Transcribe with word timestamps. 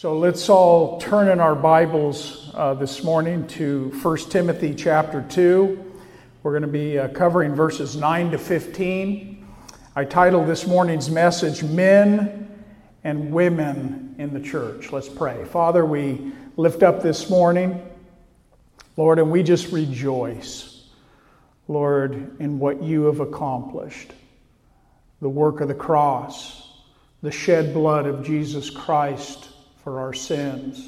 So 0.00 0.16
let's 0.16 0.48
all 0.48 1.00
turn 1.00 1.26
in 1.26 1.40
our 1.40 1.56
Bibles 1.56 2.52
uh, 2.54 2.74
this 2.74 3.02
morning 3.02 3.48
to 3.48 3.90
1 4.00 4.16
Timothy 4.30 4.72
chapter 4.72 5.26
2. 5.28 5.92
We're 6.44 6.52
going 6.52 6.62
to 6.62 6.68
be 6.68 7.00
uh, 7.00 7.08
covering 7.08 7.56
verses 7.56 7.96
9 7.96 8.30
to 8.30 8.38
15. 8.38 9.44
I 9.96 10.04
titled 10.04 10.46
this 10.46 10.68
morning's 10.68 11.10
message, 11.10 11.64
Men 11.64 12.62
and 13.02 13.32
Women 13.32 14.14
in 14.18 14.32
the 14.32 14.38
Church. 14.38 14.92
Let's 14.92 15.08
pray. 15.08 15.44
Father, 15.46 15.84
we 15.84 16.30
lift 16.56 16.84
up 16.84 17.02
this 17.02 17.28
morning, 17.28 17.84
Lord, 18.96 19.18
and 19.18 19.32
we 19.32 19.42
just 19.42 19.72
rejoice, 19.72 20.84
Lord, 21.66 22.36
in 22.38 22.60
what 22.60 22.84
you 22.84 23.06
have 23.06 23.18
accomplished 23.18 24.12
the 25.20 25.28
work 25.28 25.60
of 25.60 25.66
the 25.66 25.74
cross, 25.74 26.70
the 27.20 27.32
shed 27.32 27.74
blood 27.74 28.06
of 28.06 28.24
Jesus 28.24 28.70
Christ 28.70 29.47
for 29.88 30.00
our 30.00 30.12
sins. 30.12 30.86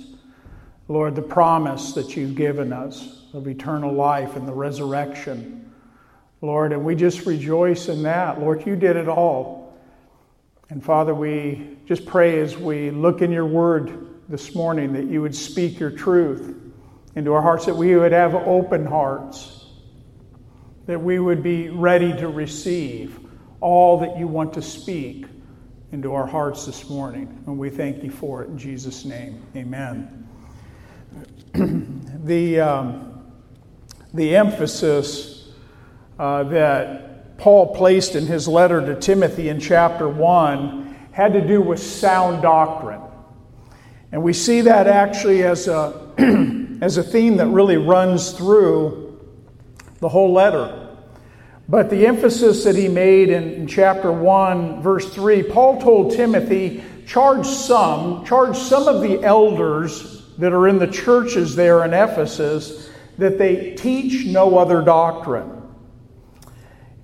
Lord, 0.86 1.14
the 1.14 1.22
promise 1.22 1.94
that 1.94 2.18
you've 2.18 2.34
given 2.34 2.70
us 2.70 3.22
of 3.32 3.48
eternal 3.48 3.94
life 3.94 4.36
and 4.36 4.46
the 4.46 4.52
resurrection. 4.52 5.72
Lord, 6.42 6.74
and 6.74 6.84
we 6.84 6.94
just 6.94 7.24
rejoice 7.24 7.88
in 7.88 8.02
that. 8.02 8.40
Lord, 8.40 8.66
you 8.66 8.76
did 8.76 8.96
it 8.96 9.08
all. 9.08 9.74
And 10.68 10.84
Father, 10.84 11.14
we 11.14 11.78
just 11.86 12.04
pray 12.04 12.40
as 12.40 12.58
we 12.58 12.90
look 12.90 13.22
in 13.22 13.32
your 13.32 13.46
word 13.46 14.06
this 14.28 14.54
morning 14.54 14.92
that 14.92 15.06
you 15.06 15.22
would 15.22 15.34
speak 15.34 15.80
your 15.80 15.90
truth 15.90 16.54
into 17.16 17.32
our 17.32 17.40
hearts, 17.40 17.64
that 17.64 17.76
we 17.76 17.96
would 17.96 18.12
have 18.12 18.34
open 18.34 18.84
hearts, 18.84 19.64
that 20.84 21.00
we 21.00 21.18
would 21.18 21.42
be 21.42 21.70
ready 21.70 22.12
to 22.18 22.28
receive 22.28 23.18
all 23.62 24.00
that 24.00 24.18
you 24.18 24.26
want 24.26 24.52
to 24.52 24.60
speak 24.60 25.24
into 25.92 26.14
our 26.14 26.26
hearts 26.26 26.66
this 26.66 26.88
morning. 26.88 27.42
And 27.46 27.58
we 27.58 27.70
thank 27.70 28.02
you 28.04 28.10
for 28.10 28.42
it 28.42 28.48
in 28.48 28.58
Jesus' 28.58 29.04
name. 29.04 29.42
Amen. 29.56 30.28
the, 32.24 32.60
um, 32.60 33.32
the 34.14 34.36
emphasis 34.36 35.48
uh, 36.18 36.44
that 36.44 37.38
Paul 37.38 37.74
placed 37.74 38.14
in 38.14 38.26
his 38.26 38.46
letter 38.46 38.84
to 38.86 38.94
Timothy 39.00 39.48
in 39.48 39.58
chapter 39.58 40.08
1 40.08 41.08
had 41.12 41.32
to 41.32 41.40
do 41.40 41.60
with 41.60 41.80
sound 41.80 42.42
doctrine. 42.42 43.00
And 44.12 44.22
we 44.22 44.32
see 44.32 44.60
that 44.62 44.86
actually 44.86 45.42
as 45.42 45.66
a, 45.66 46.12
as 46.80 46.98
a 46.98 47.02
theme 47.02 47.36
that 47.38 47.48
really 47.48 47.76
runs 47.76 48.32
through 48.32 49.18
the 49.98 50.08
whole 50.08 50.32
letter. 50.32 50.79
But 51.70 51.88
the 51.88 52.04
emphasis 52.04 52.64
that 52.64 52.74
he 52.74 52.88
made 52.88 53.28
in, 53.28 53.68
chapter 53.68 54.10
1, 54.10 54.82
verse 54.82 55.08
3, 55.14 55.44
Paul 55.44 55.80
told 55.80 56.10
Timothy, 56.10 56.82
charge 57.06 57.46
some, 57.46 58.24
charge 58.24 58.56
some 58.56 58.88
of 58.88 59.02
the 59.02 59.22
elders 59.22 60.26
that 60.38 60.52
are 60.52 60.66
in 60.66 60.80
the 60.80 60.88
churches 60.88 61.54
there 61.54 61.84
in 61.84 61.94
Ephesus 61.94 62.90
that 63.18 63.38
they 63.38 63.76
teach 63.76 64.26
no 64.26 64.58
other 64.58 64.82
doctrine. 64.82 65.62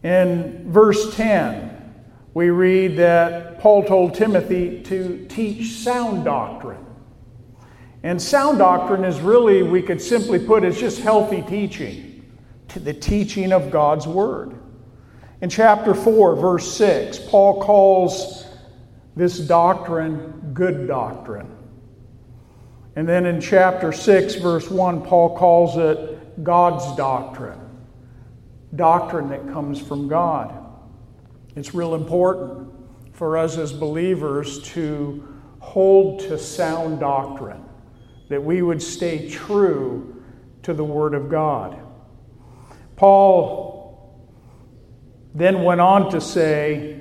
In 0.03 0.65
verse 0.73 1.15
10, 1.15 1.95
we 2.35 2.51
read 2.51 2.97
that 2.97 3.61
Paul 3.61 3.85
told 3.85 4.15
Timothy 4.15 4.83
to 4.83 5.27
teach 5.29 5.75
sound 5.75 6.25
doctrine. 6.25 6.85
And 8.03 8.21
sound 8.21 8.59
doctrine 8.59 9.05
is 9.05 9.21
really, 9.21 9.63
we 9.63 9.81
could 9.81 10.03
simply 10.03 10.45
put, 10.45 10.65
it's 10.65 10.81
just 10.81 11.01
healthy 11.03 11.43
teaching 11.43 12.16
the 12.81 12.95
teaching 12.95 13.53
of 13.53 13.71
God's 13.71 14.07
Word. 14.07 14.59
In 15.41 15.51
chapter 15.51 15.95
4, 15.95 16.37
verse 16.37 16.77
6, 16.77 17.19
Paul 17.29 17.63
calls 17.63 18.47
this 19.15 19.39
doctrine 19.39 20.51
good 20.55 20.87
doctrine. 20.87 21.55
And 22.97 23.07
then 23.07 23.27
in 23.27 23.41
chapter 23.41 23.93
6, 23.93 24.37
verse 24.37 24.71
1, 24.71 25.03
Paul 25.03 25.37
calls 25.37 25.77
it 25.77 26.43
God's 26.43 26.97
doctrine, 26.97 27.61
doctrine 28.75 29.29
that 29.29 29.47
comes 29.53 29.81
from 29.81 30.09
God. 30.09 30.65
It's 31.55 31.75
real 31.75 31.95
important 31.95 32.73
for 33.13 33.37
us 33.37 33.59
as 33.59 33.73
believers 33.73 34.63
to 34.71 35.27
hold 35.61 36.21
to 36.21 36.39
sound 36.39 37.01
doctrine, 37.01 37.65
that 38.29 38.43
we 38.43 38.63
would 38.63 38.83
stay 38.83 39.29
true 39.29 40.23
to 40.63 40.73
the 40.73 40.85
Word 40.85 41.15
of 41.15 41.29
God. 41.29 41.79
Paul 42.97 43.77
then 45.35 45.63
went 45.63 45.81
on 45.83 46.11
to 46.13 46.21
say 46.21 47.01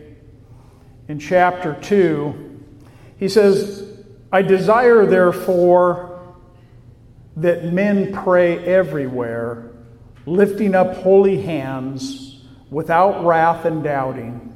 in 1.07 1.19
chapter 1.19 1.77
2, 1.81 2.63
he 3.17 3.29
says, 3.29 4.03
I 4.31 4.41
desire, 4.41 5.05
therefore, 5.05 6.35
that 7.37 7.71
men 7.71 8.13
pray 8.13 8.57
everywhere, 8.59 9.71
lifting 10.25 10.75
up 10.75 10.95
holy 10.97 11.41
hands 11.41 12.43
without 12.69 13.25
wrath 13.25 13.65
and 13.65 13.83
doubting. 13.83 14.51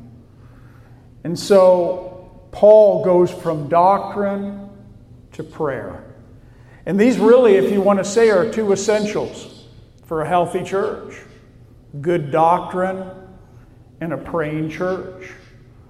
And 1.24 1.38
so 1.38 2.48
Paul 2.52 3.06
goes 3.06 3.32
from 3.32 3.70
doctrine 3.70 4.70
to 5.34 5.44
prayer. 5.44 6.04
And 6.86 7.00
these 7.00 7.18
really, 7.18 7.56
if 7.56 7.72
you 7.72 7.82
want 7.82 8.00
to 8.00 8.06
say, 8.06 8.30
are 8.30 8.50
two 8.52 8.72
essentials 8.74 9.68
for 10.06 10.22
a 10.22 10.28
healthy 10.28 10.64
church 10.64 11.16
good 12.02 12.32
doctrine, 12.32 13.10
and 14.02 14.14
a 14.14 14.18
praying 14.18 14.70
church. 14.70 15.30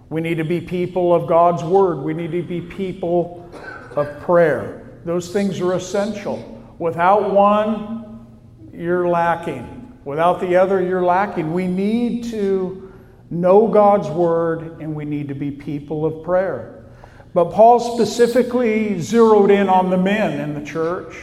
We 0.10 0.22
need 0.22 0.36
to 0.36 0.44
be 0.44 0.60
people 0.60 1.14
of 1.14 1.28
God's 1.28 1.64
Word. 1.64 2.00
We 2.00 2.14
need 2.14 2.32
to 2.32 2.42
be 2.42 2.62
people 2.62 3.50
of 3.96 4.20
prayer. 4.22 5.00
Those 5.06 5.32
things 5.32 5.60
are 5.60 5.74
essential. 5.74 6.64
Without 6.80 7.32
one, 7.32 8.28
you're 8.74 9.08
lacking. 9.08 9.98
Without 10.06 10.40
the 10.40 10.56
other, 10.56 10.82
you're 10.82 11.04
lacking. 11.04 11.54
We 11.54 11.68
need 11.68 12.24
to 12.26 12.92
know 13.30 13.68
God's 13.68 14.08
Word 14.10 14.82
and 14.82 14.96
we 14.96 15.06
need 15.06 15.28
to 15.28 15.36
be 15.36 15.52
people 15.52 16.06
of 16.06 16.24
prayer. 16.24 16.86
But 17.34 17.52
Paul 17.52 17.80
specifically 17.80 19.00
zeroed 19.00 19.52
in 19.52 19.70
on 19.70 19.92
the 19.92 19.98
men 19.98 20.40
in 20.40 20.56
the 20.56 20.66
church, 20.66 21.16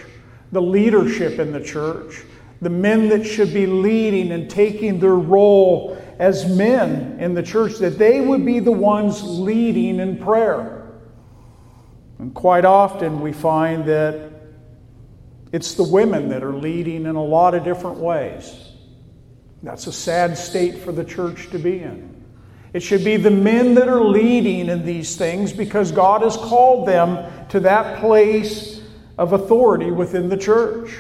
the 0.52 0.62
leadership 0.62 1.40
in 1.40 1.52
the 1.52 1.62
church 1.62 2.22
the 2.66 2.70
men 2.70 3.10
that 3.10 3.24
should 3.24 3.54
be 3.54 3.64
leading 3.64 4.32
and 4.32 4.50
taking 4.50 4.98
their 4.98 5.14
role 5.14 5.96
as 6.18 6.52
men 6.56 7.16
in 7.20 7.32
the 7.32 7.42
church, 7.44 7.74
that 7.78 7.96
they 7.96 8.20
would 8.20 8.44
be 8.44 8.58
the 8.58 8.72
ones 8.72 9.22
leading 9.22 10.00
in 10.00 10.18
prayer. 10.18 10.90
And 12.18 12.34
quite 12.34 12.64
often 12.64 13.20
we 13.20 13.32
find 13.32 13.84
that 13.84 14.32
it's 15.52 15.74
the 15.74 15.84
women 15.84 16.30
that 16.30 16.42
are 16.42 16.56
leading 16.56 17.06
in 17.06 17.14
a 17.14 17.22
lot 17.22 17.54
of 17.54 17.62
different 17.62 17.98
ways. 17.98 18.72
That's 19.62 19.86
a 19.86 19.92
sad 19.92 20.36
state 20.36 20.78
for 20.78 20.90
the 20.90 21.04
church 21.04 21.48
to 21.50 21.60
be 21.60 21.78
in. 21.78 22.20
It 22.72 22.82
should 22.82 23.04
be 23.04 23.16
the 23.16 23.30
men 23.30 23.74
that 23.74 23.88
are 23.88 24.02
leading 24.02 24.70
in 24.70 24.84
these 24.84 25.14
things 25.14 25.52
because 25.52 25.92
God 25.92 26.22
has 26.22 26.36
called 26.36 26.88
them 26.88 27.48
to 27.50 27.60
that 27.60 28.00
place 28.00 28.82
of 29.16 29.34
authority 29.34 29.92
within 29.92 30.28
the 30.28 30.36
church. 30.36 30.90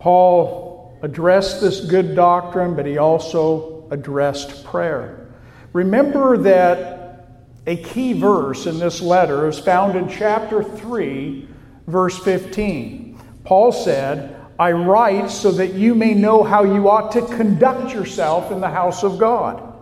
Paul 0.00 0.98
addressed 1.02 1.60
this 1.60 1.84
good 1.84 2.16
doctrine, 2.16 2.74
but 2.74 2.86
he 2.86 2.98
also 2.98 3.86
addressed 3.90 4.64
prayer. 4.64 5.28
Remember 5.72 6.36
that 6.38 7.28
a 7.66 7.76
key 7.76 8.14
verse 8.14 8.66
in 8.66 8.78
this 8.78 9.00
letter 9.00 9.46
is 9.46 9.58
found 9.58 9.96
in 9.96 10.08
chapter 10.08 10.62
3, 10.62 11.46
verse 11.86 12.18
15. 12.18 13.20
Paul 13.44 13.72
said, 13.72 14.36
I 14.58 14.72
write 14.72 15.30
so 15.30 15.52
that 15.52 15.74
you 15.74 15.94
may 15.94 16.14
know 16.14 16.42
how 16.42 16.64
you 16.64 16.88
ought 16.88 17.12
to 17.12 17.26
conduct 17.36 17.94
yourself 17.94 18.50
in 18.50 18.60
the 18.60 18.68
house 18.68 19.04
of 19.04 19.18
God, 19.18 19.74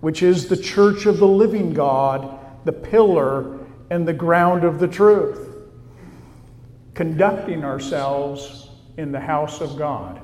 which 0.00 0.22
is 0.22 0.48
the 0.48 0.56
church 0.56 1.06
of 1.06 1.18
the 1.18 1.26
living 1.26 1.72
God, 1.72 2.38
the 2.64 2.72
pillar 2.72 3.60
and 3.90 4.06
the 4.06 4.12
ground 4.12 4.64
of 4.64 4.80
the 4.80 4.88
truth. 4.88 5.48
Conducting 6.94 7.64
ourselves 7.64 8.65
in 8.96 9.12
the 9.12 9.20
house 9.20 9.60
of 9.60 9.76
God. 9.76 10.20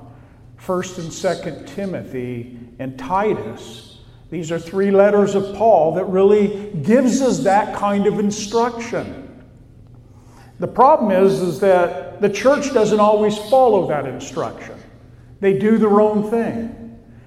First 0.56 0.98
and 0.98 1.12
Second 1.12 1.66
Timothy 1.66 2.58
and 2.78 2.98
Titus. 2.98 3.98
These 4.30 4.50
are 4.50 4.58
three 4.58 4.90
letters 4.90 5.34
of 5.34 5.54
Paul 5.56 5.94
that 5.94 6.04
really 6.06 6.70
gives 6.82 7.20
us 7.20 7.40
that 7.40 7.76
kind 7.76 8.06
of 8.06 8.18
instruction. 8.18 9.44
The 10.58 10.68
problem 10.68 11.10
is, 11.10 11.40
is 11.40 11.60
that 11.60 12.20
the 12.20 12.30
church 12.30 12.72
doesn't 12.72 13.00
always 13.00 13.36
follow 13.36 13.88
that 13.88 14.06
instruction. 14.06 14.76
They 15.40 15.58
do 15.58 15.76
their 15.76 16.00
own 16.00 16.30
thing. 16.30 16.78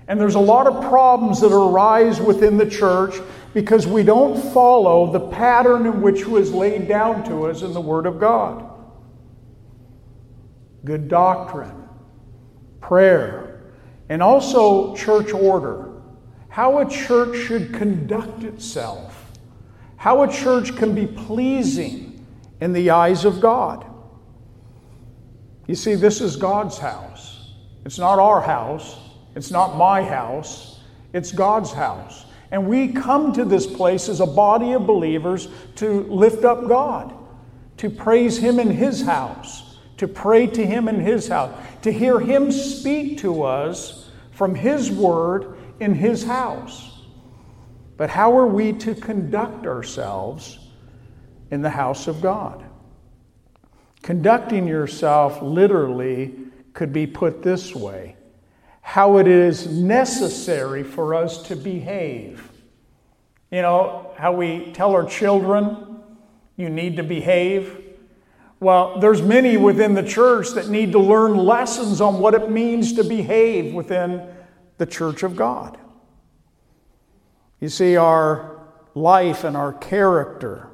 And 0.07 0.19
there's 0.19 0.35
a 0.35 0.39
lot 0.39 0.67
of 0.67 0.81
problems 0.89 1.41
that 1.41 1.51
arise 1.51 2.21
within 2.21 2.57
the 2.57 2.69
church 2.69 3.15
because 3.53 3.85
we 3.85 4.03
don't 4.03 4.41
follow 4.53 5.11
the 5.11 5.19
pattern 5.19 5.85
in 5.85 6.01
which 6.01 6.25
was 6.25 6.53
laid 6.53 6.87
down 6.87 7.23
to 7.25 7.47
us 7.47 7.61
in 7.61 7.73
the 7.73 7.81
Word 7.81 8.05
of 8.05 8.19
God 8.19 8.74
good 10.85 11.07
doctrine, 11.07 11.87
prayer, 12.79 13.61
and 14.09 14.21
also 14.21 14.95
church 14.95 15.33
order. 15.33 15.91
How 16.47 16.79
a 16.79 16.89
church 16.89 17.35
should 17.47 17.73
conduct 17.73 18.43
itself, 18.43 19.31
how 19.97 20.23
a 20.23 20.31
church 20.31 20.77
can 20.77 20.95
be 20.95 21.05
pleasing 21.05 22.25
in 22.61 22.71
the 22.71 22.91
eyes 22.91 23.25
of 23.25 23.41
God. 23.41 23.85
You 25.67 25.75
see, 25.75 25.95
this 25.95 26.21
is 26.21 26.35
God's 26.35 26.77
house. 26.77 27.51
It's 27.85 27.99
not 27.99 28.19
our 28.19 28.41
house, 28.41 28.97
it's 29.35 29.51
not 29.51 29.75
my 29.77 30.01
house, 30.01 30.79
it's 31.13 31.31
God's 31.31 31.71
house. 31.71 32.25
And 32.51 32.67
we 32.67 32.89
come 32.89 33.33
to 33.33 33.43
this 33.43 33.67
place 33.67 34.07
as 34.07 34.21
a 34.21 34.25
body 34.25 34.73
of 34.73 34.87
believers 34.87 35.49
to 35.75 36.03
lift 36.03 36.45
up 36.45 36.67
God, 36.67 37.13
to 37.77 37.89
praise 37.89 38.37
Him 38.37 38.59
in 38.59 38.71
His 38.71 39.01
house, 39.01 39.64
to 39.97 40.07
pray 40.07 40.47
to 40.47 40.65
Him 40.65 40.87
in 40.87 40.99
His 40.99 41.27
house, 41.27 41.53
to 41.83 41.91
hear 41.91 42.19
Him 42.19 42.51
speak 42.51 43.19
to 43.19 43.43
us 43.43 44.09
from 44.31 44.55
His 44.55 44.91
Word 44.91 45.57
in 45.79 45.93
His 45.93 46.23
house. 46.23 46.91
But 47.97 48.09
how 48.09 48.37
are 48.37 48.47
we 48.47 48.73
to 48.73 48.93
conduct 48.93 49.65
ourselves 49.65 50.59
in 51.49 51.61
the 51.61 51.69
house 51.69 52.07
of 52.07 52.21
God? 52.21 52.65
Conducting 54.01 54.67
yourself 54.67 55.41
literally 55.41 56.35
could 56.73 56.91
be 56.91 57.07
put 57.07 57.41
this 57.41 57.73
way 57.73 58.15
how 58.81 59.17
it 59.17 59.27
is 59.27 59.65
necessary 59.65 60.83
for 60.83 61.15
us 61.15 61.41
to 61.47 61.55
behave. 61.55 62.51
You 63.49 63.63
know, 63.63 64.13
how 64.15 64.33
we 64.33 64.73
tell 64.73 64.91
our 64.91 65.07
children, 65.07 66.03
you 66.55 66.69
need 66.69 66.97
to 66.97 67.03
behave. 67.03 67.84
Well, 68.59 68.99
there's 68.99 69.21
many 69.21 69.57
within 69.57 69.93
the 69.93 70.03
church 70.03 70.51
that 70.51 70.69
need 70.69 70.93
to 70.93 70.99
learn 70.99 71.35
lessons 71.35 72.01
on 72.01 72.19
what 72.19 72.33
it 72.33 72.49
means 72.49 72.93
to 72.93 73.03
behave 73.03 73.73
within 73.73 74.27
the 74.77 74.85
church 74.85 75.23
of 75.23 75.35
God. 75.35 75.77
You 77.59 77.69
see, 77.69 77.95
our 77.95 78.61
life 78.93 79.43
and 79.43 79.57
our 79.57 79.73
character 79.73 80.69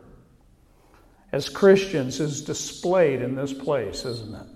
as 1.31 1.49
Christians 1.49 2.19
is 2.19 2.41
displayed 2.41 3.21
in 3.21 3.35
this 3.35 3.53
place, 3.53 4.05
isn't 4.05 4.35
it? 4.35 4.47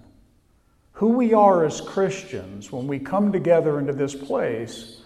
Who 0.93 1.09
we 1.09 1.33
are 1.33 1.65
as 1.65 1.81
Christians 1.81 2.71
when 2.71 2.87
we 2.87 2.99
come 2.99 3.31
together 3.31 3.79
into 3.79 3.93
this 3.93 4.13
place, 4.13 5.01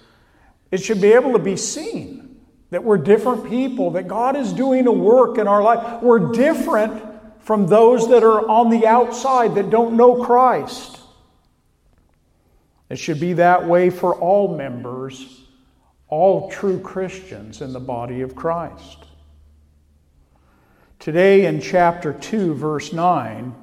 it 0.71 0.81
should 0.81 1.01
be 1.01 1.13
able 1.13 1.33
to 1.33 1.39
be 1.39 1.55
seen 1.55 2.41
that 2.71 2.83
we're 2.83 2.97
different 2.97 3.49
people, 3.49 3.91
that 3.91 4.07
God 4.07 4.35
is 4.35 4.53
doing 4.53 4.87
a 4.87 4.91
work 4.91 5.37
in 5.37 5.47
our 5.47 5.63
life. 5.63 6.01
We're 6.01 6.31
different 6.31 7.03
from 7.49 7.65
those 7.65 8.09
that 8.09 8.23
are 8.23 8.47
on 8.47 8.69
the 8.69 8.85
outside 8.85 9.55
that 9.55 9.71
don't 9.71 9.97
know 9.97 10.23
Christ. 10.23 10.99
It 12.91 12.99
should 12.99 13.19
be 13.19 13.33
that 13.33 13.65
way 13.65 13.89
for 13.89 14.13
all 14.13 14.55
members, 14.55 15.41
all 16.09 16.51
true 16.51 16.79
Christians 16.79 17.61
in 17.61 17.73
the 17.73 17.79
body 17.79 18.21
of 18.21 18.35
Christ. 18.35 19.03
Today, 20.99 21.47
in 21.47 21.59
chapter 21.59 22.13
2, 22.13 22.53
verse 22.53 22.93
9, 22.93 23.55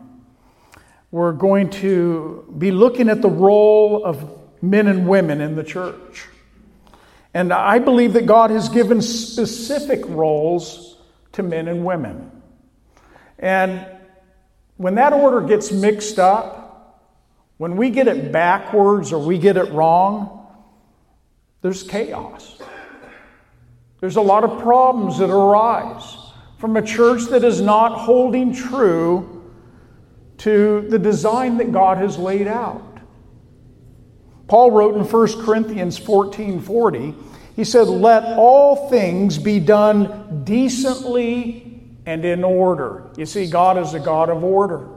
we're 1.12 1.30
going 1.30 1.70
to 1.70 2.52
be 2.58 2.72
looking 2.72 3.08
at 3.08 3.22
the 3.22 3.30
role 3.30 4.04
of 4.04 4.28
men 4.60 4.88
and 4.88 5.06
women 5.06 5.40
in 5.40 5.54
the 5.54 5.62
church. 5.62 6.26
And 7.32 7.52
I 7.52 7.78
believe 7.78 8.14
that 8.14 8.26
God 8.26 8.50
has 8.50 8.68
given 8.68 9.00
specific 9.00 10.00
roles 10.08 10.96
to 11.34 11.44
men 11.44 11.68
and 11.68 11.84
women. 11.84 12.32
And 13.38 13.86
when 14.76 14.94
that 14.96 15.12
order 15.12 15.40
gets 15.40 15.72
mixed 15.72 16.18
up, 16.18 16.66
when 17.58 17.76
we 17.76 17.90
get 17.90 18.08
it 18.08 18.32
backwards 18.32 19.12
or 19.12 19.18
we 19.24 19.38
get 19.38 19.56
it 19.56 19.72
wrong, 19.72 20.46
there's 21.62 21.82
chaos. 21.82 22.60
There's 24.00 24.16
a 24.16 24.22
lot 24.22 24.44
of 24.44 24.60
problems 24.60 25.18
that 25.18 25.30
arise 25.30 26.16
from 26.58 26.76
a 26.76 26.82
church 26.82 27.24
that 27.26 27.44
is 27.44 27.60
not 27.60 27.98
holding 27.98 28.54
true 28.54 29.52
to 30.38 30.86
the 30.88 30.98
design 30.98 31.56
that 31.58 31.72
God 31.72 31.96
has 31.98 32.18
laid 32.18 32.46
out. 32.46 32.82
Paul 34.48 34.70
wrote 34.70 34.94
in 34.94 35.02
1 35.02 35.44
Corinthians 35.44 35.98
14 35.98 36.60
40, 36.60 37.14
he 37.56 37.64
said, 37.64 37.88
Let 37.88 38.38
all 38.38 38.90
things 38.90 39.38
be 39.38 39.58
done 39.58 40.44
decently 40.44 41.65
and 42.06 42.25
in 42.25 42.44
order. 42.44 43.11
You 43.17 43.26
see, 43.26 43.50
God 43.50 43.76
is 43.76 43.93
a 43.94 44.00
God 44.00 44.31
of 44.31 44.43
order. 44.43 44.88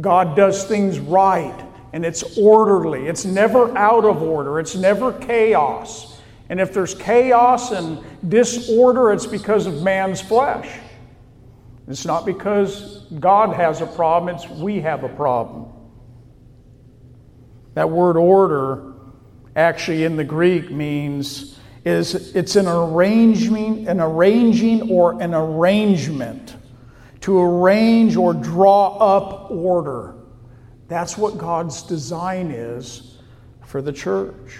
God 0.00 0.36
does 0.36 0.64
things 0.64 0.98
right 0.98 1.66
and 1.92 2.04
it's 2.04 2.38
orderly. 2.38 3.06
It's 3.06 3.24
never 3.24 3.76
out 3.76 4.04
of 4.04 4.22
order, 4.22 4.60
it's 4.60 4.76
never 4.76 5.12
chaos. 5.12 6.20
And 6.48 6.60
if 6.60 6.72
there's 6.72 6.94
chaos 6.94 7.70
and 7.70 8.02
disorder, 8.28 9.12
it's 9.12 9.26
because 9.26 9.66
of 9.66 9.82
man's 9.82 10.20
flesh. 10.20 10.68
It's 11.86 12.04
not 12.04 12.26
because 12.26 13.06
God 13.18 13.54
has 13.54 13.80
a 13.80 13.86
problem, 13.86 14.34
it's 14.34 14.48
we 14.48 14.80
have 14.80 15.04
a 15.04 15.08
problem. 15.08 15.66
That 17.74 17.90
word 17.90 18.16
order 18.16 18.94
actually 19.54 20.04
in 20.04 20.16
the 20.16 20.24
Greek 20.24 20.70
means 20.70 21.59
is 21.84 22.34
it's 22.36 22.56
an 22.56 22.66
arranging, 22.66 23.88
an 23.88 24.00
arranging 24.00 24.90
or 24.90 25.20
an 25.20 25.34
arrangement. 25.34 26.56
To 27.22 27.38
arrange 27.38 28.16
or 28.16 28.32
draw 28.32 28.96
up 28.96 29.50
order. 29.50 30.14
That's 30.88 31.18
what 31.18 31.36
God's 31.36 31.82
design 31.82 32.50
is 32.50 33.18
for 33.66 33.82
the 33.82 33.92
church. 33.92 34.58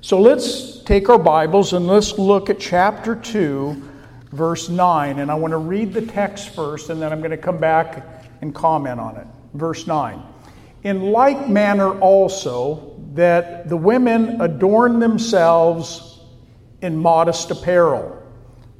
So 0.00 0.20
let's 0.20 0.80
take 0.84 1.08
our 1.08 1.18
Bibles 1.18 1.72
and 1.72 1.88
let's 1.88 2.16
look 2.16 2.48
at 2.48 2.60
chapter 2.60 3.16
2, 3.16 3.82
verse 4.30 4.68
9. 4.68 5.18
And 5.18 5.30
I 5.30 5.34
want 5.34 5.50
to 5.50 5.58
read 5.58 5.92
the 5.92 6.02
text 6.02 6.54
first, 6.54 6.90
and 6.90 7.02
then 7.02 7.12
I'm 7.12 7.18
going 7.18 7.32
to 7.32 7.36
come 7.36 7.58
back 7.58 8.24
and 8.40 8.54
comment 8.54 9.00
on 9.00 9.16
it. 9.16 9.26
Verse 9.54 9.86
9. 9.86 10.22
In 10.84 11.10
like 11.10 11.48
manner, 11.48 11.98
also, 11.98 12.94
that 13.14 13.68
the 13.68 13.76
women 13.76 14.40
adorn 14.40 15.00
themselves 15.00 16.07
in 16.82 16.96
modest 16.96 17.50
apparel, 17.50 18.22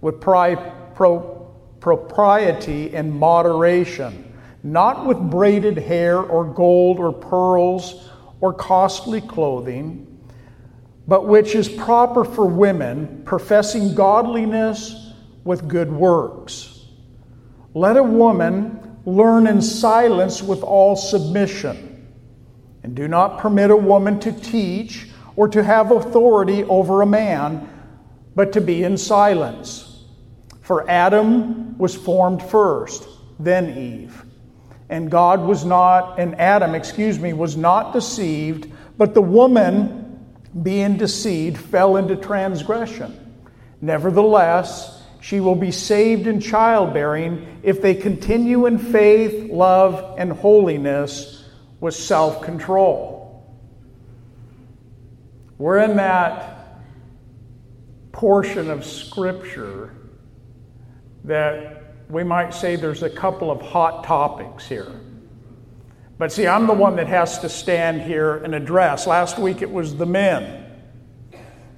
with 0.01 0.21
pri- 0.21 0.55
pro- 0.95 1.53
propriety 1.81 2.95
and 2.95 3.13
moderation, 3.13 4.35
not 4.63 5.07
with 5.07 5.19
braided 5.19 5.79
hair 5.79 6.19
or 6.19 6.45
gold 6.45 6.99
or 6.99 7.13
pearls 7.13 8.11
or 8.41 8.53
costly 8.53 9.21
clothing 9.21 10.09
but 11.09 11.27
which 11.27 11.55
is 11.55 11.71
proper 11.71 12.23
for 12.23 12.45
women 12.45 13.23
professing 13.25 13.95
godliness 13.95 15.11
with 15.43 15.67
good 15.67 15.91
works. 15.91 16.85
Let 17.73 17.97
a 17.97 18.03
woman 18.03 18.99
learn 19.07 19.47
in 19.47 19.63
silence 19.63 20.43
with 20.43 20.63
all 20.63 20.97
submission, 20.97 22.07
and 22.83 22.95
do 22.95 23.09
not 23.09 23.39
permit 23.39 23.71
a 23.71 23.77
woman 23.77 24.21
to 24.21 24.33
teach 24.33 25.09
or 25.35 25.49
to 25.49 25.63
have 25.63 25.93
authority 25.93 26.65
over 26.65 27.01
a 27.01 27.07
man, 27.07 27.67
but 28.39 28.53
to 28.53 28.61
be 28.61 28.85
in 28.85 28.97
silence. 28.97 30.01
For 30.61 30.89
Adam 30.89 31.77
was 31.77 31.97
formed 31.97 32.41
first, 32.41 33.05
then 33.41 33.77
Eve. 33.77 34.25
And 34.89 35.11
God 35.11 35.41
was 35.41 35.65
not, 35.65 36.21
and 36.21 36.37
Adam, 36.37 36.77
excuse 36.77 37.19
me, 37.19 37.33
was 37.33 37.57
not 37.57 37.93
deceived, 37.93 38.71
but 38.97 39.13
the 39.13 39.21
woman 39.21 40.25
being 40.63 40.97
deceived, 40.97 41.59
fell 41.59 41.97
into 41.97 42.15
transgression. 42.15 43.35
Nevertheless, 43.81 45.03
she 45.21 45.41
will 45.41 45.57
be 45.57 45.73
saved 45.73 46.29
in 46.29 46.41
childbearing 46.41 47.59
if 47.65 47.83
they 47.83 47.97
continue 47.97 48.67
in 48.67 48.79
faith, 48.79 49.51
love, 49.51 50.15
and 50.17 50.31
holiness 50.31 51.45
with 51.81 51.97
self 51.97 52.43
control. 52.43 53.53
We're 55.59 55.79
in 55.79 55.97
that 55.97 56.58
portion 58.19 58.69
of 58.69 58.85
Scripture 58.85 59.95
that 61.23 61.95
we 62.11 62.25
might 62.25 62.53
say 62.53 62.75
there's 62.75 63.05
a 63.05 63.11
couple 63.11 63.49
of 63.49 63.61
hot 63.63 64.03
topics 64.03 64.67
here. 64.67 64.91
But 66.19 66.33
see, 66.33 66.45
I'm 66.45 66.67
the 66.67 66.75
one 66.75 66.97
that 66.97 67.07
has 67.07 67.39
to 67.39 67.49
stand 67.49 68.03
here 68.03 68.39
and 68.39 68.57
address. 68.57 69.07
Last 69.07 69.39
week 69.39 69.63
it 69.63 69.71
was 69.71 69.95
the 69.95 70.05
men 70.05 70.65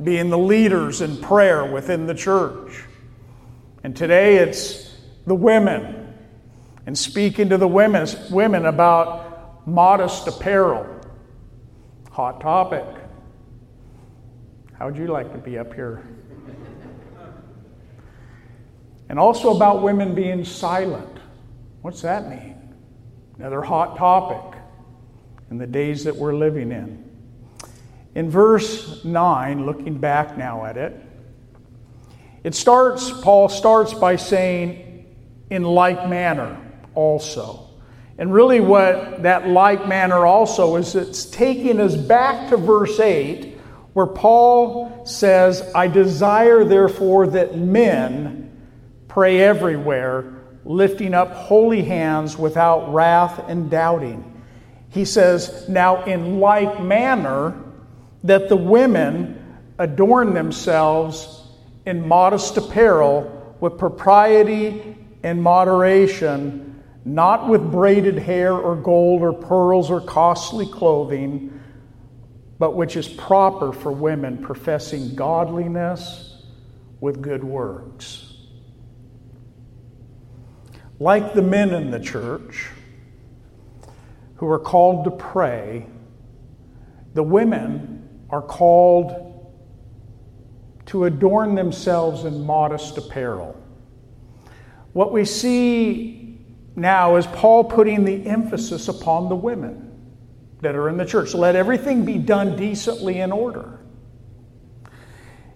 being 0.02 0.30
the 0.30 0.38
leaders 0.38 1.02
in 1.02 1.18
prayer 1.18 1.70
within 1.70 2.06
the 2.06 2.14
church. 2.14 2.84
And 3.84 3.94
today 3.94 4.36
it's 4.36 4.96
the 5.26 5.34
women 5.34 6.14
and 6.86 6.96
speaking 6.96 7.50
to 7.50 7.58
the 7.58 7.68
women, 7.68 8.08
women 8.30 8.64
about 8.64 9.66
modest 9.68 10.26
apparel. 10.26 10.86
Hot 12.12 12.40
topic. 12.40 12.86
How 14.78 14.86
would 14.86 14.96
you 14.96 15.08
like 15.08 15.32
to 15.32 15.38
be 15.38 15.58
up 15.58 15.74
here? 15.74 16.02
And 19.10 19.18
also 19.18 19.54
about 19.56 19.82
women 19.82 20.14
being 20.14 20.44
silent. 20.44 21.18
What's 21.82 22.02
that 22.02 22.30
mean? 22.30 22.76
Another 23.38 23.60
hot 23.60 23.96
topic 23.98 24.60
in 25.50 25.58
the 25.58 25.66
days 25.66 26.04
that 26.04 26.14
we're 26.14 26.36
living 26.36 26.70
in. 26.70 27.10
In 28.14 28.30
verse 28.30 29.04
9, 29.04 29.66
looking 29.66 29.98
back 29.98 30.38
now 30.38 30.64
at 30.64 30.76
it, 30.76 30.94
It 32.42 32.54
starts, 32.54 33.10
Paul 33.10 33.48
starts 33.48 33.92
by 33.92 34.16
saying, 34.16 35.06
in 35.50 35.62
like 35.62 36.08
manner 36.08 36.58
also. 36.94 37.68
And 38.16 38.32
really, 38.32 38.60
what 38.60 39.22
that 39.24 39.48
like 39.48 39.86
manner 39.88 40.24
also 40.24 40.76
is, 40.76 40.94
it's 40.94 41.24
taking 41.26 41.80
us 41.80 41.96
back 41.96 42.50
to 42.50 42.56
verse 42.56 42.98
8, 42.98 43.58
where 43.92 44.06
Paul 44.06 45.04
says, 45.04 45.70
I 45.74 45.88
desire, 45.88 46.64
therefore, 46.64 47.26
that 47.28 47.56
men 47.56 48.49
pray 49.10 49.40
everywhere, 49.40 50.32
lifting 50.64 51.12
up 51.14 51.32
holy 51.32 51.82
hands 51.82 52.38
without 52.38 52.92
wrath 52.94 53.44
and 53.48 53.70
doubting. 53.70 54.42
He 54.88 55.04
says, 55.04 55.68
Now, 55.68 56.04
in 56.04 56.40
like 56.40 56.82
manner, 56.82 57.54
that 58.24 58.48
the 58.48 58.56
women 58.56 59.58
adorn 59.78 60.34
themselves 60.34 61.46
in 61.84 62.06
modest 62.06 62.56
apparel 62.56 63.56
with 63.60 63.78
propriety 63.78 64.96
and 65.22 65.42
moderation 65.42 66.70
not 67.04 67.48
with 67.48 67.70
braided 67.70 68.18
hair 68.18 68.52
or 68.52 68.76
gold 68.76 69.22
or 69.22 69.32
pearls 69.32 69.90
or 69.90 70.00
costly 70.00 70.66
clothing, 70.66 71.60
but 72.58 72.76
which 72.76 72.96
is 72.96 73.08
proper 73.08 73.72
for 73.72 73.90
women 73.90 74.38
professing 74.38 75.14
godliness 75.14 76.44
with 77.00 77.22
good 77.22 77.42
works. 77.42 78.29
Like 81.00 81.32
the 81.32 81.40
men 81.40 81.70
in 81.70 81.90
the 81.90 81.98
church 81.98 82.68
who 84.36 84.46
are 84.48 84.58
called 84.58 85.04
to 85.04 85.10
pray, 85.10 85.86
the 87.14 87.22
women 87.22 88.26
are 88.28 88.42
called 88.42 89.26
to 90.86 91.06
adorn 91.06 91.54
themselves 91.54 92.24
in 92.24 92.44
modest 92.44 92.98
apparel. 92.98 93.56
What 94.92 95.10
we 95.10 95.24
see 95.24 96.38
now 96.76 97.16
is 97.16 97.26
Paul 97.28 97.64
putting 97.64 98.04
the 98.04 98.26
emphasis 98.26 98.88
upon 98.88 99.30
the 99.30 99.36
women 99.36 99.86
that 100.60 100.74
are 100.74 100.90
in 100.90 100.98
the 100.98 101.06
church. 101.06 101.32
Let 101.32 101.56
everything 101.56 102.04
be 102.04 102.18
done 102.18 102.56
decently 102.56 103.20
in 103.20 103.32
order. 103.32 103.80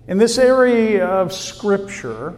In 0.08 0.16
this 0.16 0.38
area 0.38 1.06
of 1.06 1.34
Scripture, 1.34 2.34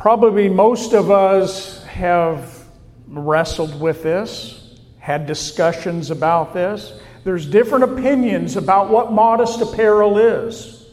probably 0.00 0.48
most 0.48 0.94
of 0.94 1.10
us 1.10 1.84
have 1.84 2.64
wrestled 3.06 3.78
with 3.78 4.02
this, 4.02 4.80
had 4.98 5.26
discussions 5.26 6.10
about 6.10 6.54
this. 6.54 6.98
There's 7.22 7.44
different 7.44 7.84
opinions 7.84 8.56
about 8.56 8.88
what 8.88 9.12
modest 9.12 9.60
apparel 9.60 10.16
is 10.16 10.88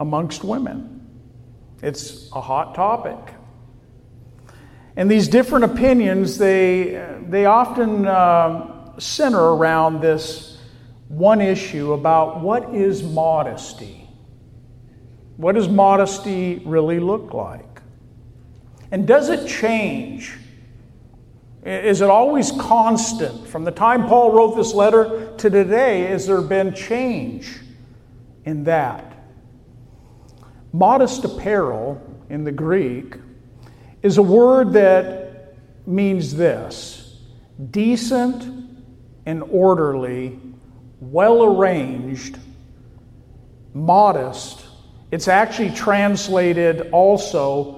amongst 0.00 0.44
women. 0.44 1.06
It's 1.82 2.32
a 2.32 2.40
hot 2.40 2.74
topic. 2.74 3.34
And 4.96 5.10
these 5.10 5.28
different 5.28 5.66
opinions, 5.66 6.38
they, 6.38 7.06
they 7.28 7.44
often 7.44 8.06
uh, 8.06 8.98
center 8.98 9.42
around 9.42 10.00
this 10.00 10.58
one 11.08 11.42
issue 11.42 11.92
about 11.92 12.40
what 12.40 12.74
is 12.74 13.02
modesty? 13.02 14.08
What 15.36 15.54
does 15.54 15.68
modesty 15.68 16.62
really 16.64 16.98
look 16.98 17.34
like? 17.34 17.67
And 18.90 19.06
does 19.06 19.28
it 19.28 19.46
change? 19.46 20.36
Is 21.62 22.00
it 22.00 22.08
always 22.08 22.52
constant? 22.52 23.46
From 23.46 23.64
the 23.64 23.70
time 23.70 24.06
Paul 24.06 24.32
wrote 24.32 24.56
this 24.56 24.72
letter 24.72 25.34
to 25.36 25.50
today, 25.50 26.04
has 26.04 26.26
there 26.26 26.40
been 26.40 26.74
change 26.74 27.58
in 28.44 28.64
that? 28.64 29.04
Modest 30.72 31.24
apparel 31.24 32.00
in 32.30 32.44
the 32.44 32.52
Greek 32.52 33.16
is 34.02 34.18
a 34.18 34.22
word 34.22 34.72
that 34.74 35.54
means 35.86 36.34
this 36.34 37.18
decent 37.70 38.46
and 39.26 39.42
orderly, 39.42 40.38
well 41.00 41.42
arranged, 41.42 42.38
modest. 43.74 44.64
It's 45.10 45.28
actually 45.28 45.70
translated 45.70 46.90
also 46.92 47.77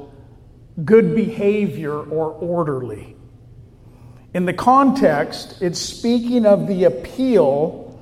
good 0.85 1.15
behavior 1.15 1.95
or 1.95 2.31
orderly. 2.33 3.17
In 4.33 4.47
the 4.47 4.53
context, 4.53 5.61
it's 5.61 5.81
speaking 5.81 6.47
of 6.47 6.69
the 6.69 6.85
appeal 6.85 7.99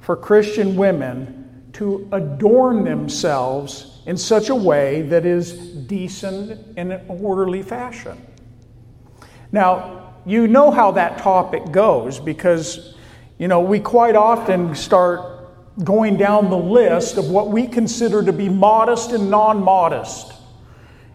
for 0.00 0.16
Christian 0.16 0.76
women 0.76 1.70
to 1.74 2.08
adorn 2.12 2.84
themselves 2.84 4.00
in 4.06 4.16
such 4.16 4.48
a 4.48 4.54
way 4.54 5.02
that 5.02 5.24
is 5.24 5.52
decent 5.52 6.76
in 6.76 6.92
an 6.92 7.04
orderly 7.08 7.62
fashion. 7.62 8.26
Now, 9.50 10.14
you 10.24 10.46
know 10.46 10.70
how 10.70 10.92
that 10.92 11.18
topic 11.18 11.72
goes 11.72 12.20
because, 12.20 12.94
you 13.38 13.48
know, 13.48 13.60
we 13.60 13.80
quite 13.80 14.14
often 14.14 14.74
start 14.74 15.32
going 15.82 16.16
down 16.16 16.50
the 16.50 16.56
list 16.56 17.16
of 17.16 17.30
what 17.30 17.48
we 17.48 17.66
consider 17.66 18.22
to 18.22 18.32
be 18.32 18.48
modest 18.48 19.10
and 19.12 19.30
non 19.30 19.62
modest. 19.62 20.32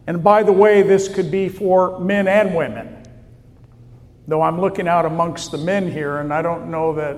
And 0.08 0.24
by 0.24 0.42
the 0.42 0.54
way, 0.54 0.82
this 0.82 1.08
could 1.08 1.30
be 1.30 1.50
for 1.50 2.00
men 2.00 2.28
and 2.28 2.56
women. 2.56 3.04
Though 4.28 4.42
I'm 4.42 4.60
looking 4.60 4.88
out 4.88 5.06
amongst 5.06 5.52
the 5.52 5.58
men 5.58 5.92
here, 5.92 6.18
and 6.18 6.34
I 6.34 6.42
don't 6.42 6.72
know 6.72 6.94
that 6.96 7.18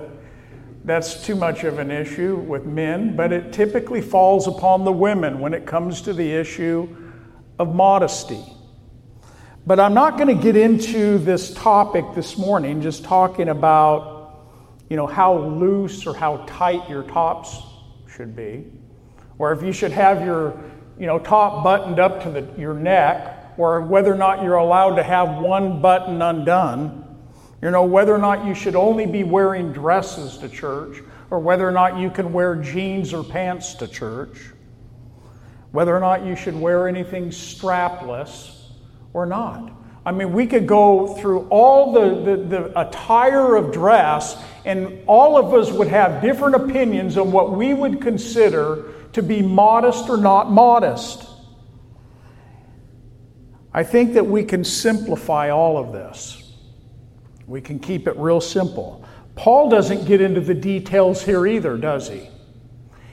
that's 0.84 1.24
too 1.24 1.36
much 1.36 1.64
of 1.64 1.78
an 1.78 1.92
issue 1.92 2.36
with 2.36 2.66
men, 2.66 3.16
but 3.16 3.32
it 3.32 3.54
typically 3.54 4.02
falls 4.02 4.48
upon 4.48 4.86
the 4.86 4.92
women 4.92 5.40
when 5.40 5.54
it 5.54 5.66
comes 5.66 6.02
to 6.02 6.14
the 6.14 6.32
issue 6.32 6.88
of 7.60 7.76
modesty. 7.76 8.44
But 9.68 9.80
I'm 9.80 9.94
not 9.94 10.18
going 10.18 10.36
to 10.36 10.42
get 10.42 10.56
into 10.56 11.20
this 11.20 11.54
topic 11.54 12.06
this 12.16 12.38
morning, 12.38 12.82
just 12.82 13.04
talking 13.04 13.50
about, 13.50 14.48
you 14.90 14.96
know, 14.96 15.06
how 15.06 15.38
loose 15.38 16.08
or 16.08 16.16
how 16.16 16.44
tight 16.48 16.90
your 16.90 17.04
tops 17.04 17.56
should 18.12 18.36
be, 18.36 18.66
or 19.38 19.52
if 19.52 19.62
you 19.62 19.72
should 19.72 19.92
have 19.92 20.26
your, 20.26 20.60
you 21.00 21.06
know, 21.06 21.18
top 21.18 21.64
buttoned 21.64 21.98
up 21.98 22.24
to 22.24 22.30
the, 22.30 22.48
your 22.60 22.74
neck, 22.74 23.54
or 23.58 23.82
whether 23.82 24.14
or 24.14 24.18
not 24.18 24.44
you're 24.44 24.56
allowed 24.56 24.96
to 24.96 25.04
have 25.04 25.38
one 25.38 25.82
button 25.82 26.22
undone. 26.22 27.06
You 27.62 27.72
know, 27.72 27.84
whether 27.86 28.14
or 28.14 28.20
not 28.20 28.46
you 28.46 28.54
should 28.54 28.76
only 28.76 29.06
be 29.06 29.24
wearing 29.24 29.72
dresses 29.72 30.38
to 30.38 30.50
church, 30.50 31.02
or 31.32 31.40
whether 31.40 31.68
or 31.68 31.72
not 31.72 31.98
you 31.98 32.10
can 32.10 32.34
wear 32.34 32.56
jeans 32.56 33.14
or 33.14 33.24
pants 33.24 33.74
to 33.76 33.88
church, 33.88 34.52
whether 35.72 35.96
or 35.96 36.00
not 36.00 36.26
you 36.26 36.36
should 36.36 36.56
wear 36.56 36.88
anything 36.88 37.30
strapless 37.30 38.64
or 39.14 39.26
not. 39.26 39.72
I 40.06 40.12
mean, 40.12 40.34
we 40.34 40.48
could 40.48 40.66
go 40.66 41.16
through 41.16 41.48
all 41.50 41.92
the, 41.92 42.24
the, 42.24 42.44
the, 42.44 42.80
attire 42.80 43.56
of 43.56 43.72
dress, 43.72 44.42
and 44.66 45.02
all 45.06 45.38
of 45.38 45.54
us 45.54 45.72
would 45.72 45.90
have 45.90 46.22
different 46.22 46.56
opinions 46.56 47.18
on 47.18 47.32
what 47.32 47.52
we 47.52 47.74
would 47.74 48.02
consider 48.02 48.94
to 49.20 49.28
be 49.28 49.42
modest 49.42 50.10
or 50.10 50.18
not 50.18 50.50
modest. 50.50 51.28
I 53.74 53.84
think 53.84 54.14
that 54.14 54.26
we 54.26 54.44
can 54.44 54.64
simplify 54.64 55.50
all 55.50 55.78
of 55.78 55.92
this. 55.92 56.54
We 57.46 57.60
can 57.60 57.80
keep 57.80 58.08
it 58.08 58.16
real 58.16 58.40
simple. 58.40 59.06
Paul 59.36 59.70
doesn't 59.70 60.06
get 60.06 60.22
into 60.22 60.40
the 60.40 60.54
details 60.54 61.24
here 61.24 61.46
either, 61.46 61.78
does 61.78 62.08
he? 62.10 62.30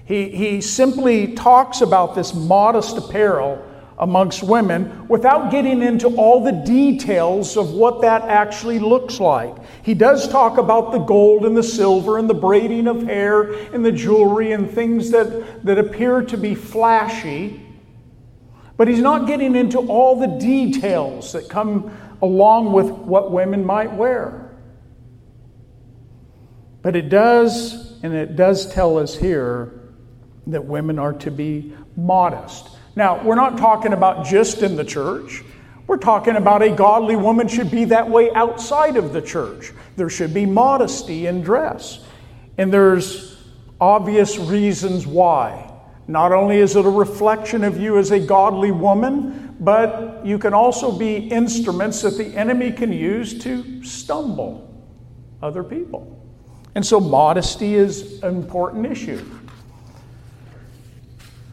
He, 0.05 0.29
he 0.29 0.61
simply 0.61 1.35
talks 1.35 1.81
about 1.81 2.15
this 2.15 2.33
modest 2.33 2.97
apparel 2.97 3.66
amongst 3.99 4.43
women 4.43 5.09
without 5.09 5.51
getting 5.51 5.83
into 5.83 6.09
all 6.17 6.45
the 6.45 6.53
details 6.53 7.57
of 7.57 7.73
what 7.73 8.03
that 8.03 8.23
actually 8.23 8.79
looks 8.79 9.19
like. 9.19 9.55
He 9.83 9.95
does 9.95 10.29
talk 10.29 10.59
about 10.59 10.93
the 10.93 10.99
gold 10.99 11.47
and 11.47 11.57
the 11.57 11.63
silver 11.63 12.19
and 12.19 12.29
the 12.29 12.35
braiding 12.35 12.89
of 12.89 13.05
hair 13.05 13.53
and 13.73 13.85
the 13.85 13.93
jewelry 13.93 14.53
and 14.53 14.71
things 14.71 15.11
that, 15.13 15.65
that 15.65 15.79
appear 15.79 16.23
to 16.23 16.37
be 16.37 16.55
flashy, 16.55 17.63
but 18.77 18.87
he's 18.87 19.01
not 19.01 19.27
getting 19.27 19.57
into 19.57 19.79
all 19.79 20.21
the 20.21 20.27
details 20.27 21.33
that 21.33 21.49
come 21.49 21.91
along 22.21 22.73
with 22.73 22.91
what 22.91 23.33
women 23.33 23.65
might 23.65 23.93
wear. 23.93 24.43
But 26.83 26.95
it 26.95 27.09
does, 27.09 28.01
and 28.03 28.15
it 28.15 28.37
does 28.37 28.73
tell 28.73 28.99
us 28.99 29.17
here 29.17 29.73
that 30.47 30.67
women 30.67 30.99
are 30.99 31.15
to 31.15 31.31
be 31.31 31.75
modest. 31.97 32.76
Now, 32.97 33.23
we're 33.23 33.35
not 33.35 33.59
talking 33.59 33.93
about 33.93 34.25
just 34.25 34.63
in 34.63 34.75
the 34.75 34.85
church. 34.85 35.45
We're 35.87 35.99
talking 35.99 36.37
about 36.37 36.63
a 36.63 36.71
godly 36.71 37.15
woman 37.15 37.47
should 37.47 37.71
be 37.71 37.85
that 37.85 38.09
way 38.09 38.33
outside 38.33 38.97
of 38.97 39.13
the 39.13 39.21
church. 39.21 39.73
There 39.97 40.09
should 40.09 40.33
be 40.33 40.47
modesty 40.47 41.27
in 41.27 41.43
dress. 41.43 42.03
And 42.57 42.73
there's 42.73 43.37
obvious 43.79 44.39
reasons 44.39 45.07
why. 45.07 45.71
Not 46.09 46.33
only 46.33 46.57
is 46.57 46.75
it 46.75 46.87
a 46.87 46.91
reflection 46.91 47.65
of 47.65 47.79
you 47.79 47.99
as 47.99 48.13
a 48.13 48.19
godly 48.19 48.73
woman, 48.73 49.55
but 49.61 50.25
you 50.25 50.39
can 50.39 50.55
also 50.55 50.91
be 50.91 51.17
instruments 51.17 52.01
that 52.03 52.17
the 52.17 52.35
enemy 52.35 52.73
can 52.73 52.93
use 52.93 53.39
to 53.43 53.85
stumble 53.85 54.85
other 55.43 55.63
people. 55.63 56.13
And 56.75 56.85
so 56.85 56.99
modesty 56.99 57.75
is 57.75 58.23
an 58.23 58.37
important 58.37 58.87
issue. 58.87 59.25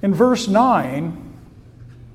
In 0.01 0.13
verse 0.13 0.47
9, 0.47 1.22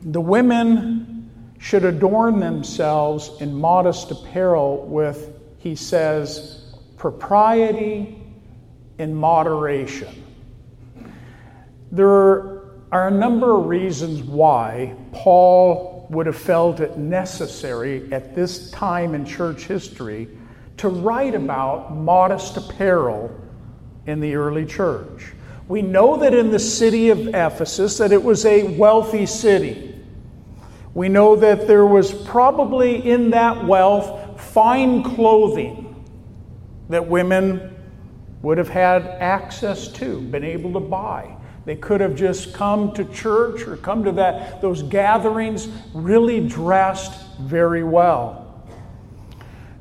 The 0.02 0.20
women 0.20 1.30
should 1.58 1.84
adorn 1.84 2.38
themselves 2.38 3.32
in 3.40 3.54
modest 3.54 4.10
apparel 4.10 4.86
with, 4.86 5.38
he 5.58 5.74
says, 5.74 6.74
propriety 6.96 8.22
and 8.98 9.16
moderation. 9.16 10.24
There 11.90 12.62
are 12.92 13.08
a 13.08 13.10
number 13.10 13.56
of 13.56 13.66
reasons 13.66 14.22
why 14.22 14.94
Paul 15.12 16.06
would 16.10 16.26
have 16.26 16.36
felt 16.36 16.80
it 16.80 16.96
necessary 16.96 18.10
at 18.12 18.34
this 18.34 18.70
time 18.70 19.14
in 19.14 19.24
church 19.24 19.64
history 19.64 20.28
to 20.78 20.88
write 20.88 21.34
about 21.34 21.94
modest 21.94 22.56
apparel 22.56 23.34
in 24.06 24.20
the 24.20 24.36
early 24.36 24.64
church. 24.64 25.32
We 25.66 25.82
know 25.82 26.16
that 26.18 26.32
in 26.32 26.50
the 26.50 26.58
city 26.58 27.10
of 27.10 27.28
Ephesus 27.28 27.98
that 27.98 28.12
it 28.12 28.22
was 28.22 28.46
a 28.46 28.62
wealthy 28.76 29.26
city. 29.26 29.87
We 30.98 31.08
know 31.08 31.36
that 31.36 31.68
there 31.68 31.86
was 31.86 32.10
probably 32.10 33.08
in 33.08 33.30
that 33.30 33.64
wealth 33.64 34.40
fine 34.40 35.04
clothing 35.04 36.04
that 36.88 37.06
women 37.06 37.76
would 38.42 38.58
have 38.58 38.68
had 38.68 39.02
access 39.06 39.86
to, 39.92 40.20
been 40.20 40.42
able 40.42 40.72
to 40.72 40.80
buy. 40.80 41.36
They 41.66 41.76
could 41.76 42.00
have 42.00 42.16
just 42.16 42.52
come 42.52 42.92
to 42.94 43.04
church 43.04 43.62
or 43.68 43.76
come 43.76 44.02
to 44.02 44.10
that 44.10 44.60
those 44.60 44.82
gatherings 44.82 45.68
really 45.94 46.44
dressed 46.48 47.38
very 47.42 47.84
well. 47.84 48.60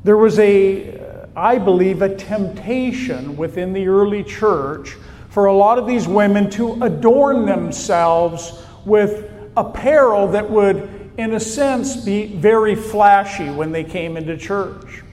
There 0.03 0.17
was 0.17 0.37
a 0.37 0.99
I 1.35 1.57
believe 1.57 2.03
a 2.03 2.15
temptation 2.15 3.35
within 3.35 3.73
the 3.73 3.87
early 3.87 4.23
church 4.23 4.97
for 5.29 5.45
a 5.45 5.53
lot 5.53 5.79
of 5.79 5.87
these 5.87 6.07
women 6.07 6.47
to 6.51 6.73
adorn 6.83 7.47
themselves 7.47 8.63
with 8.85 9.31
apparel 9.57 10.27
that 10.27 10.47
would, 10.47 10.96
in 11.17 11.33
a 11.33 11.39
sense, 11.39 11.95
be 11.95 12.27
very 12.27 12.75
flashy 12.75 13.49
when 13.49 13.71
they 13.71 13.83
came 13.83 14.17
into 14.17 14.37
church. 14.37 15.03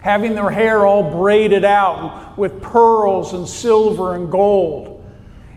Having 0.00 0.34
their 0.34 0.50
hair 0.50 0.84
all 0.84 1.10
braided 1.10 1.64
out 1.64 2.36
with 2.36 2.60
pearls 2.60 3.32
and 3.32 3.48
silver 3.48 4.14
and 4.14 4.30
gold. 4.30 4.88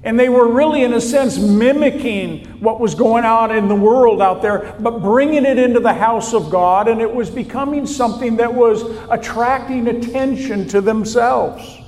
And 0.04 0.20
they 0.20 0.28
were 0.28 0.52
really, 0.52 0.84
in 0.84 0.94
a 0.94 1.00
sense, 1.00 1.38
mimicking 1.40 2.46
what 2.60 2.82
was 2.82 2.94
going 2.94 3.24
on 3.24 3.56
in 3.56 3.70
the 3.70 3.76
world 3.76 4.22
out 4.22 4.42
there, 4.42 4.76
but 4.80 5.02
bringing 5.02 5.46
it 5.46 5.58
into 5.58 5.80
the 5.80 5.94
house 5.94 6.34
of 6.34 6.50
God, 6.50 6.90
and 6.90 7.00
it 7.00 7.14
was 7.14 7.30
becoming 7.30 7.88
something 7.88 8.36
that 8.36 8.54
was 8.54 8.84
attracting 9.10 9.88
attention 9.88 10.68
to 10.68 10.82
themselves. 10.82 11.80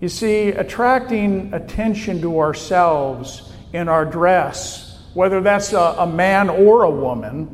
You 0.00 0.08
see, 0.08 0.48
attracting 0.48 1.52
attention 1.52 2.22
to 2.22 2.40
ourselves 2.40 3.52
in 3.74 3.88
our 3.88 4.06
dress, 4.06 4.85
whether 5.16 5.40
that's 5.40 5.72
a, 5.72 5.96
a, 5.98 6.06
man 6.06 6.50
or 6.50 6.82
a 6.82 6.90
woman, 6.90 7.48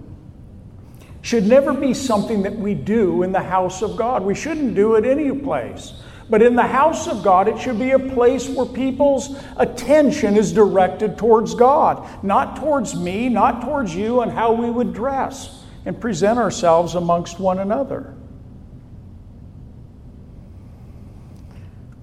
should 1.21 1.47
never 1.47 1.73
be 1.73 1.95
something 1.95 2.42
that 2.42 2.57
we 2.57 2.75
do 2.75 3.23
in 3.23 3.31
the 3.31 3.40
house 3.40 3.83
of 3.83 3.97
God. 3.97 4.25
We 4.25 4.35
shouldn't 4.35 4.75
do 4.75 4.97
it 4.97 5.04
any 5.04 5.31
place. 5.31 5.92
But 6.28 6.42
in 6.42 6.57
the 6.57 6.66
house 6.66 7.07
of 7.07 7.23
God, 7.23 7.47
it 7.47 7.61
should 7.61 7.78
be 7.78 7.92
a 7.92 8.00
place 8.00 8.49
where 8.49 8.66
people's 8.66 9.38
attention 9.57 10.37
is 10.37 10.52
directed 10.52 11.16
towards 11.16 11.54
God, 11.54 12.25
not 12.25 12.57
towards 12.57 12.97
me, 12.97 13.28
not 13.28 13.62
towards 13.62 13.95
you, 13.95 14.23
and 14.23 14.33
how 14.33 14.52
we 14.52 14.69
would 14.69 14.92
dress 14.92 15.62
and 15.85 16.00
present 16.00 16.40
ourselves 16.40 16.97
amongst 16.97 17.38
one 17.38 17.61
another. 17.61 18.12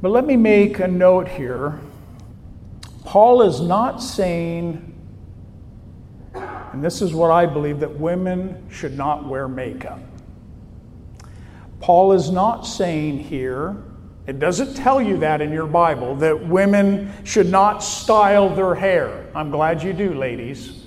But 0.01 0.12
let 0.12 0.25
me 0.25 0.38
make 0.38 0.80
a 0.80 0.88
note 0.88 1.28
here. 1.28 1.82
Paul 3.04 3.42
is 3.42 3.60
not 3.60 4.01
saying, 4.01 4.88
and 6.79 6.86
this 6.86 7.01
is 7.01 7.13
what 7.13 7.29
I 7.29 7.45
believe, 7.45 7.81
that 7.81 8.00
women 8.00 8.65
should 8.69 8.95
not 8.95 9.27
wear 9.27 9.50
makeup. 9.50 10.00
Paul 11.82 12.13
is 12.13 12.32
not 12.32 12.62
saying 12.62 13.19
here, 13.19 13.75
it 14.27 14.39
doesn't 14.39 14.75
tell 14.75 15.01
you 15.01 15.17
that 15.17 15.41
in 15.41 15.51
your 15.51 15.67
Bible, 15.67 16.15
that 16.15 16.47
women 16.47 17.12
should 17.25 17.49
not 17.49 17.80
style 17.80 18.56
their 18.56 18.75
hair. 18.75 19.30
I'm 19.36 19.51
glad 19.51 19.84
you 19.84 19.91
do, 19.91 20.13
ladies. 20.13 20.86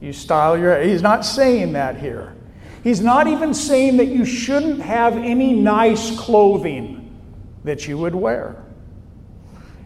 You 0.00 0.14
style 0.14 0.56
your 0.56 0.72
hair. 0.72 0.84
He's 0.84 1.02
not 1.02 1.26
saying 1.26 1.74
that 1.74 2.00
here. 2.00 2.34
He's 2.82 3.02
not 3.02 3.26
even 3.26 3.52
saying 3.52 3.98
that 3.98 4.08
you 4.08 4.24
shouldn't 4.24 4.80
have 4.80 5.14
any 5.14 5.52
nice 5.52 6.18
clothing 6.18 7.20
that 7.64 7.86
you 7.86 7.98
would 7.98 8.14
wear. 8.14 8.64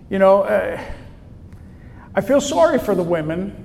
You 0.08 0.20
know, 0.20 0.42
uh, 0.42 0.80
I 2.14 2.20
feel 2.20 2.40
sorry 2.40 2.78
for 2.78 2.94
the 2.94 3.02
women, 3.02 3.61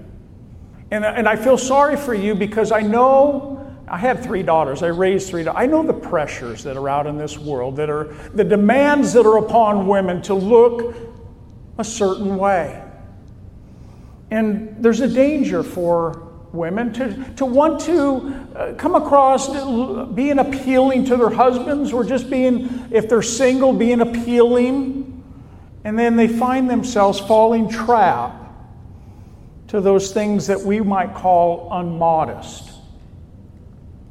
and, 0.92 1.04
and 1.04 1.28
I 1.28 1.36
feel 1.36 1.58
sorry 1.58 1.98
for 1.98 2.14
you 2.14 2.34
because 2.36 2.72
I 2.72 2.82
know 2.82 3.58
I 3.88 3.98
have 3.98 4.24
three 4.24 4.44
daughters. 4.44 4.84
I 4.84 4.88
raised 4.88 5.30
three 5.30 5.44
daughters. 5.44 5.62
I 5.62 5.66
know 5.66 5.84
the 5.84 5.94
pressures 5.94 6.64
that 6.64 6.78
are 6.78 6.90
out 6.90 7.08
in 7.08 7.18
this 7.18 7.38
world, 7.38 7.78
that 7.78 7.90
are 7.90 8.14
the 8.34 8.44
demands 8.44 9.14
that 9.14 9.26
are 9.26 9.38
upon 9.38 9.88
women 9.88 10.22
to 10.24 10.34
look 10.34 10.96
a 11.78 11.84
certain 11.84 12.38
way. 12.38 12.84
And 14.30 14.76
there's 14.84 15.00
a 15.00 15.08
danger 15.08 15.64
for 15.64 16.28
women 16.52 16.92
to, 16.94 17.34
to 17.36 17.46
want 17.46 17.80
to 17.82 18.34
uh, 18.56 18.74
come 18.74 18.96
across 18.96 19.48
being 20.14 20.40
appealing 20.40 21.06
to 21.06 21.16
their 21.16 21.30
husbands 21.30 21.94
or 21.94 22.04
just 22.04 22.30
being, 22.30 22.90
if 22.92 23.08
they're 23.08 23.22
single, 23.22 23.74
being 23.74 24.02
appealing. 24.02 25.24
And 25.84 25.98
then 25.98 26.16
they 26.18 26.28
find 26.28 26.70
themselves 26.70 27.20
falling 27.20 27.70
trap 27.70 28.47
to 29.68 29.82
those 29.82 30.14
things 30.14 30.48
that 30.48 30.62
we 30.62 30.80
might 30.82 31.14
call 31.14 31.70
unmodest 31.72 32.72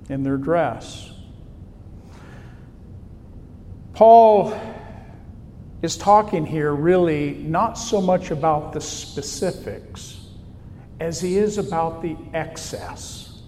in 0.09 0.23
their 0.23 0.37
dress. 0.37 1.13
Paul 3.95 4.59
is 5.83 5.97
talking 5.97 6.45
here 6.45 6.75
really 6.75 7.35
not 7.35 7.75
so 7.75 8.01
much 8.01 8.31
about 8.31 8.73
the 8.73 8.81
specifics 8.81 10.19
as 11.01 11.21
he 11.21 11.39
is 11.39 11.59
about 11.59 12.03
the 12.03 12.17
excess, 12.35 13.41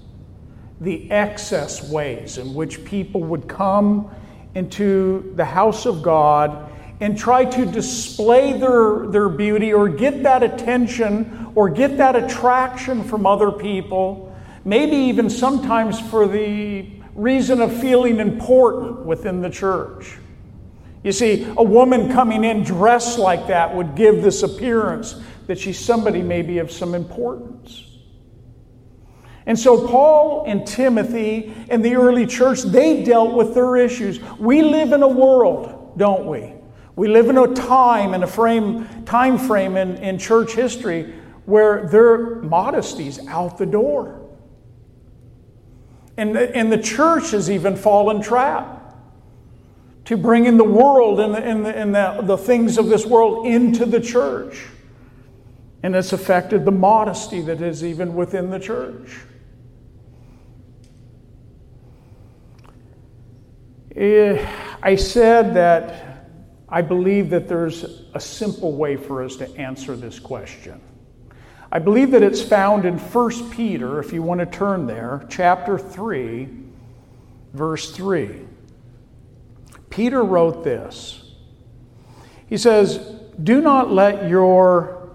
the 0.81 1.11
excess 1.11 1.91
ways 1.91 2.39
in 2.39 2.55
which 2.55 2.85
people 2.85 3.23
would 3.23 3.49
come 3.49 4.11
into 4.55 5.33
the 5.37 5.45
house 5.45 5.87
of 5.87 6.03
God 6.03 6.71
and 7.01 7.17
try 7.17 7.45
to 7.45 7.65
display 7.65 8.59
their, 8.59 9.07
their 9.07 9.29
beauty 9.29 9.73
or 9.73 9.89
get 9.89 10.23
that 10.25 10.43
attention 10.43 11.53
or 11.55 11.69
get 11.69 11.97
that 11.99 12.17
attraction 12.17 13.05
from 13.05 13.27
other 13.27 13.53
people, 13.53 14.37
maybe 14.65 14.97
even 14.97 15.31
sometimes 15.31 16.01
for 16.01 16.27
the 16.27 16.89
reason 17.15 17.61
of 17.61 17.81
feeling 17.81 18.19
important 18.19 19.05
within 19.05 19.41
the 19.41 19.51
church. 19.51 20.19
You 21.05 21.13
see, 21.13 21.45
a 21.57 21.63
woman 21.63 22.13
coming 22.13 22.45
in 22.45 22.65
dressed 22.65 23.19
like 23.19 23.47
that 23.47 23.75
would 23.75 23.95
give 23.95 24.23
this 24.23 24.43
appearance 24.43 25.21
that 25.47 25.59
she's 25.59 25.79
somebody 25.79 26.23
maybe 26.23 26.59
of 26.59 26.71
some 26.71 26.95
importance. 26.95 27.85
And 29.47 29.59
so, 29.59 29.89
Paul 29.89 30.45
and 30.47 30.67
Timothy 30.67 31.55
and 31.71 31.83
the 31.83 31.95
early 31.95 32.27
church, 32.27 32.63
they 32.63 33.03
dealt 33.03 33.35
with 33.35 33.55
their 33.55 33.77
issues. 33.77 34.21
We 34.39 34.61
live 34.61 34.93
in 34.93 35.03
a 35.03 35.09
world, 35.09 35.95
don't 35.97 36.27
we? 36.27 36.58
We 36.99 37.07
live 37.07 37.29
in 37.29 37.39
a 37.39 37.55
time 37.55 38.13
and 38.13 38.25
a 38.25 38.27
frame, 38.27 39.05
time 39.05 39.39
frame 39.39 39.77
in, 39.77 39.99
in 39.99 40.19
church 40.19 40.55
history 40.55 41.15
where 41.45 41.87
their 41.87 42.43
modesty's 42.43 43.25
out 43.29 43.57
the 43.57 43.67
door. 43.67 44.21
And 46.17 46.35
the, 46.35 46.53
and 46.57 46.73
the 46.73 46.83
church 46.83 47.31
has 47.31 47.49
even 47.49 47.77
fallen 47.77 48.21
trap 48.21 48.97
to 50.07 50.17
bring 50.17 50.47
in 50.47 50.57
the 50.57 50.65
world 50.65 51.21
and, 51.21 51.35
the, 51.35 51.39
and, 51.39 51.65
the, 51.65 51.77
and 51.77 51.95
the, 51.95 52.19
the 52.23 52.37
things 52.37 52.79
of 52.79 52.89
this 52.89 53.07
world 53.07 53.47
into 53.47 53.87
the 53.87 54.01
church. 54.01 54.67
And 55.85 55.95
it's 55.95 56.13
affected 56.13 56.65
the 56.65 56.73
modesty 56.73 57.41
that 57.43 57.63
is 57.63 57.85
even 57.85 58.17
within 58.17 58.51
the 58.51 58.59
church. 58.59 59.21
Eh, 63.95 64.45
I 64.83 64.97
said 64.97 65.55
that 65.55 66.08
I 66.71 66.83
believe 66.83 67.31
that 67.31 67.49
there's 67.49 67.85
a 68.15 68.21
simple 68.21 68.73
way 68.73 68.97
for 68.97 69.23
us 69.23 69.37
to 69.37 69.57
answer 69.57 69.97
this 69.97 70.19
question. 70.19 70.81
I 71.71 71.79
believe 71.79 72.11
that 72.13 72.23
it's 72.23 72.43
found 72.43 72.85
in 72.85 72.99
1 72.99 73.51
Peter, 73.51 74.01
if 74.01 74.13
you 74.13 74.23
want 74.23 74.41
to 74.41 74.47
turn 74.47 74.87
there, 74.87 75.27
chapter 75.29 75.79
3, 75.79 76.49
verse 77.53 77.91
3. 77.93 78.47
Peter 79.91 80.23
wrote 80.23 80.65
this. 80.65 81.35
He 82.47 82.57
says, 82.57 82.99
Do 83.43 83.61
not 83.61 83.91
let 83.91 84.29
your 84.29 85.11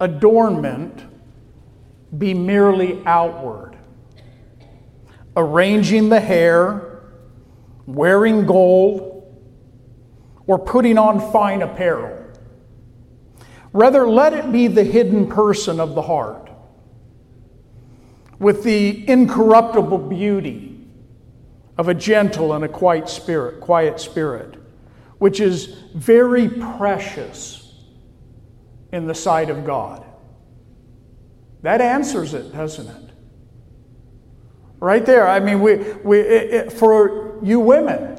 adornment 0.00 1.04
be 2.16 2.34
merely 2.34 3.00
outward. 3.06 3.76
Arranging 5.36 6.08
the 6.08 6.20
hair, 6.20 7.00
wearing 7.86 8.46
gold, 8.46 9.13
or 10.46 10.58
putting 10.58 10.98
on 10.98 11.32
fine 11.32 11.62
apparel. 11.62 12.20
Rather, 13.72 14.06
let 14.06 14.32
it 14.32 14.52
be 14.52 14.68
the 14.68 14.84
hidden 14.84 15.28
person 15.28 15.80
of 15.80 15.94
the 15.94 16.02
heart 16.02 16.50
with 18.38 18.62
the 18.62 19.08
incorruptible 19.08 19.98
beauty 19.98 20.86
of 21.76 21.88
a 21.88 21.94
gentle 21.94 22.52
and 22.52 22.64
a 22.64 22.68
quiet 22.68 23.08
spirit, 23.08 23.60
quiet 23.60 23.98
spirit, 23.98 24.56
which 25.18 25.40
is 25.40 25.66
very 25.94 26.48
precious 26.48 27.84
in 28.92 29.06
the 29.06 29.14
sight 29.14 29.50
of 29.50 29.64
God. 29.64 30.04
That 31.62 31.80
answers 31.80 32.34
it, 32.34 32.52
doesn't 32.52 32.86
it? 32.86 33.10
Right 34.78 35.04
there. 35.06 35.26
I 35.26 35.40
mean, 35.40 35.60
we, 35.62 35.76
we, 36.04 36.20
it, 36.20 36.54
it, 36.54 36.72
for 36.72 37.40
you 37.42 37.58
women, 37.58 38.13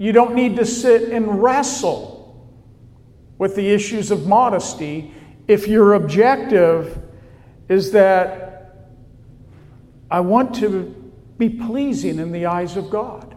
you 0.00 0.12
don't 0.12 0.34
need 0.34 0.56
to 0.56 0.64
sit 0.64 1.12
and 1.12 1.42
wrestle 1.42 2.50
with 3.36 3.54
the 3.54 3.68
issues 3.68 4.10
of 4.10 4.26
modesty 4.26 5.12
if 5.46 5.68
your 5.68 5.92
objective 5.92 6.98
is 7.68 7.92
that 7.92 8.78
I 10.10 10.20
want 10.20 10.54
to 10.54 11.12
be 11.36 11.50
pleasing 11.50 12.18
in 12.18 12.32
the 12.32 12.46
eyes 12.46 12.78
of 12.78 12.88
God. 12.88 13.36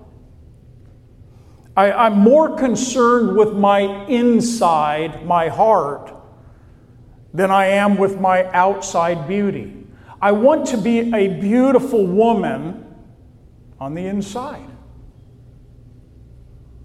I, 1.76 2.08
am 2.08 2.20
more 2.20 2.56
concerned 2.56 3.36
with 3.36 3.52
my 3.52 3.82
inside, 4.06 5.26
my 5.26 5.50
heart, 5.50 6.16
than 7.34 7.52
I 7.52 7.66
am 7.66 7.98
with 7.98 8.22
my 8.22 8.46
outside 8.52 9.28
beauty. 9.28 9.86
I 10.22 10.32
want 10.32 10.68
to 10.68 10.78
be 10.78 11.14
a 11.14 11.28
beautiful 11.42 12.08
woman 12.08 12.96
on 13.82 13.96
the 13.96 14.06
inside. 14.06 14.70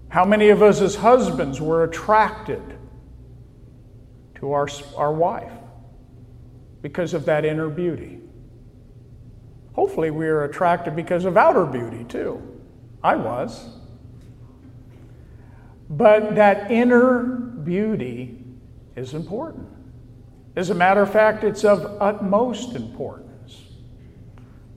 How 0.09 0.25
many 0.25 0.49
of 0.49 0.61
us 0.61 0.81
as 0.81 0.95
husbands 0.95 1.61
were 1.61 1.83
attracted 1.83 2.61
to 4.35 4.51
our, 4.51 4.67
our 4.97 5.13
wife 5.13 5.51
because 6.81 7.13
of 7.13 7.25
that 7.25 7.45
inner 7.45 7.69
beauty? 7.69 8.19
Hopefully, 9.73 10.11
we 10.11 10.27
are 10.27 10.43
attracted 10.43 10.95
because 10.95 11.25
of 11.25 11.37
outer 11.37 11.65
beauty 11.65 12.03
too. 12.03 12.41
I 13.03 13.15
was. 13.15 13.69
But 15.89 16.35
that 16.35 16.69
inner 16.69 17.23
beauty 17.23 18.43
is 18.95 19.13
important. 19.13 19.67
As 20.55 20.69
a 20.69 20.75
matter 20.75 21.01
of 21.01 21.11
fact, 21.11 21.43
it's 21.43 21.63
of 21.63 22.01
utmost 22.01 22.75
importance 22.75 23.63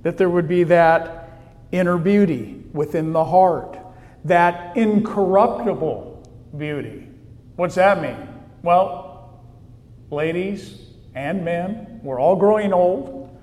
that 0.03 0.17
there 0.17 0.31
would 0.31 0.49
be 0.49 0.65
that 0.65 1.41
inner 1.73 1.99
beauty 1.99 2.63
within 2.73 3.13
the 3.13 3.25
heart, 3.25 3.79
that 4.25 4.77
incorruptible 4.77 6.29
beauty. 6.57 7.09
What's 7.57 7.75
that 7.75 8.01
mean? 8.01 8.29
Well, 8.63 9.45
ladies 10.11 10.81
and 11.15 11.45
men, 11.45 12.01
we're 12.03 12.21
all 12.21 12.37
growing 12.37 12.73
old. 12.73 13.39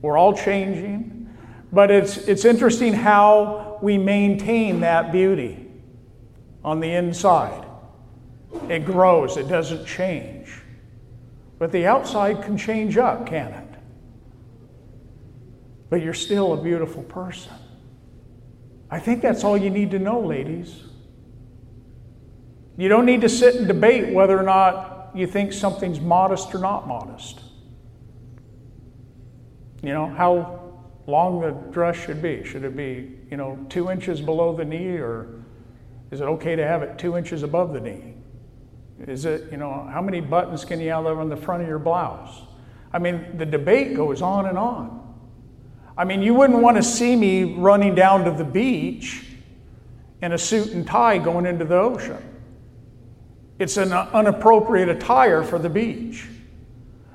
We're 0.00 0.16
all 0.16 0.36
changing. 0.36 1.28
But 1.72 1.90
it's, 1.90 2.16
it's 2.16 2.44
interesting 2.44 2.92
how 2.92 3.78
we 3.82 3.98
maintain 3.98 4.80
that 4.80 5.12
beauty 5.12 5.70
on 6.64 6.80
the 6.80 6.92
inside. 6.92 7.66
It 8.68 8.84
grows, 8.84 9.36
it 9.36 9.48
doesn't 9.48 9.86
change. 9.86 10.52
But 11.58 11.72
the 11.72 11.86
outside 11.86 12.42
can 12.42 12.56
change 12.56 12.96
up, 12.96 13.26
can 13.26 13.52
it? 13.52 13.68
But 15.88 16.02
you're 16.02 16.14
still 16.14 16.54
a 16.54 16.62
beautiful 16.62 17.02
person. 17.04 17.52
I 18.92 18.98
think 18.98 19.22
that's 19.22 19.42
all 19.42 19.56
you 19.56 19.70
need 19.70 19.90
to 19.92 19.98
know, 19.98 20.20
ladies. 20.20 20.82
You 22.76 22.90
don't 22.90 23.06
need 23.06 23.22
to 23.22 23.28
sit 23.28 23.54
and 23.54 23.66
debate 23.66 24.12
whether 24.12 24.38
or 24.38 24.42
not 24.42 25.12
you 25.14 25.26
think 25.26 25.54
something's 25.54 25.98
modest 25.98 26.54
or 26.54 26.58
not 26.58 26.86
modest. 26.86 27.40
You 29.82 29.94
know, 29.94 30.08
how 30.08 30.74
long 31.06 31.40
the 31.40 31.52
dress 31.72 31.96
should 31.96 32.20
be. 32.20 32.44
Should 32.44 32.64
it 32.64 32.76
be, 32.76 33.18
you 33.30 33.38
know, 33.38 33.58
two 33.70 33.90
inches 33.90 34.20
below 34.20 34.54
the 34.54 34.64
knee, 34.66 34.98
or 34.98 35.42
is 36.10 36.20
it 36.20 36.24
okay 36.24 36.54
to 36.54 36.62
have 36.62 36.82
it 36.82 36.98
two 36.98 37.16
inches 37.16 37.42
above 37.42 37.72
the 37.72 37.80
knee? 37.80 38.12
Is 39.06 39.24
it, 39.24 39.50
you 39.50 39.56
know, 39.56 39.88
how 39.90 40.02
many 40.02 40.20
buttons 40.20 40.66
can 40.66 40.80
you 40.80 40.90
have 40.90 41.06
on 41.06 41.30
the 41.30 41.36
front 41.36 41.62
of 41.62 41.68
your 41.68 41.78
blouse? 41.78 42.42
I 42.92 42.98
mean, 42.98 43.38
the 43.38 43.46
debate 43.46 43.96
goes 43.96 44.20
on 44.20 44.44
and 44.44 44.58
on. 44.58 45.01
I 45.96 46.04
mean, 46.04 46.22
you 46.22 46.34
wouldn't 46.34 46.60
want 46.60 46.76
to 46.78 46.82
see 46.82 47.14
me 47.16 47.54
running 47.54 47.94
down 47.94 48.24
to 48.24 48.30
the 48.30 48.44
beach 48.44 49.26
in 50.22 50.32
a 50.32 50.38
suit 50.38 50.72
and 50.72 50.86
tie 50.86 51.18
going 51.18 51.46
into 51.46 51.64
the 51.64 51.76
ocean. 51.76 52.18
It's 53.58 53.76
an 53.76 53.92
inappropriate 54.14 54.88
attire 54.88 55.42
for 55.42 55.58
the 55.58 55.68
beach. 55.68 56.26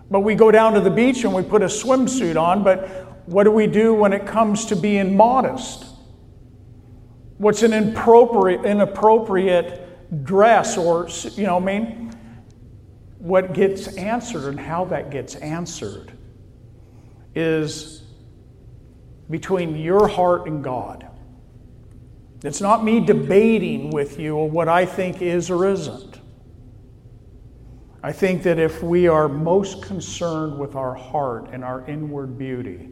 But 0.10 0.22
we 0.22 0.36
go 0.36 0.52
down 0.52 0.74
to 0.74 0.82
the 0.82 0.90
beach 0.90 1.24
and 1.24 1.34
we 1.34 1.44
put 1.44 1.62
a 1.62 1.66
swimsuit 1.66 2.40
on, 2.40 2.64
but 2.64 2.88
what 3.28 3.44
do 3.44 3.52
we 3.52 3.68
do 3.68 3.94
when 3.94 4.14
it 4.14 4.26
comes 4.26 4.66
to 4.68 4.76
being 4.76 5.18
modest? 5.18 5.86
What's 7.38 7.64
an 7.64 7.74
inappropriate, 7.74 8.64
inappropriate 8.64 10.24
dress 10.24 10.78
or, 10.78 11.10
you 11.36 11.44
know, 11.44 11.58
what 11.58 11.64
I 11.64 11.80
mean, 11.80 12.16
what 13.20 13.54
gets 13.54 13.88
answered 13.98 14.48
and 14.50 14.60
how 14.60 14.86
that 14.86 15.10
gets 15.10 15.36
answered 15.36 16.14
is 17.36 18.04
between 19.30 19.76
your 19.76 20.08
heart 20.08 20.48
and 20.48 20.64
God. 20.64 21.08
It's 22.44 22.62
not 22.62 22.84
me 22.84 23.00
debating 23.00 23.90
with 23.90 24.20
you 24.20 24.36
what 24.36 24.70
I 24.70 24.86
think 24.86 25.22
is 25.22 25.50
or 25.50 25.68
isn't. 25.68 26.20
I 28.04 28.12
think 28.12 28.44
that 28.44 28.60
if 28.60 28.84
we 28.84 29.08
are 29.08 29.28
most 29.28 29.82
concerned 29.82 30.58
with 30.58 30.76
our 30.76 30.94
heart 30.94 31.50
and 31.52 31.64
our 31.64 31.86
inward 31.88 32.38
beauty 32.38 32.90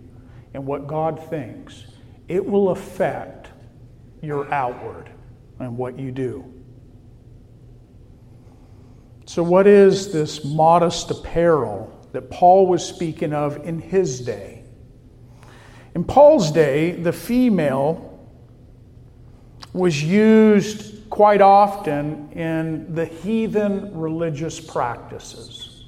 and 0.54 0.65
what 0.65 0.88
God 0.88 1.30
thinks, 1.30 1.86
it 2.28 2.43
will 2.43 2.69
affect 2.69 3.50
your 4.21 4.52
outward 4.52 5.10
and 5.60 5.78
what 5.78 6.00
you 6.00 6.12
do. 6.12 6.52
So, 9.28 9.43
what 9.43 9.67
is 9.67 10.12
this 10.12 10.43
modest 10.43 11.12
apparel 11.12 11.91
that 12.12 12.30
Paul 12.30 12.67
was 12.67 12.86
speaking 12.86 13.34
of 13.34 13.65
in 13.65 13.80
his 13.80 14.21
day? 14.21 14.55
In 15.95 16.03
Paul's 16.03 16.51
day, 16.51 16.91
the 16.91 17.13
female 17.13 18.19
was 19.71 20.03
used 20.03 21.10
quite 21.10 21.39
often 21.41 22.31
in 22.34 22.93
the 22.93 23.05
heathen 23.05 23.97
religious 23.97 24.60
practices. 24.60 25.86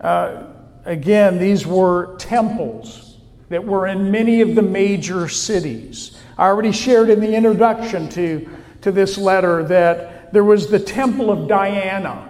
Uh, 0.00 0.44
again, 0.84 1.38
these 1.38 1.66
were 1.66 2.14
temples 2.18 3.16
that 3.48 3.64
were 3.64 3.88
in 3.88 4.12
many 4.12 4.42
of 4.42 4.54
the 4.54 4.62
major 4.62 5.28
cities. 5.28 6.16
I 6.36 6.46
already 6.46 6.70
shared 6.70 7.10
in 7.10 7.18
the 7.18 7.34
introduction 7.34 8.08
to, 8.10 8.48
to 8.82 8.92
this 8.92 9.18
letter 9.18 9.64
that 9.64 10.32
there 10.32 10.44
was 10.44 10.68
the 10.68 10.78
Temple 10.78 11.32
of 11.32 11.48
Diana 11.48 12.28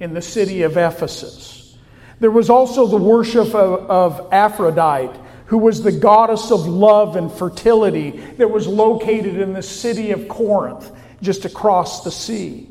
in 0.00 0.14
the 0.14 0.22
city 0.22 0.62
of 0.62 0.78
Ephesus. 0.78 1.76
There 2.18 2.30
was 2.30 2.48
also 2.48 2.86
the 2.86 2.96
worship 2.96 3.48
of, 3.48 3.90
of 3.90 4.32
Aphrodite, 4.32 5.18
who 5.46 5.58
was 5.58 5.82
the 5.82 5.92
goddess 5.92 6.50
of 6.50 6.66
love 6.66 7.16
and 7.16 7.30
fertility 7.30 8.10
that 8.38 8.50
was 8.50 8.66
located 8.66 9.38
in 9.38 9.52
the 9.52 9.62
city 9.62 10.10
of 10.10 10.28
Corinth, 10.28 10.90
just 11.20 11.44
across 11.44 12.04
the 12.04 12.10
sea. 12.10 12.68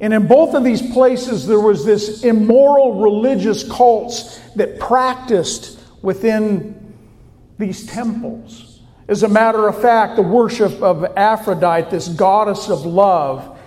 And 0.00 0.12
in 0.12 0.26
both 0.26 0.54
of 0.54 0.64
these 0.64 0.82
places, 0.92 1.46
there 1.46 1.60
was 1.60 1.84
this 1.84 2.24
immoral 2.24 3.00
religious 3.00 3.70
cults 3.70 4.40
that 4.56 4.78
practiced 4.78 5.80
within 6.02 6.94
these 7.58 7.86
temples. 7.86 8.80
As 9.06 9.22
a 9.22 9.28
matter 9.28 9.68
of 9.68 9.80
fact, 9.80 10.16
the 10.16 10.22
worship 10.22 10.82
of 10.82 11.04
Aphrodite, 11.16 11.90
this 11.90 12.08
goddess 12.08 12.68
of 12.68 12.84
love, 12.84 13.58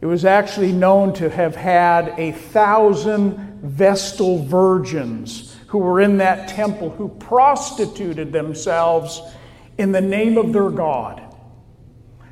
it 0.00 0.06
was 0.06 0.24
actually 0.24 0.72
known 0.72 1.12
to 1.14 1.28
have 1.28 1.56
had 1.56 2.14
a 2.18 2.32
thousand 2.32 3.60
Vestal 3.62 4.44
virgins 4.44 5.53
who 5.68 5.78
were 5.78 6.00
in 6.00 6.18
that 6.18 6.48
temple 6.48 6.90
who 6.90 7.08
prostituted 7.08 8.32
themselves 8.32 9.20
in 9.78 9.92
the 9.92 10.00
name 10.00 10.38
of 10.38 10.52
their 10.52 10.70
God. 10.70 11.22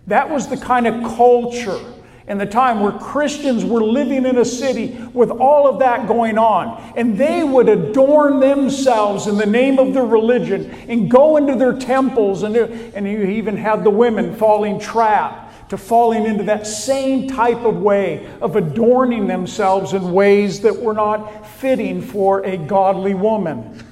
That 0.07 0.31
was 0.31 0.49
the 0.49 0.57
kind 0.57 0.87
of 0.87 1.03
culture 1.16 1.81
in 2.29 2.38
the 2.38 2.47
time 2.47 2.81
where 2.81 2.92
Christians 2.92 3.64
were 3.64 3.83
living 3.83 4.25
in 4.27 4.38
a 4.38 4.45
city 4.45 4.97
with 5.12 5.31
all 5.31 5.68
of 5.68 5.81
that 5.81 6.07
going 6.07 6.38
on. 6.38 6.92
And 6.97 7.18
they 7.18 7.42
would 7.42 7.68
adorn 7.68 8.40
themselves 8.40 9.27
in 9.27 9.37
the 9.37 9.47
name 9.47 9.79
of 9.79 9.92
their 9.92 10.07
religion 10.07 10.71
and 10.88 11.11
go 11.11 11.37
into 11.37 11.57
their 11.57 11.77
temples. 11.77 12.42
And, 12.42 12.57
and 12.57 13.07
you 13.07 13.23
even 13.23 13.57
had 13.57 13.85
the 13.85 13.90
women 13.90 14.35
falling 14.37 14.79
trap 14.79 15.53
to 15.73 15.79
falling 15.79 16.27
into 16.27 16.45
that 16.45 16.66
same 16.66 17.29
type 17.29 17.64
of 17.64 17.79
way 17.79 18.31
of 18.40 18.57
adorning 18.57 19.27
themselves 19.27 19.95
in 19.95 20.12
ways 20.12 20.61
that 20.61 20.79
were 20.79 20.92
not 20.92 21.41
fitting 21.62 22.03
for 22.03 22.44
a 22.44 22.59
godly 22.59 23.14
woman. 23.14 23.83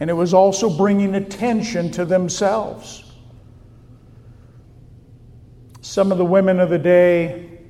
And 0.00 0.10
it 0.10 0.12
was 0.12 0.34
also 0.34 0.68
bringing 0.68 1.14
attention 1.14 1.90
to 1.92 2.04
themselves. 2.04 3.04
Some 5.80 6.12
of 6.12 6.18
the 6.18 6.24
women 6.24 6.60
of 6.60 6.68
the 6.68 6.78
day 6.78 7.60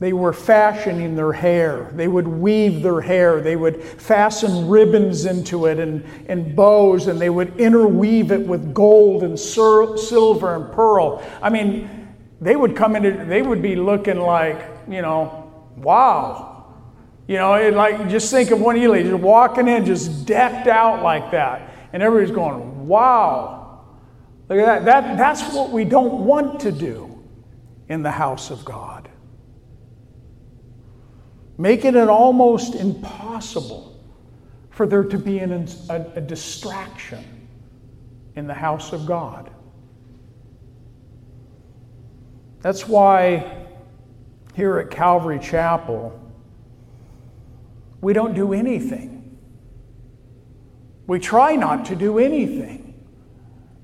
They 0.00 0.12
were 0.12 0.32
fashioning 0.32 1.16
their 1.16 1.32
hair. 1.32 1.90
They 1.92 2.06
would 2.06 2.28
weave 2.28 2.82
their 2.82 3.00
hair. 3.00 3.40
They 3.40 3.56
would 3.56 3.82
fasten 3.82 4.68
ribbons 4.68 5.24
into 5.24 5.66
it 5.66 5.80
and, 5.80 6.04
and 6.28 6.54
bows, 6.54 7.08
and 7.08 7.20
they 7.20 7.30
would 7.30 7.56
interweave 7.58 8.30
it 8.30 8.46
with 8.46 8.72
gold 8.72 9.24
and 9.24 9.38
silver 9.38 10.54
and 10.54 10.72
pearl. 10.72 11.20
I 11.42 11.50
mean, 11.50 12.14
they 12.40 12.54
would 12.54 12.76
come 12.76 12.94
in, 12.94 13.28
they 13.28 13.42
would 13.42 13.60
be 13.60 13.74
looking 13.74 14.18
like, 14.18 14.64
you 14.88 15.02
know, 15.02 15.52
wow. 15.76 16.47
You 17.28 17.36
know, 17.36 17.54
it, 17.54 17.74
like 17.74 18.08
just 18.08 18.32
think 18.32 18.50
of 18.50 18.60
one 18.60 18.74
of 18.74 18.82
you 18.82 18.90
ladies 18.90 19.14
walking 19.14 19.68
in 19.68 19.84
just 19.84 20.26
decked 20.26 20.66
out 20.66 21.04
like 21.04 21.30
that. 21.30 21.72
And 21.92 22.02
everybody's 22.02 22.34
going, 22.34 22.88
wow. 22.88 23.84
Look 24.48 24.58
at 24.58 24.84
that. 24.84 24.84
that. 24.86 25.18
That's 25.18 25.54
what 25.54 25.70
we 25.70 25.84
don't 25.84 26.24
want 26.24 26.58
to 26.60 26.72
do 26.72 27.22
in 27.88 28.02
the 28.02 28.10
house 28.10 28.50
of 28.50 28.64
God 28.64 29.08
making 31.58 31.96
it 31.96 32.08
almost 32.08 32.76
impossible 32.76 34.00
for 34.70 34.86
there 34.86 35.02
to 35.02 35.18
be 35.18 35.40
an, 35.40 35.68
a, 35.90 36.06
a 36.14 36.20
distraction 36.20 37.48
in 38.36 38.46
the 38.46 38.54
house 38.54 38.92
of 38.92 39.04
God. 39.04 39.50
That's 42.60 42.86
why 42.86 43.66
here 44.54 44.78
at 44.78 44.90
Calvary 44.90 45.40
Chapel, 45.40 46.18
we 48.00 48.12
don't 48.12 48.34
do 48.34 48.52
anything. 48.52 49.38
We 51.06 51.18
try 51.18 51.56
not 51.56 51.86
to 51.86 51.96
do 51.96 52.18
anything 52.18 52.94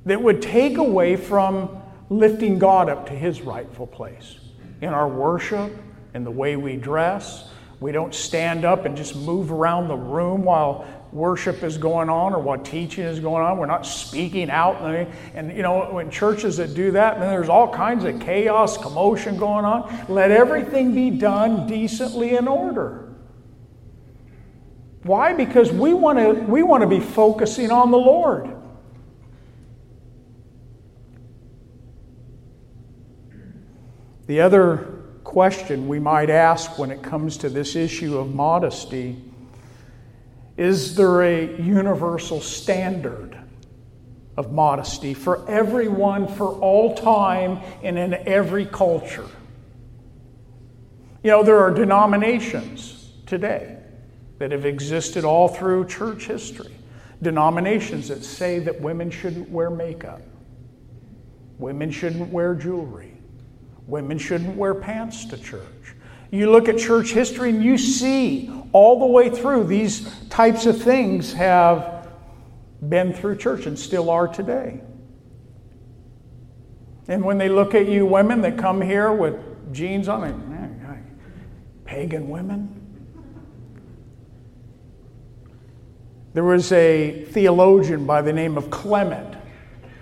that 0.06 0.22
would 0.22 0.42
take 0.42 0.76
away 0.76 1.16
from 1.16 1.82
lifting 2.10 2.58
God 2.58 2.88
up 2.88 3.06
to 3.06 3.12
his 3.12 3.40
rightful 3.40 3.86
place 3.86 4.38
in 4.82 4.90
our 4.90 5.08
worship, 5.08 5.72
in 6.12 6.24
the 6.24 6.30
way 6.30 6.56
we 6.56 6.76
dress, 6.76 7.48
we 7.80 7.92
don't 7.92 8.14
stand 8.14 8.64
up 8.64 8.84
and 8.84 8.96
just 8.96 9.16
move 9.16 9.52
around 9.52 9.88
the 9.88 9.96
room 9.96 10.42
while 10.44 10.86
worship 11.12 11.62
is 11.62 11.76
going 11.76 12.08
on 12.08 12.34
or 12.34 12.40
while 12.40 12.58
teaching 12.58 13.04
is 13.04 13.20
going 13.20 13.44
on. 13.44 13.58
We're 13.58 13.66
not 13.66 13.84
speaking 13.84 14.48
out. 14.48 14.76
And, 15.34 15.56
you 15.56 15.62
know, 15.62 15.92
when 15.92 16.10
churches 16.10 16.56
that 16.56 16.74
do 16.74 16.92
that, 16.92 17.18
then 17.18 17.28
there's 17.28 17.48
all 17.48 17.68
kinds 17.68 18.04
of 18.04 18.20
chaos, 18.20 18.78
commotion 18.78 19.36
going 19.36 19.64
on. 19.64 20.06
Let 20.08 20.30
everything 20.30 20.94
be 20.94 21.10
done 21.10 21.66
decently 21.66 22.36
in 22.36 22.48
order. 22.48 23.03
Why? 25.04 25.34
Because 25.34 25.70
we 25.70 25.92
want 25.92 26.18
to 26.18 26.32
we 26.32 26.62
want 26.62 26.80
to 26.80 26.88
be 26.88 26.98
focusing 26.98 27.70
on 27.70 27.90
the 27.90 27.98
Lord. 27.98 28.50
The 34.26 34.40
other 34.40 35.02
question 35.22 35.88
we 35.88 36.00
might 36.00 36.30
ask 36.30 36.78
when 36.78 36.90
it 36.90 37.02
comes 37.02 37.36
to 37.38 37.50
this 37.50 37.76
issue 37.76 38.16
of 38.16 38.34
modesty 38.34 39.22
is 40.56 40.94
there 40.94 41.22
a 41.22 41.60
universal 41.60 42.40
standard 42.40 43.36
of 44.36 44.52
modesty 44.52 45.12
for 45.12 45.46
everyone, 45.50 46.28
for 46.28 46.48
all 46.48 46.94
time, 46.94 47.60
and 47.82 47.98
in 47.98 48.14
every 48.14 48.64
culture? 48.64 49.28
You 51.22 51.30
know, 51.32 51.42
there 51.42 51.58
are 51.58 51.72
denominations 51.72 53.10
today 53.26 53.73
that 54.38 54.52
have 54.52 54.66
existed 54.66 55.24
all 55.24 55.48
through 55.48 55.86
church 55.86 56.26
history. 56.26 56.74
Denominations 57.22 58.08
that 58.08 58.24
say 58.24 58.58
that 58.60 58.80
women 58.80 59.10
shouldn't 59.10 59.48
wear 59.48 59.70
makeup, 59.70 60.20
women 61.58 61.90
shouldn't 61.90 62.30
wear 62.30 62.54
jewelry, 62.54 63.14
Women 63.86 64.18
shouldn't 64.18 64.56
wear 64.56 64.74
pants 64.74 65.26
to 65.26 65.36
church. 65.36 65.62
You 66.30 66.50
look 66.50 66.68
at 66.68 66.78
church 66.78 67.12
history 67.12 67.50
and 67.50 67.62
you 67.62 67.78
see 67.78 68.50
all 68.72 68.98
the 68.98 69.06
way 69.06 69.28
through 69.30 69.64
these 69.64 70.10
types 70.28 70.66
of 70.66 70.80
things 70.82 71.32
have 71.34 72.08
been 72.88 73.12
through 73.12 73.36
church 73.36 73.66
and 73.66 73.78
still 73.78 74.10
are 74.10 74.26
today. 74.26 74.80
And 77.06 77.22
when 77.24 77.38
they 77.38 77.50
look 77.50 77.74
at 77.74 77.86
you 77.86 78.06
women 78.06 78.40
that 78.40 78.58
come 78.58 78.80
here 78.80 79.12
with 79.12 79.36
jeans 79.72 80.08
on, 80.08 80.50
man, 80.50 81.14
pagan 81.84 82.30
women. 82.30 82.73
There 86.34 86.42
was 86.44 86.72
a 86.72 87.24
theologian 87.26 88.06
by 88.06 88.20
the 88.20 88.32
name 88.32 88.58
of 88.58 88.68
Clement 88.68 89.36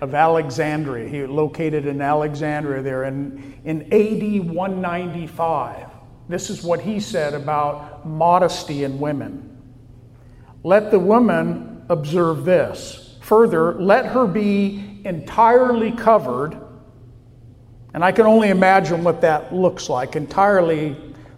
of 0.01 0.15
Alexandria. 0.15 1.07
He 1.07 1.25
located 1.27 1.85
in 1.85 2.01
Alexandria 2.01 2.81
there 2.81 3.03
in, 3.03 3.61
in 3.63 3.83
AD 3.93 4.51
195. 4.51 5.89
This 6.27 6.49
is 6.49 6.63
what 6.63 6.81
he 6.81 6.99
said 6.99 7.35
about 7.35 8.07
modesty 8.07 8.83
in 8.83 8.99
women. 8.99 9.61
Let 10.63 10.89
the 10.89 10.97
woman 10.97 11.85
observe 11.89 12.45
this. 12.45 13.17
Further, 13.21 13.75
let 13.75 14.07
her 14.07 14.25
be 14.25 15.01
entirely 15.05 15.91
covered. 15.91 16.59
And 17.93 18.03
I 18.03 18.11
can 18.11 18.25
only 18.25 18.49
imagine 18.49 19.03
what 19.03 19.21
that 19.21 19.53
looks 19.53 19.87
like. 19.87 20.15
Entirely, 20.15 20.95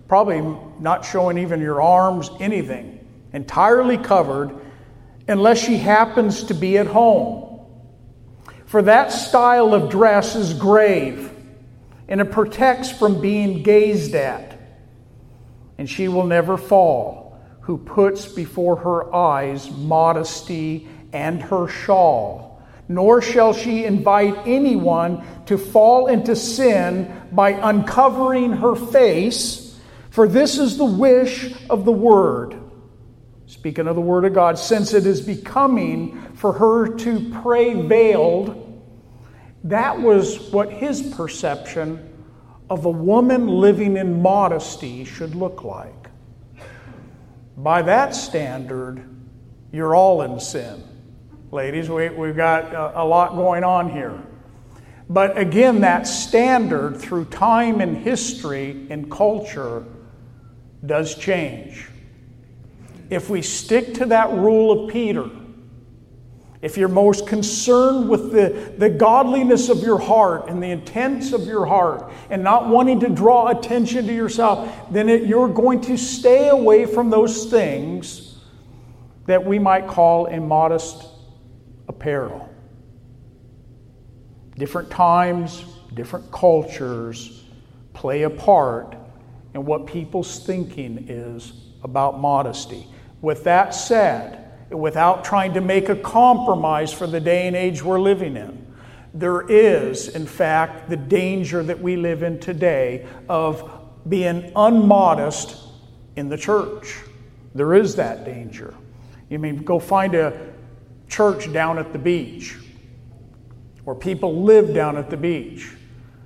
probably 0.07 0.41
not 0.79 1.03
showing 1.03 1.37
even 1.37 1.59
your 1.59 1.81
arms, 1.81 2.29
anything. 2.39 3.05
Entirely 3.33 3.97
covered, 3.97 4.61
unless 5.27 5.57
she 5.59 5.77
happens 5.77 6.45
to 6.45 6.53
be 6.53 6.77
at 6.77 6.87
home 6.87 7.45
for 8.65 8.81
that 8.81 9.11
style 9.11 9.73
of 9.73 9.89
dress 9.89 10.35
is 10.35 10.53
grave, 10.53 11.31
and 12.09 12.19
it 12.19 12.31
protects 12.31 12.91
from 12.91 13.21
being 13.21 13.63
gazed 13.63 14.15
at. 14.15 14.59
And 15.77 15.89
she 15.89 16.07
will 16.07 16.25
never 16.25 16.57
fall, 16.57 17.39
who 17.61 17.77
puts 17.77 18.27
before 18.27 18.75
her 18.75 19.15
eyes 19.15 19.71
modesty 19.71 20.89
and 21.13 21.41
her 21.43 21.67
shawl. 21.67 22.61
Nor 22.89 23.21
shall 23.21 23.53
she 23.53 23.85
invite 23.85 24.45
anyone 24.45 25.25
to 25.45 25.57
fall 25.57 26.07
into 26.07 26.35
sin 26.35 27.29
by 27.31 27.51
uncovering 27.51 28.51
her 28.53 28.75
face, 28.75 29.79
for 30.09 30.27
this 30.27 30.57
is 30.57 30.77
the 30.77 30.83
wish 30.83 31.53
of 31.69 31.85
the 31.85 31.91
word. 31.91 32.59
Speaking 33.47 33.87
of 33.87 33.95
the 33.95 34.01
word 34.01 34.25
of 34.25 34.33
God, 34.33 34.57
since 34.57 34.93
it 34.93 35.05
is 35.05 35.21
becoming 35.21 36.33
for 36.33 36.53
her 36.53 36.95
to 36.97 37.31
pray 37.41 37.73
veiled, 37.73 38.61
that 39.65 40.01
was 40.01 40.39
what 40.51 40.71
his 40.71 41.13
perception 41.15 42.11
of 42.69 42.85
a 42.85 42.89
woman 42.89 43.47
living 43.47 43.97
in 43.97 44.21
modesty 44.21 45.05
should 45.05 45.35
look 45.35 45.63
like. 45.63 46.09
By 47.57 47.83
that 47.83 48.15
standard, 48.15 49.07
you're 49.71 49.95
all 49.95 50.23
in 50.23 50.39
sin. 50.39 50.83
Ladies, 51.51 51.89
we, 51.89 52.09
we've 52.09 52.35
got 52.35 52.73
a, 52.73 53.01
a 53.01 53.05
lot 53.05 53.35
going 53.35 53.63
on 53.63 53.91
here. 53.91 54.19
But 55.07 55.37
again, 55.37 55.81
that 55.81 56.07
standard 56.07 56.97
through 56.97 57.25
time 57.25 57.79
and 57.79 57.95
history 57.95 58.87
and 58.89 59.09
culture 59.09 59.85
does 60.83 61.15
change. 61.15 61.87
If 63.09 63.29
we 63.29 63.41
stick 63.41 63.93
to 63.95 64.05
that 64.07 64.31
rule 64.31 64.85
of 64.85 64.91
Peter, 64.91 65.29
if 66.61 66.77
you're 66.77 66.89
most 66.89 67.27
concerned 67.27 68.09
with 68.09 68.31
the, 68.31 68.73
the 68.79 68.89
godliness 68.89 69.69
of 69.69 69.83
your 69.83 69.99
heart 69.99 70.49
and 70.49 70.63
the 70.63 70.71
intents 70.71 71.31
of 71.31 71.45
your 71.45 71.65
heart 71.65 72.11
and 72.31 72.43
not 72.43 72.67
wanting 72.67 72.99
to 73.01 73.09
draw 73.09 73.49
attention 73.49 74.07
to 74.07 74.13
yourself, 74.13 74.91
then 74.91 75.07
it, 75.07 75.25
you're 75.27 75.47
going 75.47 75.79
to 75.81 75.95
stay 75.95 76.49
away 76.49 76.87
from 76.87 77.11
those 77.11 77.45
things 77.51 78.39
that 79.27 79.45
we 79.45 79.59
might 79.59 79.85
call 79.85 80.25
immodest 80.25 81.05
apparel. 81.87 82.49
Different 84.57 84.89
times, 84.89 85.65
different 85.93 86.31
cultures 86.31 87.43
play 87.93 88.23
a 88.23 88.29
part 88.29 88.95
in 89.53 89.65
what 89.65 89.85
people's 89.85 90.43
thinking 90.43 91.05
is 91.09 91.53
about 91.83 92.19
modesty. 92.19 92.87
With 93.25 93.45
that 93.45 93.73
said, 93.73 94.51
without 94.69 95.25
trying 95.25 95.55
to 95.55 95.61
make 95.61 95.89
a 95.89 95.95
compromise 95.95 96.93
for 96.93 97.07
the 97.07 97.19
day 97.19 97.47
and 97.47 97.55
age 97.55 97.81
we're 97.81 97.99
living 97.99 98.37
in. 98.37 98.67
There 99.15 99.41
is, 99.49 100.09
in 100.09 100.27
fact, 100.27 100.91
the 100.91 100.95
danger 100.95 101.63
that 101.63 101.81
we 101.81 101.95
live 101.95 102.21
in 102.21 102.39
today 102.39 103.07
of 103.27 103.67
being 104.07 104.51
unmodest 104.55 105.57
in 106.15 106.29
the 106.29 106.37
church. 106.37 106.99
There 107.55 107.73
is 107.73 107.95
that 107.95 108.25
danger. 108.25 108.75
You 109.31 109.39
mean 109.39 109.63
go 109.63 109.79
find 109.79 110.13
a 110.13 110.53
church 111.09 111.51
down 111.51 111.79
at 111.79 111.93
the 111.93 111.97
beach 111.97 112.55
where 113.85 113.95
people 113.95 114.43
live 114.43 114.71
down 114.71 114.97
at 114.97 115.09
the 115.09 115.17
beach. 115.17 115.71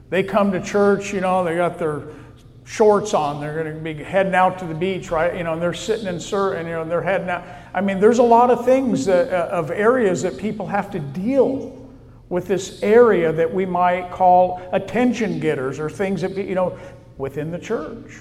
They 0.09 0.21
come 0.21 0.51
to 0.51 0.61
church, 0.61 1.13
you 1.13 1.21
know, 1.21 1.45
they 1.45 1.55
got 1.55 1.79
their 1.79 2.09
shorts 2.69 3.15
on. 3.15 3.41
They're 3.41 3.63
going 3.63 3.75
to 3.75 3.81
be 3.81 4.03
heading 4.03 4.35
out 4.35 4.59
to 4.59 4.65
the 4.65 4.75
beach, 4.75 5.09
right? 5.09 5.35
You 5.35 5.43
know, 5.43 5.53
and 5.53 5.61
they're 5.61 5.73
sitting 5.73 6.05
in 6.05 6.19
certain, 6.19 6.67
you 6.67 6.73
know, 6.73 6.85
they're 6.85 7.01
heading 7.01 7.27
out. 7.27 7.43
I 7.73 7.81
mean, 7.81 7.99
there's 7.99 8.19
a 8.19 8.23
lot 8.23 8.51
of 8.51 8.63
things 8.63 9.07
that, 9.07 9.33
uh, 9.33 9.49
of 9.51 9.71
areas 9.71 10.21
that 10.21 10.37
people 10.37 10.67
have 10.67 10.91
to 10.91 10.99
deal 10.99 11.75
with 12.29 12.47
this 12.47 12.83
area 12.83 13.33
that 13.33 13.51
we 13.51 13.65
might 13.65 14.11
call 14.11 14.61
attention 14.71 15.39
getters 15.39 15.79
or 15.79 15.89
things 15.89 16.21
that, 16.21 16.37
you 16.37 16.53
know, 16.53 16.77
within 17.17 17.49
the 17.49 17.57
church. 17.57 18.19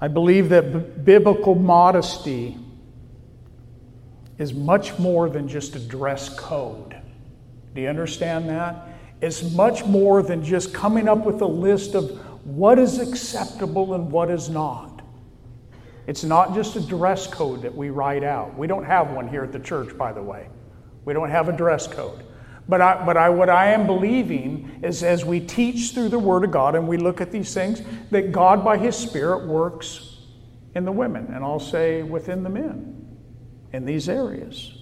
I 0.00 0.08
believe 0.08 0.48
that 0.48 0.72
b- 0.72 1.02
biblical 1.04 1.54
modesty 1.54 2.58
is 4.36 4.52
much 4.52 4.98
more 4.98 5.30
than 5.30 5.46
just 5.46 5.76
a 5.76 5.78
dress 5.78 6.28
code. 6.36 7.00
Do 7.72 7.80
you 7.80 7.88
understand 7.88 8.48
that? 8.48 8.88
It's 9.24 9.42
much 9.54 9.86
more 9.86 10.22
than 10.22 10.44
just 10.44 10.74
coming 10.74 11.08
up 11.08 11.24
with 11.24 11.40
a 11.40 11.46
list 11.46 11.94
of 11.94 12.10
what 12.44 12.78
is 12.78 12.98
acceptable 12.98 13.94
and 13.94 14.12
what 14.12 14.30
is 14.30 14.50
not. 14.50 15.00
It's 16.06 16.24
not 16.24 16.54
just 16.54 16.76
a 16.76 16.80
dress 16.82 17.26
code 17.26 17.62
that 17.62 17.74
we 17.74 17.88
write 17.88 18.22
out. 18.22 18.54
We 18.58 18.66
don't 18.66 18.84
have 18.84 19.12
one 19.12 19.26
here 19.26 19.42
at 19.42 19.50
the 19.50 19.60
church, 19.60 19.96
by 19.96 20.12
the 20.12 20.22
way. 20.22 20.50
We 21.06 21.14
don't 21.14 21.30
have 21.30 21.48
a 21.48 21.56
dress 21.56 21.86
code. 21.86 22.22
But, 22.68 22.82
I, 22.82 23.02
but 23.06 23.16
I, 23.16 23.30
what 23.30 23.48
I 23.48 23.72
am 23.72 23.86
believing 23.86 24.80
is 24.82 25.02
as 25.02 25.24
we 25.24 25.40
teach 25.40 25.92
through 25.92 26.10
the 26.10 26.18
Word 26.18 26.44
of 26.44 26.50
God 26.50 26.74
and 26.74 26.86
we 26.86 26.98
look 26.98 27.22
at 27.22 27.32
these 27.32 27.54
things, 27.54 27.80
that 28.10 28.30
God 28.30 28.62
by 28.62 28.76
His 28.76 28.94
Spirit 28.94 29.46
works 29.46 30.18
in 30.74 30.84
the 30.84 30.92
women, 30.92 31.32
and 31.32 31.42
I'll 31.42 31.58
say 31.58 32.02
within 32.02 32.42
the 32.42 32.50
men 32.50 33.16
in 33.72 33.86
these 33.86 34.06
areas. 34.10 34.73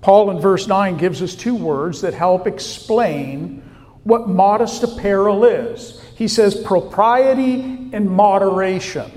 Paul 0.00 0.30
in 0.30 0.40
verse 0.40 0.66
9 0.66 0.96
gives 0.96 1.22
us 1.22 1.34
two 1.34 1.54
words 1.54 2.02
that 2.02 2.14
help 2.14 2.46
explain 2.46 3.62
what 4.04 4.28
modest 4.28 4.82
apparel 4.82 5.44
is. 5.44 6.02
He 6.16 6.28
says 6.28 6.54
propriety 6.54 7.90
and 7.92 8.10
moderation. 8.10 9.10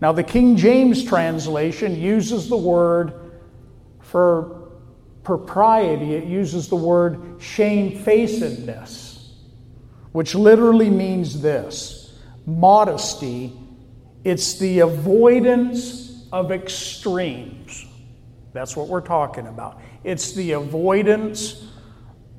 Now, 0.00 0.12
the 0.12 0.22
King 0.22 0.56
James 0.56 1.04
translation 1.04 1.98
uses 1.98 2.48
the 2.48 2.56
word 2.56 3.14
for 4.00 4.68
propriety, 5.22 6.14
it 6.14 6.24
uses 6.24 6.68
the 6.68 6.76
word 6.76 7.40
shamefacedness, 7.40 9.32
which 10.12 10.34
literally 10.34 10.90
means 10.90 11.40
this 11.40 12.14
modesty, 12.46 13.52
it's 14.22 14.58
the 14.58 14.80
avoidance 14.80 16.28
of 16.32 16.52
extremes. 16.52 17.85
That's 18.56 18.74
what 18.74 18.88
we're 18.88 19.02
talking 19.02 19.48
about. 19.48 19.82
It's 20.02 20.32
the 20.32 20.52
avoidance 20.52 21.68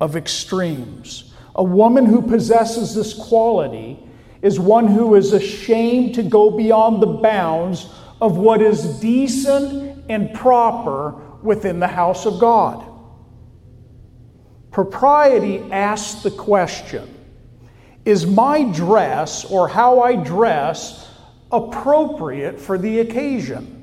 of 0.01 0.15
extremes. 0.15 1.31
A 1.53 1.63
woman 1.63 2.07
who 2.07 2.23
possesses 2.23 2.95
this 2.95 3.13
quality 3.13 3.99
is 4.41 4.59
one 4.59 4.87
who 4.87 5.13
is 5.13 5.33
ashamed 5.33 6.15
to 6.15 6.23
go 6.23 6.49
beyond 6.49 7.03
the 7.03 7.05
bounds 7.05 7.87
of 8.19 8.35
what 8.35 8.63
is 8.63 8.99
decent 8.99 10.05
and 10.09 10.33
proper 10.33 11.11
within 11.43 11.79
the 11.79 11.87
house 11.87 12.25
of 12.25 12.39
God. 12.39 12.83
Propriety 14.71 15.71
asks 15.71 16.23
the 16.23 16.31
question 16.31 17.13
Is 18.05 18.25
my 18.25 18.63
dress 18.71 19.45
or 19.45 19.67
how 19.67 20.01
I 20.01 20.15
dress 20.15 21.07
appropriate 21.51 22.59
for 22.59 22.79
the 22.79 23.01
occasion? 23.01 23.76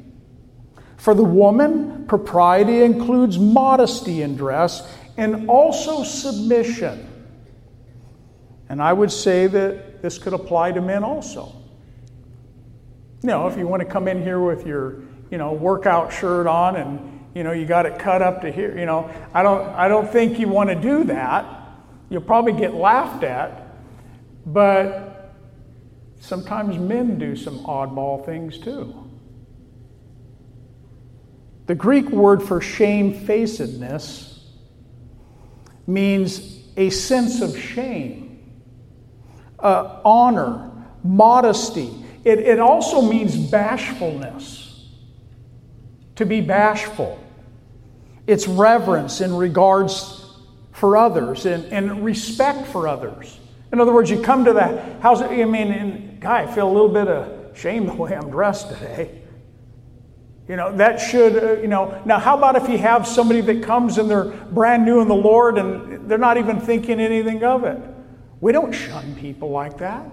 For 1.05 1.13
the 1.13 1.23
woman, 1.23 2.07
propriety 2.07 2.83
includes 2.83 3.39
modesty 3.39 4.23
in 4.23 4.37
dress 4.37 4.91
and 5.19 5.51
also 5.51 6.03
submission. 6.03 7.07
And 8.71 8.81
I 8.81 8.91
would 8.91 9.13
say 9.13 9.47
that 9.47 10.01
this 10.01 10.17
could 10.17 10.33
apply 10.33 10.73
to 10.73 10.81
men 10.81 11.05
also. 11.05 11.55
You 13.23 13.29
know, 13.29 13.49
if 13.49 13.59
you 13.59 13.67
want 13.69 13.81
to 13.81 13.87
come 13.87 14.09
in 14.09 14.23
here 14.23 14.41
with 14.41 14.67
your, 14.67 15.03
you 15.31 15.37
know, 15.37 15.53
workout 15.53 16.11
shirt 16.11 16.47
on 16.47 16.77
and 16.77 17.27
you 17.35 17.45
know, 17.45 17.53
you 17.53 17.67
got 17.67 17.85
it 17.85 17.99
cut 17.99 18.23
up 18.23 18.41
to 18.41 18.51
here. 18.51 18.75
You 18.79 18.87
know, 18.87 19.11
I 19.35 19.43
don't, 19.43 19.69
I 19.75 19.89
don't 19.89 20.11
think 20.11 20.39
you 20.39 20.49
want 20.49 20.71
to 20.71 20.75
do 20.75 21.05
that. 21.05 21.45
You'll 22.09 22.23
probably 22.23 22.55
get 22.55 22.73
laughed 22.73 23.25
at. 23.25 23.77
But 24.47 25.35
sometimes 26.19 26.79
men 26.79 27.19
do 27.19 27.37
some 27.37 27.59
oddball 27.59 28.25
things 28.25 28.57
too. 28.57 29.04
The 31.67 31.75
Greek 31.75 32.11
word 32.11 32.43
for 32.43 32.61
shamefacedness 32.61 34.41
means 35.87 36.59
a 36.77 36.91
sense 36.91 37.41
of 37.41 37.57
shame, 37.59 38.53
uh, 39.59 40.01
honor, 40.05 40.71
modesty. 41.03 41.91
It, 42.25 42.41
it 42.41 42.59
also 42.59 43.03
means 43.03 43.37
bashfulness, 43.37 44.89
to 46.17 46.27
be 46.27 46.41
bashful. 46.41 47.19
It's 48.27 48.47
reverence 48.47 49.21
in 49.21 49.35
regards 49.35 50.21
for 50.73 50.97
others 50.97 51.47
and, 51.47 51.65
and 51.67 52.05
respect 52.05 52.67
for 52.69 52.89
others. 52.89 53.39
In 53.73 53.81
other 53.81 53.93
words, 53.93 54.11
you 54.11 54.21
come 54.21 54.45
to 54.45 54.53
the 54.53 54.81
house, 55.01 55.21
I 55.21 55.45
mean, 55.45 55.73
and, 55.73 56.21
guy, 56.21 56.43
I 56.43 56.47
feel 56.47 56.69
a 56.69 56.73
little 56.73 56.89
bit 56.89 57.09
of 57.09 57.57
shame 57.57 57.87
the 57.87 57.95
way 57.95 58.15
I'm 58.15 58.31
dressed 58.31 58.69
today. 58.69 59.23
You 60.47 60.57
know, 60.57 60.77
that 60.77 61.01
should, 61.01 61.43
uh, 61.43 61.53
you 61.63 61.69
know, 61.69 62.03
now 62.05 62.19
how 62.19 62.37
about 62.37 62.57
if 62.57 62.69
you 62.69 62.77
have 62.77 63.07
somebody 63.07 63.41
that 63.41 63.63
comes 63.63 63.97
and 63.97 64.11
they're 64.11 64.25
brand 64.25 64.85
new 64.85 65.01
in 65.01 65.09
the 65.09 65.15
Lord 65.15 65.57
and 65.57 66.07
they're 66.09 66.19
not 66.19 66.37
even 66.37 66.61
thinking 66.61 67.01
anything 67.01 67.43
of 67.43 67.65
it? 67.65 67.81
We 68.43 68.53
don't 68.53 68.73
shun 68.73 69.15
people 69.15 69.49
like 69.49 69.79
that. 69.79 70.05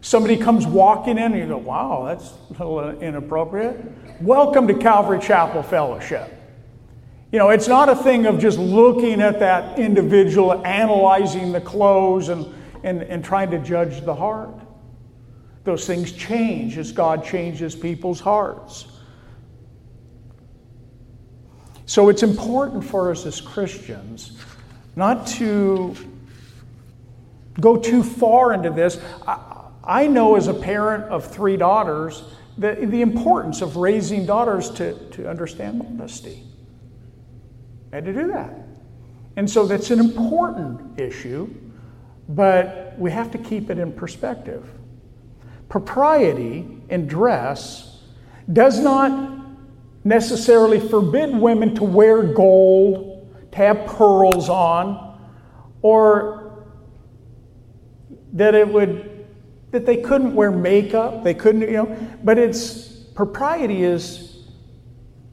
Somebody 0.00 0.36
comes 0.36 0.64
walking 0.64 1.18
in 1.18 1.32
and 1.32 1.38
you 1.38 1.48
go, 1.48 1.56
wow, 1.56 2.04
that's 2.06 2.34
a 2.60 2.64
little 2.64 3.00
inappropriate. 3.00 3.84
Welcome 4.20 4.68
to 4.68 4.74
Calvary 4.74 5.18
Chapel 5.18 5.64
Fellowship. 5.64 6.32
You 7.32 7.40
know, 7.40 7.50
it's 7.50 7.66
not 7.66 7.88
a 7.88 7.96
thing 7.96 8.26
of 8.26 8.38
just 8.38 8.60
looking 8.60 9.20
at 9.20 9.40
that 9.40 9.76
individual, 9.76 10.64
analyzing 10.64 11.50
the 11.50 11.60
clothes, 11.60 12.28
and, 12.28 12.46
and, 12.84 13.02
and 13.02 13.24
trying 13.24 13.50
to 13.50 13.58
judge 13.58 14.02
the 14.04 14.14
heart. 14.14 14.54
Those 15.64 15.84
things 15.84 16.12
change 16.12 16.78
as 16.78 16.92
God 16.92 17.24
changes 17.24 17.74
people's 17.74 18.20
hearts. 18.20 18.86
So 21.88 22.10
it's 22.10 22.22
important 22.22 22.84
for 22.84 23.10
us 23.10 23.24
as 23.24 23.40
Christians 23.40 24.36
not 24.94 25.26
to 25.28 25.96
go 27.58 27.78
too 27.78 28.02
far 28.02 28.52
into 28.52 28.68
this. 28.68 29.00
I, 29.26 29.70
I 29.82 30.06
know 30.06 30.36
as 30.36 30.48
a 30.48 30.54
parent 30.54 31.04
of 31.04 31.26
three 31.26 31.56
daughters 31.56 32.24
the, 32.58 32.74
the 32.74 33.00
importance 33.00 33.62
of 33.62 33.76
raising 33.76 34.26
daughters 34.26 34.68
to, 34.72 34.98
to 35.12 35.30
understand 35.30 35.78
modesty. 35.78 36.42
Had 37.90 38.04
to 38.04 38.12
do 38.12 38.26
that. 38.26 38.52
And 39.36 39.48
so 39.48 39.64
that's 39.64 39.90
an 39.90 39.98
important 39.98 41.00
issue, 41.00 41.48
but 42.28 42.96
we 42.98 43.10
have 43.12 43.30
to 43.30 43.38
keep 43.38 43.70
it 43.70 43.78
in 43.78 43.92
perspective. 43.92 44.68
Propriety 45.70 46.68
in 46.90 47.06
dress 47.06 48.02
does 48.52 48.78
not 48.78 49.37
necessarily 50.08 50.80
forbid 50.80 51.36
women 51.36 51.74
to 51.74 51.84
wear 51.84 52.22
gold, 52.22 53.28
to 53.52 53.58
have 53.58 53.86
pearls 53.86 54.48
on, 54.48 55.20
or 55.82 56.66
that 58.32 58.54
it 58.54 58.68
would 58.68 59.26
that 59.70 59.84
they 59.84 59.98
couldn't 59.98 60.34
wear 60.34 60.50
makeup, 60.50 61.22
they 61.22 61.34
couldn't, 61.34 61.60
you 61.60 61.72
know, 61.72 62.16
but 62.24 62.38
it's 62.38 62.88
propriety 63.14 63.84
is 63.84 64.44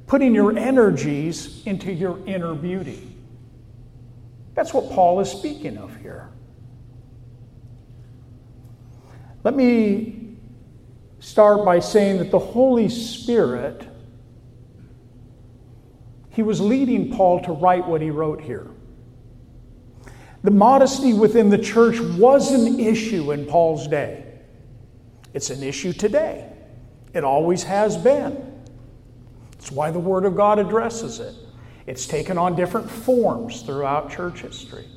putting 0.08 0.36
your 0.36 0.58
energies 0.58 1.66
into 1.66 1.92
your 1.92 2.20
inner 2.26 2.54
beauty. 2.54 3.16
That's 4.54 4.74
what 4.74 4.92
Paul 4.92 5.22
is 5.22 5.32
speaking 5.32 5.78
of 5.78 5.96
here. 6.02 6.30
Let 9.46 9.56
me 9.56 10.36
start 11.20 11.64
by 11.64 11.80
saying 11.80 12.18
that 12.18 12.32
the 12.32 12.40
Holy 12.40 12.90
Spirit, 12.90 13.88
he 16.36 16.44
was 16.44 16.60
leading 16.60 17.16
Paul 17.16 17.40
to 17.44 17.54
write 17.54 17.88
what 17.88 18.02
he 18.02 18.10
wrote 18.10 18.42
here. 18.42 18.68
The 20.44 20.52
modesty 20.52 21.14
within 21.14 21.50
the 21.50 21.58
church 21.58 21.98
was 22.00 22.52
an 22.52 22.78
issue 22.78 23.32
in 23.32 23.46
Paul's 23.46 23.88
day. 23.88 24.26
It's 25.34 25.50
an 25.50 25.64
issue 25.64 25.94
today. 25.94 26.52
It 27.14 27.24
always 27.24 27.64
has 27.64 27.96
been. 27.96 28.62
It's 29.54 29.72
why 29.72 29.92
the 29.92 30.00
Word 30.00 30.26
of 30.26 30.36
God 30.36 30.60
addresses 30.60 31.22
it. 31.22 31.34
It's 31.88 32.06
taken 32.06 32.38
on 32.38 32.56
different 32.56 32.92
forms 32.92 33.62
throughout 33.62 34.12
church 34.12 34.42
history. 34.42 34.88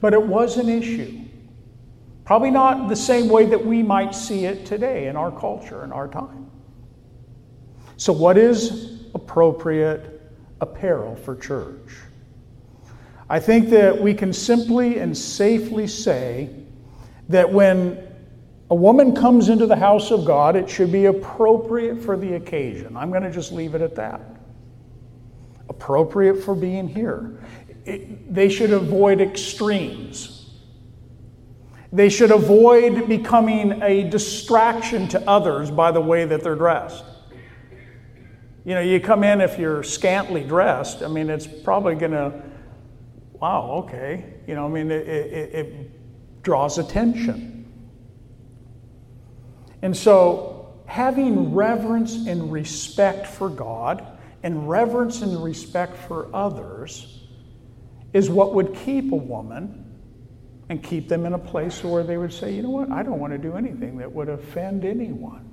But 0.00 0.14
it 0.14 0.22
was 0.22 0.58
an 0.58 0.68
issue. 0.68 1.22
Probably 2.24 2.52
not 2.52 2.88
the 2.88 2.96
same 2.96 3.28
way 3.28 3.46
that 3.46 3.66
we 3.66 3.82
might 3.82 4.14
see 4.14 4.44
it 4.44 4.64
today 4.64 5.08
in 5.08 5.16
our 5.16 5.32
culture, 5.32 5.82
in 5.82 5.90
our 5.90 6.06
time. 6.06 6.50
So, 7.96 8.12
what 8.12 8.38
is 8.38 9.00
appropriate 9.14 10.15
apparel 10.60 11.16
for 11.16 11.36
church? 11.36 11.96
I 13.28 13.40
think 13.40 13.70
that 13.70 14.00
we 14.00 14.14
can 14.14 14.32
simply 14.32 14.98
and 14.98 15.16
safely 15.16 15.86
say 15.88 16.50
that 17.28 17.52
when 17.52 18.06
a 18.70 18.74
woman 18.74 19.14
comes 19.14 19.48
into 19.48 19.66
the 19.66 19.76
house 19.76 20.10
of 20.10 20.24
God, 20.24 20.56
it 20.56 20.68
should 20.68 20.92
be 20.92 21.06
appropriate 21.06 22.02
for 22.02 22.16
the 22.16 22.34
occasion. 22.34 22.96
I'm 22.96 23.10
going 23.10 23.22
to 23.22 23.30
just 23.30 23.52
leave 23.52 23.74
it 23.74 23.80
at 23.80 23.94
that. 23.96 24.20
Appropriate 25.68 26.42
for 26.42 26.54
being 26.54 26.88
here. 26.88 27.40
It, 27.84 28.32
they 28.32 28.48
should 28.48 28.72
avoid 28.72 29.20
extremes. 29.20 30.50
They 31.92 32.08
should 32.08 32.30
avoid 32.32 33.08
becoming 33.08 33.82
a 33.82 34.08
distraction 34.08 35.08
to 35.08 35.28
others 35.28 35.70
by 35.70 35.92
the 35.92 36.00
way 36.00 36.24
that 36.24 36.42
they're 36.42 36.56
dressed. 36.56 37.04
You 38.66 38.74
know, 38.74 38.80
you 38.80 38.98
come 38.98 39.22
in 39.22 39.40
if 39.40 39.60
you're 39.60 39.84
scantily 39.84 40.42
dressed, 40.42 41.00
I 41.00 41.06
mean, 41.06 41.30
it's 41.30 41.46
probably 41.46 41.94
going 41.94 42.10
to, 42.10 42.42
wow, 43.34 43.84
okay. 43.84 44.24
You 44.48 44.56
know, 44.56 44.66
I 44.66 44.68
mean, 44.68 44.90
it, 44.90 45.06
it, 45.06 45.54
it 45.54 46.42
draws 46.42 46.76
attention. 46.76 47.72
And 49.82 49.96
so, 49.96 50.74
having 50.86 51.54
reverence 51.54 52.26
and 52.26 52.50
respect 52.50 53.28
for 53.28 53.48
God 53.48 54.04
and 54.42 54.68
reverence 54.68 55.22
and 55.22 55.44
respect 55.44 55.96
for 55.96 56.28
others 56.34 57.24
is 58.12 58.28
what 58.28 58.52
would 58.54 58.74
keep 58.74 59.12
a 59.12 59.16
woman 59.16 59.84
and 60.68 60.82
keep 60.82 61.08
them 61.08 61.24
in 61.24 61.34
a 61.34 61.38
place 61.38 61.84
where 61.84 62.02
they 62.02 62.16
would 62.16 62.32
say, 62.32 62.52
you 62.52 62.62
know 62.62 62.70
what, 62.70 62.90
I 62.90 63.04
don't 63.04 63.20
want 63.20 63.32
to 63.32 63.38
do 63.38 63.56
anything 63.56 63.98
that 63.98 64.10
would 64.10 64.28
offend 64.28 64.84
anyone 64.84 65.48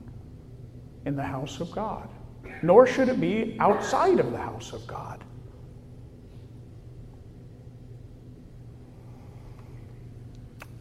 in 1.06 1.16
the 1.16 1.24
house 1.24 1.60
of 1.60 1.70
God, 1.72 2.10
nor 2.64 2.88
should 2.88 3.10
it 3.10 3.20
be 3.20 3.58
outside 3.60 4.20
of 4.20 4.32
the 4.32 4.38
house 4.38 4.72
of 4.72 4.88
God. 4.88 5.24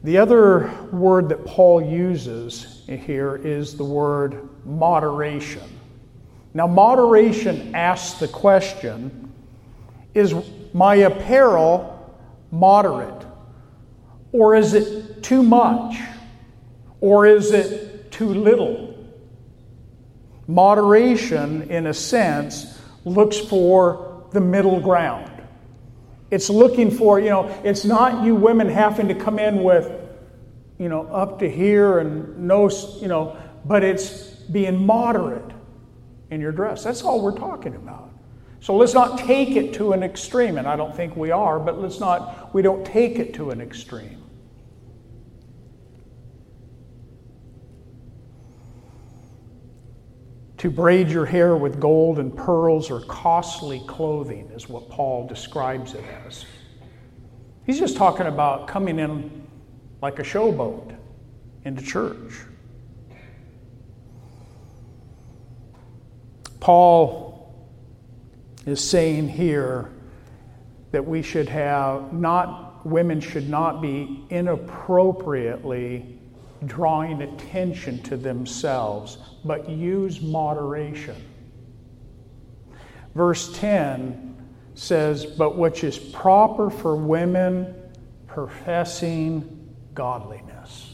The 0.05 0.19
other 0.19 0.71
word 0.93 1.29
that 1.29 1.45
Paul 1.45 1.83
uses 1.83 2.83
here 2.87 3.37
is 3.37 3.77
the 3.77 3.85
word 3.85 4.49
moderation. 4.65 5.63
Now, 6.55 6.67
moderation 6.67 7.75
asks 7.75 8.19
the 8.19 8.29
question 8.29 9.33
Is 10.15 10.35
my 10.73 10.97
apparel 10.97 12.17
moderate? 12.51 13.27
Or 14.33 14.55
is 14.55 14.75
it 14.75 15.23
too 15.23 15.43
much? 15.43 15.97
Or 17.01 17.27
is 17.27 17.53
it 17.53 18.13
too 18.13 18.29
little? 18.29 18.92
Moderation, 20.53 21.71
in 21.71 21.87
a 21.87 21.95
sense, 21.95 22.79
looks 23.05 23.39
for 23.39 24.27
the 24.33 24.41
middle 24.41 24.81
ground. 24.81 25.31
It's 26.31 26.51
looking 26.51 26.91
for, 26.91 27.19
you 27.19 27.31
know, 27.31 27.61
it's 27.65 27.85
not 27.85 28.25
you 28.25 28.35
women 28.35 28.69
having 28.69 29.09
to 29.09 29.15
come 29.15 29.39
in 29.39 29.63
with, 29.63 29.91
you 30.79 30.89
know, 30.89 31.07
up 31.07 31.39
to 31.39 31.51
here 31.51 31.99
and 31.99 32.47
no, 32.47 32.69
you 33.01 33.09
know, 33.09 33.37
but 33.65 33.83
it's 33.83 34.25
being 34.51 34.85
moderate 34.85 35.51
in 36.31 36.41
your 36.41 36.53
dress. 36.53 36.85
That's 36.85 37.03
all 37.03 37.23
we're 37.23 37.37
talking 37.37 37.75
about. 37.75 38.11
So 38.61 38.77
let's 38.77 38.95
not 38.95 39.19
take 39.19 39.51
it 39.57 39.75
to 39.75 39.93
an 39.93 40.03
extreme, 40.03 40.57
and 40.57 40.69
I 40.69 40.77
don't 40.77 40.95
think 40.95 41.17
we 41.17 41.31
are, 41.31 41.59
but 41.59 41.81
let's 41.81 41.99
not, 41.99 42.55
we 42.55 42.63
don't 42.63 42.85
take 42.85 43.19
it 43.19 43.35
to 43.35 43.51
an 43.51 43.61
extreme. 43.61 44.22
To 50.63 50.71
braid 50.71 51.09
your 51.09 51.27
hair 51.27 51.57
with 51.57 51.81
gold 51.81 52.21
and 52.21 52.37
pearls 52.37 52.89
or 52.89 53.01
costly 53.01 53.83
clothing 53.89 54.49
is 54.55 54.69
what 54.69 54.89
Paul 54.89 55.27
describes 55.27 55.95
it 55.95 56.05
as. 56.25 56.47
He's 57.67 57.81
just 57.81 57.97
talking 57.97 58.27
about 58.27 58.69
coming 58.69 59.01
in 59.01 59.45
like 60.01 60.21
a 60.21 60.23
showboat 60.23 60.97
into 61.65 61.83
church. 61.83 62.35
Paul 66.61 67.53
is 68.65 68.89
saying 68.89 69.31
here 69.31 69.91
that 70.93 71.05
we 71.05 71.23
should 71.23 71.49
have 71.49 72.13
not, 72.13 72.87
women 72.87 73.21
should 73.21 73.51
not 73.51 73.83
be 73.83 74.25
inappropriately 74.31 76.12
drawing 76.67 77.23
attention 77.23 78.03
to 78.05 78.17
themselves, 78.17 79.19
but 79.45 79.69
use 79.69 80.21
moderation. 80.21 81.17
Verse 83.15 83.53
10 83.59 84.37
says, 84.75 85.27
But 85.27 85.57
which 85.57 85.85
is 85.85 85.99
proper 85.99 86.71
for 86.71 86.97
women 86.97 87.75
professing 88.27 89.75
godliness 89.95 90.93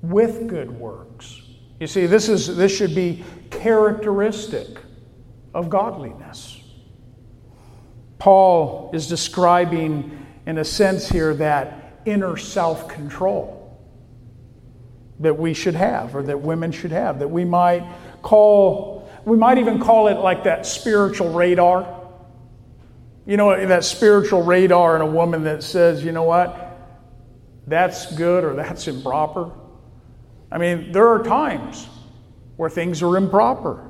with 0.00 0.48
good 0.48 0.70
works. 0.70 1.42
You 1.78 1.86
see, 1.86 2.06
this, 2.06 2.28
is, 2.28 2.56
this 2.56 2.74
should 2.74 2.94
be 2.94 3.24
characteristic 3.50 4.68
of 5.54 5.68
godliness. 5.68 6.60
Paul 8.18 8.90
is 8.94 9.08
describing, 9.08 10.26
in 10.46 10.58
a 10.58 10.64
sense, 10.64 11.08
here 11.08 11.34
that 11.34 12.00
inner 12.04 12.36
self 12.36 12.88
control 12.88 13.61
that 15.22 15.38
we 15.38 15.54
should 15.54 15.74
have, 15.74 16.14
or 16.14 16.22
that 16.22 16.40
women 16.40 16.72
should 16.72 16.92
have, 16.92 17.18
that 17.20 17.28
we 17.28 17.44
might 17.44 17.84
call, 18.22 19.08
we 19.24 19.36
might 19.36 19.58
even 19.58 19.80
call 19.80 20.08
it 20.08 20.18
like 20.18 20.44
that 20.44 20.66
spiritual 20.66 21.32
radar. 21.32 22.00
You 23.24 23.36
know, 23.36 23.66
that 23.66 23.84
spiritual 23.84 24.42
radar 24.42 24.96
in 24.96 25.02
a 25.02 25.06
woman 25.06 25.44
that 25.44 25.62
says, 25.62 26.04
you 26.04 26.12
know 26.12 26.24
what, 26.24 26.76
that's 27.66 28.14
good 28.16 28.42
or 28.44 28.54
that's 28.54 28.88
improper. 28.88 29.52
I 30.50 30.58
mean, 30.58 30.92
there 30.92 31.08
are 31.08 31.22
times 31.22 31.88
where 32.56 32.68
things 32.68 33.00
are 33.02 33.16
improper. 33.16 33.88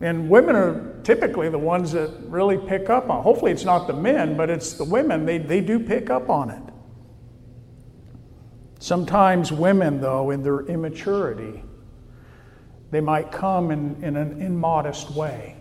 And 0.00 0.28
women 0.28 0.56
are 0.56 1.00
typically 1.04 1.48
the 1.48 1.58
ones 1.58 1.92
that 1.92 2.10
really 2.26 2.58
pick 2.58 2.90
up 2.90 3.08
on. 3.08 3.22
Hopefully, 3.22 3.52
it's 3.52 3.64
not 3.64 3.86
the 3.86 3.94
men, 3.94 4.36
but 4.36 4.50
it's 4.50 4.74
the 4.74 4.84
women. 4.84 5.24
They, 5.24 5.38
they 5.38 5.60
do 5.60 5.78
pick 5.78 6.10
up 6.10 6.28
on 6.28 6.50
it. 6.50 6.73
Sometimes 8.84 9.50
women, 9.50 9.98
though, 10.02 10.28
in 10.28 10.42
their 10.42 10.60
immaturity, 10.60 11.62
they 12.90 13.00
might 13.00 13.32
come 13.32 13.70
in, 13.70 13.96
in 14.04 14.14
an 14.14 14.42
immodest 14.42 15.10
way. 15.12 15.56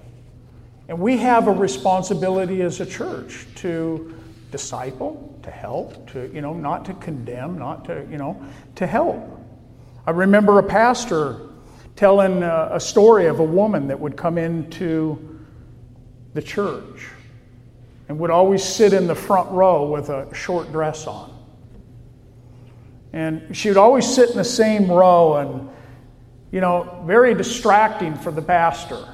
And 0.89 0.99
we 0.99 1.15
have 1.19 1.47
a 1.47 1.51
responsibility 1.53 2.61
as 2.63 2.81
a 2.81 2.85
church 2.85 3.47
to 3.55 4.13
disciple, 4.51 5.39
to 5.41 5.49
help, 5.49 6.11
to, 6.11 6.29
you 6.33 6.41
know, 6.41 6.53
not 6.53 6.83
to 6.83 6.93
condemn, 6.95 7.57
not 7.57 7.85
to, 7.85 8.05
you 8.11 8.17
know, 8.17 8.45
to 8.75 8.85
help. 8.85 9.25
I 10.05 10.11
remember 10.11 10.59
a 10.59 10.63
pastor 10.63 11.47
telling 11.95 12.43
uh, 12.43 12.71
a 12.73 12.79
story 12.81 13.27
of 13.27 13.39
a 13.39 13.45
woman 13.45 13.87
that 13.87 13.97
would 14.01 14.17
come 14.17 14.37
into 14.37 15.39
the 16.33 16.41
church 16.41 17.07
and 18.09 18.19
would 18.19 18.31
always 18.31 18.61
sit 18.61 18.91
in 18.91 19.07
the 19.07 19.15
front 19.15 19.49
row 19.49 19.89
with 19.89 20.09
a 20.09 20.27
short 20.35 20.73
dress 20.73 21.07
on. 21.07 21.32
And 23.13 23.55
she 23.55 23.69
would 23.69 23.77
always 23.77 24.11
sit 24.11 24.31
in 24.31 24.37
the 24.37 24.43
same 24.43 24.91
row 24.91 25.37
and, 25.37 25.69
you 26.51 26.59
know, 26.59 27.03
very 27.05 27.35
distracting 27.35 28.15
for 28.15 28.31
the 28.31 28.41
pastor 28.41 29.07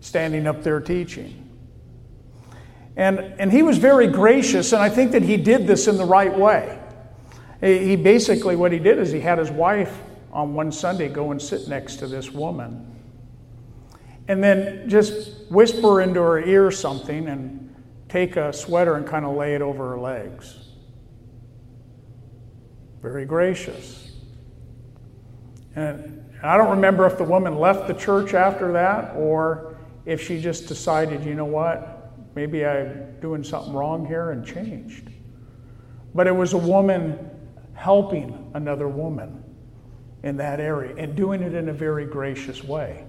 standing 0.00 0.46
up 0.46 0.62
there 0.62 0.80
teaching. 0.80 1.40
And, 2.96 3.18
and 3.18 3.52
he 3.52 3.62
was 3.62 3.78
very 3.78 4.06
gracious, 4.06 4.72
and 4.72 4.80
I 4.80 4.88
think 4.88 5.12
that 5.12 5.22
he 5.22 5.36
did 5.36 5.66
this 5.66 5.88
in 5.88 5.96
the 5.96 6.04
right 6.04 6.36
way. 6.36 6.78
He 7.60 7.96
basically, 7.96 8.56
what 8.56 8.72
he 8.72 8.78
did 8.78 8.98
is 8.98 9.10
he 9.10 9.20
had 9.20 9.38
his 9.38 9.50
wife 9.50 9.98
on 10.32 10.54
one 10.54 10.70
Sunday 10.70 11.08
go 11.08 11.30
and 11.30 11.40
sit 11.40 11.68
next 11.68 11.96
to 11.96 12.06
this 12.06 12.30
woman. 12.30 12.90
And 14.28 14.42
then 14.42 14.88
just 14.88 15.50
whisper 15.50 16.00
into 16.00 16.20
her 16.20 16.40
ear 16.40 16.70
something 16.70 17.28
and 17.28 17.74
take 18.08 18.36
a 18.36 18.52
sweater 18.52 18.94
and 18.94 19.06
kind 19.06 19.24
of 19.24 19.36
lay 19.36 19.54
it 19.54 19.62
over 19.62 19.90
her 19.90 19.98
legs. 19.98 20.63
Very 23.04 23.26
gracious. 23.26 24.12
And 25.76 26.24
I 26.42 26.56
don't 26.56 26.70
remember 26.70 27.06
if 27.06 27.18
the 27.18 27.24
woman 27.24 27.58
left 27.58 27.86
the 27.86 27.92
church 27.92 28.32
after 28.32 28.72
that 28.72 29.14
or 29.14 29.76
if 30.06 30.26
she 30.26 30.40
just 30.40 30.68
decided, 30.68 31.22
you 31.22 31.34
know 31.34 31.44
what, 31.44 32.14
maybe 32.34 32.64
I'm 32.64 33.20
doing 33.20 33.44
something 33.44 33.74
wrong 33.74 34.06
here 34.06 34.30
and 34.30 34.42
changed. 34.44 35.10
But 36.14 36.26
it 36.26 36.34
was 36.34 36.54
a 36.54 36.58
woman 36.58 37.30
helping 37.74 38.50
another 38.54 38.88
woman 38.88 39.44
in 40.22 40.38
that 40.38 40.58
area 40.58 40.94
and 40.96 41.14
doing 41.14 41.42
it 41.42 41.52
in 41.52 41.68
a 41.68 41.74
very 41.74 42.06
gracious 42.06 42.64
way. 42.64 43.04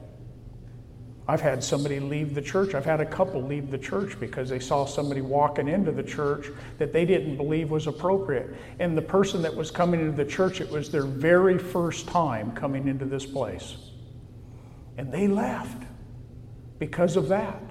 I've 1.27 1.41
had 1.41 1.63
somebody 1.63 1.99
leave 1.99 2.35
the 2.35 2.41
church. 2.41 2.75
I've 2.75 2.85
had 2.85 3.01
a 3.01 3.05
couple 3.05 3.41
leave 3.41 3.71
the 3.71 3.79
church 3.79 4.19
because 4.19 4.49
they 4.49 4.59
saw 4.59 4.85
somebody 4.85 5.21
walking 5.21 5.67
into 5.67 5.91
the 5.91 6.03
church 6.03 6.51
that 6.77 6.93
they 6.93 7.03
didn't 7.03 7.35
believe 7.35 7.71
was 7.71 7.87
appropriate. 7.87 8.55
And 8.79 8.95
the 8.95 9.01
person 9.01 9.41
that 9.41 9.55
was 9.55 9.71
coming 9.71 10.01
into 10.01 10.11
the 10.11 10.29
church, 10.29 10.61
it 10.61 10.69
was 10.69 10.91
their 10.91 11.05
very 11.05 11.57
first 11.57 12.07
time 12.07 12.51
coming 12.51 12.87
into 12.87 13.05
this 13.05 13.25
place. 13.25 13.75
And 14.97 15.11
they 15.11 15.27
left 15.27 15.83
because 16.77 17.15
of 17.15 17.29
that. 17.29 17.61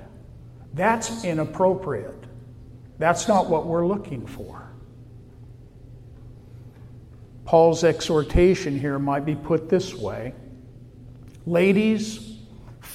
That's 0.75 1.25
inappropriate. 1.25 2.25
That's 2.99 3.29
not 3.29 3.49
what 3.49 3.67
we're 3.67 3.87
looking 3.87 4.27
for. 4.27 4.69
Paul's 7.45 7.85
exhortation 7.85 8.79
here 8.79 8.99
might 8.99 9.25
be 9.25 9.37
put 9.37 9.69
this 9.69 9.95
way 9.95 10.35
Ladies, 11.47 12.34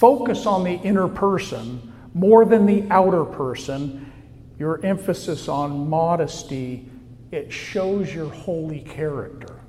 focus 0.00 0.46
on 0.46 0.64
the 0.64 0.72
inner 0.72 1.06
person 1.06 1.92
more 2.14 2.46
than 2.46 2.64
the 2.64 2.86
outer 2.90 3.26
person. 3.26 4.10
Your 4.58 4.84
emphasis 4.84 5.46
on 5.46 5.90
modesty 5.90 6.88
it 7.30 7.52
shows 7.52 8.12
your 8.12 8.28
holy 8.28 8.80
character. 8.80 9.60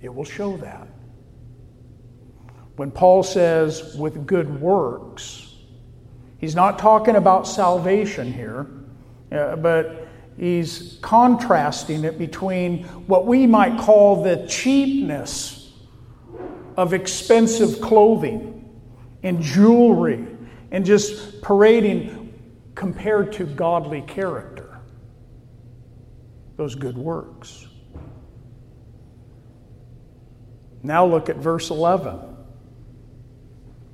It 0.00 0.12
will 0.12 0.24
show 0.24 0.56
that. 0.56 0.88
When 2.76 2.90
Paul 2.90 3.22
says, 3.22 3.94
with 3.94 4.26
good 4.26 4.60
works, 4.60 5.54
he's 6.38 6.56
not 6.56 6.78
talking 6.78 7.14
about 7.14 7.46
salvation 7.46 8.32
here, 8.32 8.66
uh, 9.30 9.56
but 9.56 10.08
he's 10.36 10.98
contrasting 11.02 12.04
it 12.04 12.18
between 12.18 12.84
what 13.06 13.26
we 13.26 13.46
might 13.46 13.78
call 13.78 14.24
the 14.24 14.44
cheapness 14.48 15.72
of 16.76 16.94
expensive 16.94 17.80
clothing 17.80 18.61
and 19.22 19.40
jewelry 19.42 20.26
and 20.70 20.84
just 20.84 21.42
parading 21.42 22.34
compared 22.74 23.32
to 23.34 23.44
godly 23.44 24.02
character, 24.02 24.80
those 26.56 26.74
good 26.74 26.96
works. 26.96 27.66
Now 30.82 31.06
look 31.06 31.28
at 31.28 31.36
verse 31.36 31.70
11. 31.70 32.18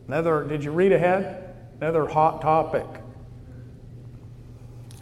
Another, 0.06 0.44
did 0.44 0.64
you 0.64 0.70
read 0.70 0.92
ahead? 0.92 1.54
Another 1.80 2.06
hot 2.06 2.40
topic. 2.40 2.86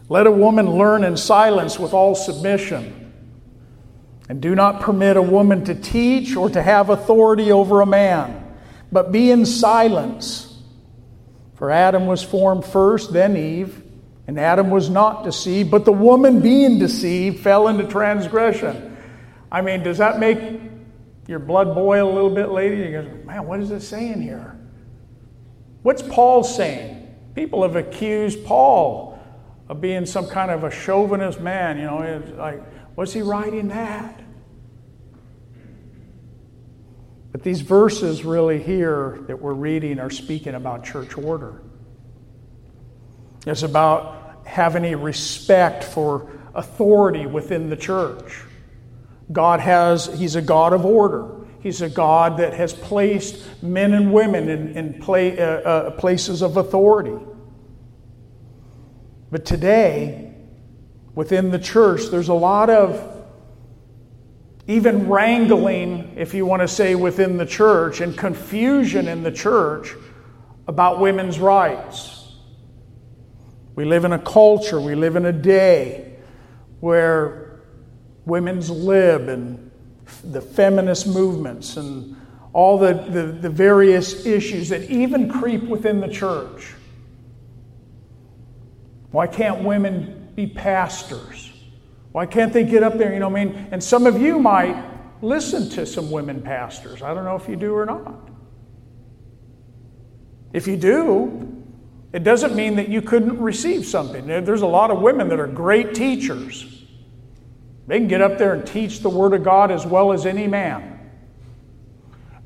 Let 0.08 0.26
a 0.26 0.30
woman 0.30 0.70
learn 0.70 1.04
in 1.04 1.16
silence 1.16 1.78
with 1.78 1.92
all 1.92 2.14
submission. 2.14 3.12
And 4.28 4.40
do 4.40 4.54
not 4.54 4.80
permit 4.80 5.16
a 5.16 5.22
woman 5.22 5.64
to 5.64 5.74
teach 5.74 6.34
or 6.36 6.50
to 6.50 6.62
have 6.62 6.90
authority 6.90 7.52
over 7.52 7.80
a 7.80 7.86
man, 7.86 8.45
but 8.90 9.12
be 9.12 9.30
in 9.30 9.46
silence. 9.46 10.62
For 11.54 11.70
Adam 11.70 12.06
was 12.06 12.22
formed 12.22 12.64
first, 12.64 13.12
then 13.12 13.36
Eve, 13.36 13.82
and 14.26 14.38
Adam 14.38 14.70
was 14.70 14.90
not 14.90 15.24
deceived, 15.24 15.70
but 15.70 15.84
the 15.84 15.92
woman 15.92 16.40
being 16.40 16.78
deceived 16.78 17.40
fell 17.40 17.68
into 17.68 17.84
transgression. 17.84 18.96
I 19.50 19.62
mean, 19.62 19.82
does 19.82 19.98
that 19.98 20.18
make 20.18 20.38
your 21.26 21.38
blood 21.38 21.74
boil 21.74 22.10
a 22.10 22.12
little 22.12 22.34
bit, 22.34 22.50
lady? 22.50 22.76
You 22.76 23.02
go, 23.02 23.24
man, 23.24 23.46
what 23.46 23.60
is 23.60 23.70
it 23.70 23.80
saying 23.80 24.20
here? 24.20 24.58
What's 25.82 26.02
Paul 26.02 26.42
saying? 26.44 27.14
People 27.34 27.62
have 27.62 27.76
accused 27.76 28.44
Paul 28.44 29.18
of 29.68 29.80
being 29.80 30.04
some 30.06 30.26
kind 30.26 30.50
of 30.50 30.64
a 30.64 30.70
chauvinist 30.70 31.40
man. 31.40 31.78
You 31.78 31.84
know, 31.84 32.02
it's 32.02 32.30
like, 32.32 32.62
was 32.96 33.12
he 33.12 33.22
writing 33.22 33.68
that? 33.68 34.20
But 37.36 37.42
these 37.42 37.60
verses 37.60 38.24
really 38.24 38.62
here 38.62 39.18
that 39.26 39.42
we're 39.42 39.52
reading 39.52 39.98
are 39.98 40.08
speaking 40.08 40.54
about 40.54 40.86
church 40.86 41.18
order. 41.18 41.60
It's 43.46 43.62
about 43.62 44.40
having 44.46 44.86
a 44.86 44.94
respect 44.94 45.84
for 45.84 46.30
authority 46.54 47.26
within 47.26 47.68
the 47.68 47.76
church. 47.76 48.42
God 49.30 49.60
has, 49.60 50.06
He's 50.18 50.34
a 50.34 50.40
God 50.40 50.72
of 50.72 50.86
order. 50.86 51.46
He's 51.60 51.82
a 51.82 51.90
God 51.90 52.38
that 52.38 52.54
has 52.54 52.72
placed 52.72 53.62
men 53.62 53.92
and 53.92 54.14
women 54.14 54.48
in, 54.48 54.74
in 54.74 55.02
play, 55.02 55.38
uh, 55.38 55.44
uh, 55.44 55.90
places 55.90 56.40
of 56.40 56.56
authority. 56.56 57.22
But 59.30 59.44
today, 59.44 60.32
within 61.14 61.50
the 61.50 61.58
church, 61.58 62.06
there's 62.10 62.30
a 62.30 62.34
lot 62.34 62.70
of 62.70 63.15
even 64.68 65.08
wrangling, 65.08 66.14
if 66.16 66.34
you 66.34 66.44
want 66.44 66.62
to 66.62 66.68
say, 66.68 66.94
within 66.94 67.36
the 67.36 67.46
church 67.46 68.00
and 68.00 68.16
confusion 68.16 69.06
in 69.06 69.22
the 69.22 69.30
church 69.30 69.94
about 70.66 70.98
women's 70.98 71.38
rights. 71.38 72.34
We 73.76 73.84
live 73.84 74.04
in 74.04 74.12
a 74.12 74.18
culture, 74.18 74.80
we 74.80 74.94
live 74.94 75.16
in 75.16 75.26
a 75.26 75.32
day 75.32 76.16
where 76.80 77.60
women's 78.24 78.70
lib 78.70 79.28
and 79.28 79.70
the 80.24 80.40
feminist 80.40 81.06
movements 81.06 81.76
and 81.76 82.16
all 82.52 82.78
the, 82.78 82.94
the, 82.94 83.22
the, 83.22 83.50
various 83.50 84.24
issues 84.24 84.70
that 84.70 84.90
even 84.90 85.28
creep 85.28 85.62
within 85.64 86.00
the 86.00 86.08
church. 86.08 86.72
Why 89.10 89.26
can't 89.26 89.62
women 89.62 90.32
be 90.34 90.46
pastors? 90.46 91.52
Why 92.16 92.24
can't 92.24 92.50
they 92.50 92.64
get 92.64 92.82
up 92.82 92.96
there? 92.96 93.12
You 93.12 93.18
know, 93.18 93.28
what 93.28 93.42
I 93.42 93.44
mean, 93.44 93.68
and 93.72 93.84
some 93.84 94.06
of 94.06 94.18
you 94.18 94.38
might 94.38 94.82
listen 95.20 95.68
to 95.72 95.84
some 95.84 96.10
women 96.10 96.40
pastors. 96.40 97.02
I 97.02 97.12
don't 97.12 97.24
know 97.24 97.36
if 97.36 97.46
you 97.46 97.56
do 97.56 97.74
or 97.74 97.84
not. 97.84 98.30
If 100.54 100.66
you 100.66 100.78
do, 100.78 101.62
it 102.14 102.24
doesn't 102.24 102.56
mean 102.56 102.76
that 102.76 102.88
you 102.88 103.02
couldn't 103.02 103.38
receive 103.38 103.84
something. 103.84 104.26
There's 104.26 104.62
a 104.62 104.66
lot 104.66 104.90
of 104.90 105.02
women 105.02 105.28
that 105.28 105.38
are 105.38 105.46
great 105.46 105.94
teachers. 105.94 106.86
They 107.86 107.98
can 107.98 108.08
get 108.08 108.22
up 108.22 108.38
there 108.38 108.54
and 108.54 108.66
teach 108.66 109.00
the 109.00 109.10
Word 109.10 109.34
of 109.34 109.44
God 109.44 109.70
as 109.70 109.84
well 109.84 110.10
as 110.10 110.24
any 110.24 110.46
man. 110.46 110.98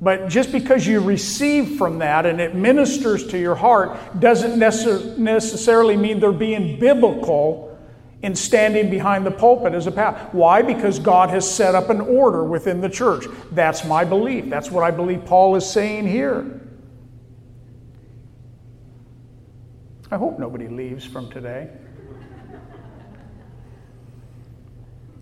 But 0.01 0.31
just 0.31 0.51
because 0.51 0.85
you 0.85 0.99
receive 0.99 1.79
from 1.79 2.01
that 2.01 2.27
and 2.27 2.41
it 2.41 2.57
ministers 2.57 3.25
to 3.29 3.39
your 3.39 3.55
heart 3.55 4.19
doesn't 4.19 4.59
necessarily 4.59 5.97
mean 5.97 6.19
they're 6.19 6.33
being 6.33 6.81
biblical 6.81 7.70
in 8.23 8.35
standing 8.35 8.91
behind 8.91 9.25
the 9.25 9.31
pulpit 9.31 9.73
as 9.73 9.87
a 9.87 9.91
pastor. 9.91 10.29
Why? 10.33 10.63
Because 10.63 10.99
God 10.99 11.31
has 11.31 11.51
set 11.51 11.75
up 11.75 11.89
an 11.89 12.01
order 12.01 12.45
within 12.45 12.81
the 12.81 12.89
church. 12.89 13.27
That's 13.53 13.85
my 13.85 14.05
belief. 14.05 14.51
That's 14.51 14.71
what 14.71 14.85
I 14.85 14.91
believe 14.91 15.25
Paul 15.25 15.57
is 15.57 15.69
saying 15.69 16.07
here. 16.07 16.61
I 20.11 20.17
hope 20.17 20.39
nobody 20.39 20.69
leaves 20.69 21.05
from 21.05 21.31
today. 21.31 21.71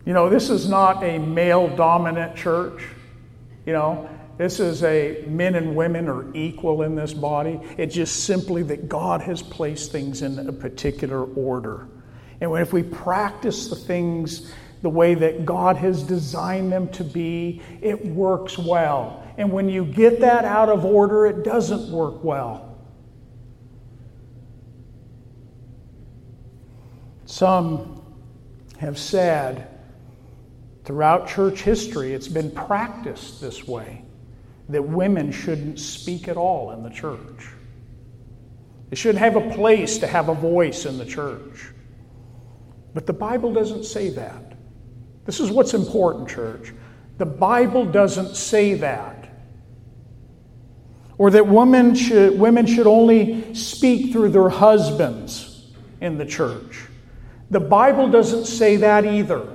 You 0.05 0.14
know, 0.14 0.30
this 0.30 0.49
is 0.49 0.68
not 0.68 1.05
a 1.05 1.18
male 1.18 1.68
dominant 1.68 2.34
church. 2.34 2.82
You 3.66 3.74
know, 3.74 4.09
this 4.38 4.59
is 4.59 4.82
a 4.82 5.24
men 5.26 5.55
and 5.55 5.76
women 5.76 6.09
are 6.09 6.34
equal 6.34 6.82
in 6.82 6.94
this 6.94 7.12
body. 7.12 7.61
It's 7.76 7.94
just 7.94 8.24
simply 8.24 8.62
that 8.64 8.88
God 8.88 9.20
has 9.20 9.42
placed 9.42 9.92
things 9.92 10.22
in 10.22 10.38
a 10.49 10.53
particular 10.53 11.24
order. 11.24 11.88
And 12.41 12.55
if 12.59 12.72
we 12.72 12.82
practice 12.82 13.68
the 13.68 13.76
things 13.76 14.53
the 14.82 14.89
way 14.89 15.14
that 15.14 15.45
God 15.45 15.76
has 15.76 16.03
designed 16.03 16.70
them 16.70 16.89
to 16.91 17.05
be, 17.05 17.61
it 17.80 18.07
works 18.07 18.57
well. 18.57 19.24
And 19.36 19.51
when 19.51 19.68
you 19.68 19.84
get 19.84 20.20
that 20.20 20.45
out 20.45 20.68
of 20.68 20.84
order, 20.84 21.26
it 21.26 21.43
doesn't 21.43 21.91
work 21.91 22.22
well. 22.22 22.76
Some 27.26 28.03
have 28.78 28.99
said 28.99 29.78
Throughout 30.89 31.28
church 31.28 31.61
history, 31.61 32.14
it's 32.14 32.28
been 32.28 32.51
practiced 32.51 33.43
this 33.43 33.68
way 33.68 34.07
that 34.70 34.82
women 34.82 35.32
shouldn't 35.32 35.78
speak 35.78 36.28
at 36.28 36.39
all 36.39 36.70
in 36.70 36.82
the 36.82 36.89
church. 36.89 37.51
They 38.89 38.97
shouldn't 38.97 39.18
have 39.18 39.36
a 39.36 39.51
place 39.51 39.99
to 39.99 40.07
have 40.07 40.30
a 40.30 40.34
voice 40.34 40.86
in 40.86 40.97
the 40.97 41.05
church. 41.05 41.72
But 42.95 43.07
the 43.07 43.12
Bible 43.12 43.53
doesn't 43.53 43.84
say 43.84 44.11
that. 44.11 44.55
This 45.24 45.41
is 45.41 45.51
what's 45.51 45.74
important, 45.74 46.28
church. 46.28 46.72
The 47.18 47.26
Bible 47.26 47.84
doesn't 47.84 48.34
say 48.34 48.74
that. 48.74 49.28
Or 51.18 51.30
that 51.30 51.47
women 51.47 51.95
should, 51.95 52.39
women 52.39 52.66
should 52.66 52.86
only 52.86 53.53
speak 53.55 54.12
through 54.12 54.30
their 54.30 54.49
husbands 54.49 55.66
in 56.01 56.16
the 56.16 56.24
church. 56.24 56.86
The 57.51 57.61
Bible 57.61 58.09
doesn't 58.09 58.45
say 58.45 58.76
that 58.76 59.05
either. 59.05 59.55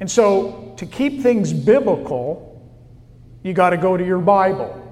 And 0.00 0.10
so, 0.10 0.74
to 0.76 0.86
keep 0.86 1.22
things 1.22 1.52
biblical, 1.52 2.48
you 3.42 3.52
got 3.52 3.70
to 3.70 3.76
go 3.76 3.96
to 3.96 4.04
your 4.04 4.20
Bible. 4.20 4.87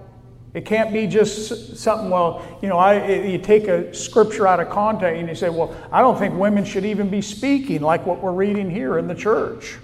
It 0.56 0.64
can't 0.64 0.90
be 0.90 1.06
just 1.06 1.76
something, 1.76 2.08
well, 2.08 2.42
you 2.62 2.70
know, 2.70 2.78
I, 2.78 3.12
you 3.26 3.36
take 3.36 3.68
a 3.68 3.92
scripture 3.94 4.46
out 4.46 4.58
of 4.58 4.70
context 4.70 5.20
and 5.20 5.28
you 5.28 5.34
say, 5.34 5.50
well, 5.50 5.76
I 5.92 6.00
don't 6.00 6.18
think 6.18 6.34
women 6.34 6.64
should 6.64 6.86
even 6.86 7.10
be 7.10 7.20
speaking 7.20 7.82
like 7.82 8.06
what 8.06 8.22
we're 8.22 8.32
reading 8.32 8.70
here 8.70 8.96
in 8.96 9.06
the 9.06 9.14
church. 9.14 9.76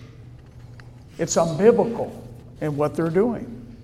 It's 1.19 1.37
unbiblical 1.37 2.11
in 2.63 2.75
what 2.79 2.95
they're 2.95 3.11
doing. 3.11 3.77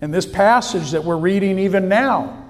And 0.00 0.12
this 0.12 0.24
passage 0.24 0.92
that 0.92 1.04
we're 1.04 1.18
reading 1.18 1.58
even 1.58 1.86
now 1.86 2.42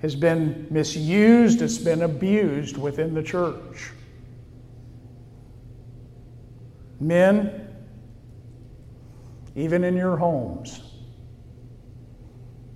has 0.00 0.16
been 0.16 0.68
misused, 0.70 1.60
it's 1.60 1.76
been 1.76 2.00
abused 2.00 2.78
within 2.78 3.12
the 3.12 3.22
church. 3.22 3.90
Men, 6.98 7.68
even 9.54 9.84
in 9.84 9.98
your 9.98 10.16
homes, 10.16 10.80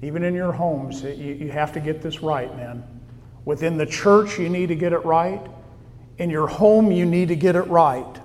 even 0.03 0.23
in 0.23 0.35
your 0.35 0.53
homes, 0.53 1.03
you, 1.03 1.11
you 1.13 1.51
have 1.51 1.73
to 1.73 1.81
get 1.81 2.03
this 2.03 2.21
right, 2.21 2.55
man. 2.57 2.85
Within 3.45 3.77
the 3.77 3.87
church, 3.87 4.39
you 4.39 4.49
need 4.49 4.69
to 4.69 4.75
get 4.75 4.93
it 4.93 5.05
right. 5.05 5.41
In 6.19 6.31
your 6.31 6.47
home, 6.47 6.91
you 6.93 7.07
need 7.07 7.29
to 7.29 7.37
get 7.37 7.57
it 7.57 7.63
right. 7.63 8.21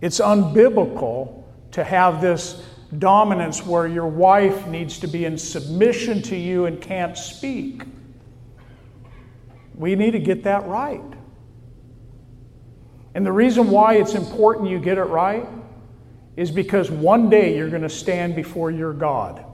It's 0.00 0.20
unbiblical 0.20 1.44
to 1.72 1.84
have 1.84 2.20
this 2.20 2.64
dominance 2.96 3.64
where 3.66 3.86
your 3.86 4.06
wife 4.06 4.66
needs 4.66 4.98
to 5.00 5.06
be 5.06 5.24
in 5.24 5.36
submission 5.36 6.22
to 6.22 6.36
you 6.36 6.66
and 6.66 6.80
can't 6.80 7.16
speak. 7.16 7.82
We 9.74 9.94
need 9.94 10.12
to 10.12 10.18
get 10.18 10.44
that 10.44 10.66
right. 10.66 11.02
And 13.14 13.26
the 13.26 13.32
reason 13.32 13.70
why 13.70 13.94
it's 13.94 14.14
important 14.14 14.70
you 14.70 14.78
get 14.78 14.98
it 14.98 15.04
right 15.04 15.46
is 16.36 16.50
because 16.50 16.90
one 16.90 17.28
day 17.28 17.56
you're 17.56 17.70
going 17.70 17.82
to 17.82 17.88
stand 17.88 18.34
before 18.34 18.70
your 18.70 18.92
God 18.92 19.44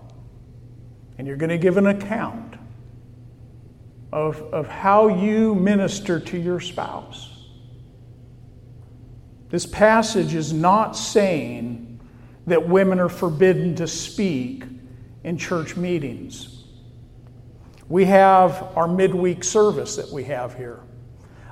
and 1.18 1.26
you're 1.26 1.36
going 1.36 1.50
to 1.50 1.58
give 1.58 1.76
an 1.76 1.86
account 1.86 2.54
of, 4.12 4.40
of 4.52 4.68
how 4.68 5.08
you 5.08 5.54
minister 5.54 6.20
to 6.20 6.38
your 6.38 6.60
spouse. 6.60 7.30
This 9.50 9.66
passage 9.66 10.34
is 10.34 10.52
not 10.52 10.96
saying 10.96 12.00
that 12.46 12.68
women 12.68 12.98
are 13.00 13.08
forbidden 13.08 13.74
to 13.76 13.86
speak 13.86 14.64
in 15.22 15.38
church 15.38 15.76
meetings. 15.76 16.64
We 17.88 18.04
have 18.06 18.76
our 18.76 18.88
midweek 18.88 19.44
service 19.44 19.96
that 19.96 20.10
we 20.10 20.24
have 20.24 20.56
here. 20.56 20.80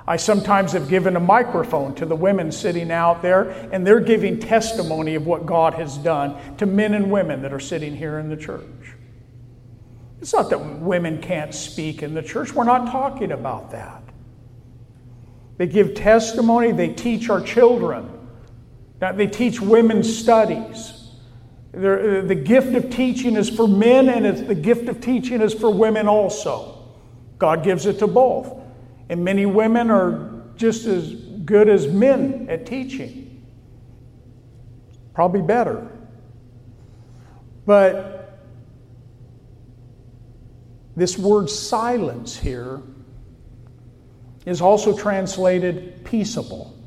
I 0.05 0.17
sometimes 0.17 0.73
have 0.73 0.89
given 0.89 1.15
a 1.15 1.19
microphone 1.19 1.95
to 1.95 2.05
the 2.05 2.15
women 2.15 2.51
sitting 2.51 2.91
out 2.91 3.21
there, 3.21 3.49
and 3.71 3.87
they're 3.87 4.01
giving 4.01 4.39
testimony 4.39 5.15
of 5.15 5.25
what 5.25 5.45
God 5.45 5.75
has 5.75 5.97
done 5.97 6.35
to 6.57 6.65
men 6.65 6.93
and 6.93 7.09
women 7.09 7.41
that 7.43 7.53
are 7.53 7.59
sitting 7.59 7.95
here 7.95 8.19
in 8.19 8.29
the 8.29 8.35
church. 8.35 8.92
It's 10.23 10.31
not 10.31 10.49
that 10.51 10.79
women 10.79 11.21
can't 11.21 11.53
speak 11.53 12.01
in 12.01 12.13
the 12.13 12.21
church, 12.21 12.53
we're 12.53 12.63
not 12.63 12.89
talking 12.89 13.33
about 13.33 13.71
that. 13.71 14.01
They 15.57 15.67
give 15.67 15.95
testimony, 15.95 16.71
they 16.71 16.93
teach 16.93 17.29
our 17.29 17.41
children, 17.41 18.09
they 19.01 19.27
teach 19.27 19.59
women's 19.59 20.17
studies. 20.17 21.09
Uh, 21.75 22.21
the 22.23 22.41
gift 22.41 22.73
of 22.73 22.89
teaching 22.89 23.35
is 23.35 23.49
for 23.49 23.67
men, 23.67 24.07
and 24.07 24.47
the 24.47 24.55
gift 24.55 24.87
of 24.87 25.01
teaching 25.01 25.41
is 25.41 25.53
for 25.53 25.69
women 25.69 26.07
also. 26.07 26.87
God 27.37 27.61
gives 27.61 27.85
it 27.85 27.99
to 27.99 28.07
both. 28.07 28.61
And 29.09 29.25
many 29.25 29.45
women 29.45 29.91
are 29.91 30.45
just 30.55 30.85
as 30.85 31.15
good 31.43 31.67
as 31.67 31.85
men 31.85 32.47
at 32.49 32.65
teaching. 32.65 33.43
Probably 35.13 35.41
better. 35.41 35.91
But 37.65 38.22
this 40.95 41.17
word 41.17 41.49
silence 41.49 42.37
here 42.37 42.81
is 44.45 44.61
also 44.61 44.97
translated 44.97 46.03
peaceable 46.03 46.77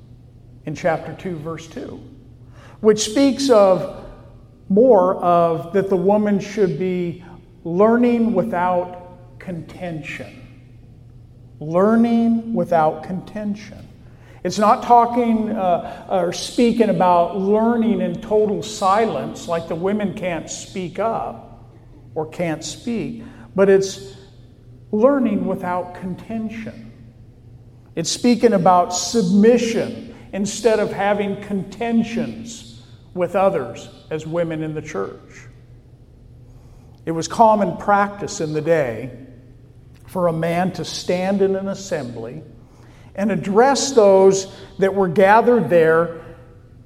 in 0.65 0.75
chapter 0.75 1.15
2, 1.15 1.37
verse 1.37 1.67
2, 1.69 2.01
which 2.81 3.01
speaks 3.01 3.51
of 3.51 4.05
more 4.69 5.17
of 5.17 5.73
that 5.73 5.89
the 5.89 5.97
woman 5.97 6.41
should 6.41 6.79
be 6.79 7.25
learning 7.65 8.35
without 8.35 9.39
contention 9.39 10.47
learning 11.61 12.55
without 12.55 13.05
contention. 13.05 13.79
It's 14.45 14.59
not 14.59 14.85
talking 14.85 15.51
uh, 15.51 16.07
or 16.09 16.33
speaking 16.33 16.89
about 16.89 17.37
learning 17.37 18.01
in 18.01 18.21
total 18.21 18.63
silence, 18.63 19.49
like 19.49 19.67
the 19.69 19.75
women 19.75 20.15
can't 20.15 20.49
speak 20.49 20.99
up 20.99 21.65
or 22.15 22.27
can't 22.27 22.65
speak, 22.65 23.25
but 23.57 23.69
it's 23.69 24.15
learning 24.93 25.47
without 25.47 25.95
contention. 25.97 26.93
It's 27.97 28.11
speaking 28.11 28.53
about 28.53 28.91
submission 28.91 30.15
instead 30.33 30.79
of 30.79 30.93
having 30.93 31.43
contentions 31.43 32.83
with 33.15 33.35
others 33.35 33.89
as 34.11 34.27
women 34.27 34.63
in 34.63 34.75
the 34.75 34.83
church. 34.83 35.49
It 37.07 37.13
was 37.13 37.27
common 37.27 37.79
practice 37.79 38.41
in 38.43 38.53
the 38.53 38.61
day 38.61 39.19
for 40.07 40.29
a 40.29 40.33
man 40.33 40.73
to 40.73 40.85
stand 40.85 41.41
in 41.41 41.57
an 41.57 41.69
assembly 41.69 42.43
and 43.15 43.33
address 43.33 43.93
those 43.93 44.55
that 44.79 44.95
were 44.95 45.09
gathered 45.09 45.71
there, 45.71 46.21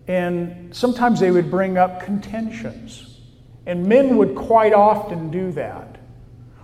and 0.06 0.74
sometimes 0.74 1.18
they 1.18 1.32
would 1.32 1.50
bring 1.50 1.76
up 1.76 2.04
contentions. 2.04 3.18
And 3.66 3.86
men 3.86 4.16
would 4.16 4.36
quite 4.36 4.72
often 4.72 5.30
do 5.30 5.50
that. 5.52 5.89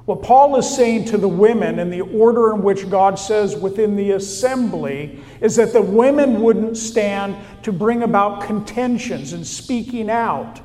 What 0.07 0.23
Paul 0.23 0.57
is 0.57 0.73
saying 0.75 1.07
to 1.07 1.19
the 1.19 1.29
women 1.29 1.81
and 1.81 1.93
the 1.93 2.03
order 2.03 2.55
in 2.55 2.63
which 2.63 2.89
God 2.89 3.19
says 3.19 3.57
within 3.57 3.97
the 3.97 4.13
assembly 4.13 5.21
is 5.41 5.57
that 5.57 5.73
the 5.73 5.83
women 5.83 6.41
wouldn't 6.41 6.77
stand 6.77 7.37
to 7.65 7.73
bring 7.73 8.05
about 8.05 8.45
contentions 8.45 9.33
and 9.33 9.45
speaking 9.45 10.09
out 10.09 10.61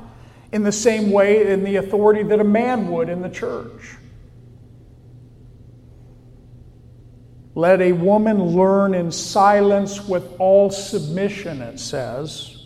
in 0.52 0.62
the 0.62 0.70
same 0.70 1.10
way 1.10 1.50
in 1.50 1.64
the 1.64 1.76
authority 1.76 2.22
that 2.22 2.38
a 2.38 2.44
man 2.44 2.88
would 2.92 3.08
in 3.08 3.20
the 3.20 3.28
church. 3.28 3.96
Let 7.56 7.80
a 7.80 7.92
woman 7.92 8.40
learn 8.40 8.94
in 8.94 9.10
silence 9.10 10.06
with 10.06 10.36
all 10.38 10.70
submission, 10.70 11.62
it 11.62 11.80
says. 11.80 12.64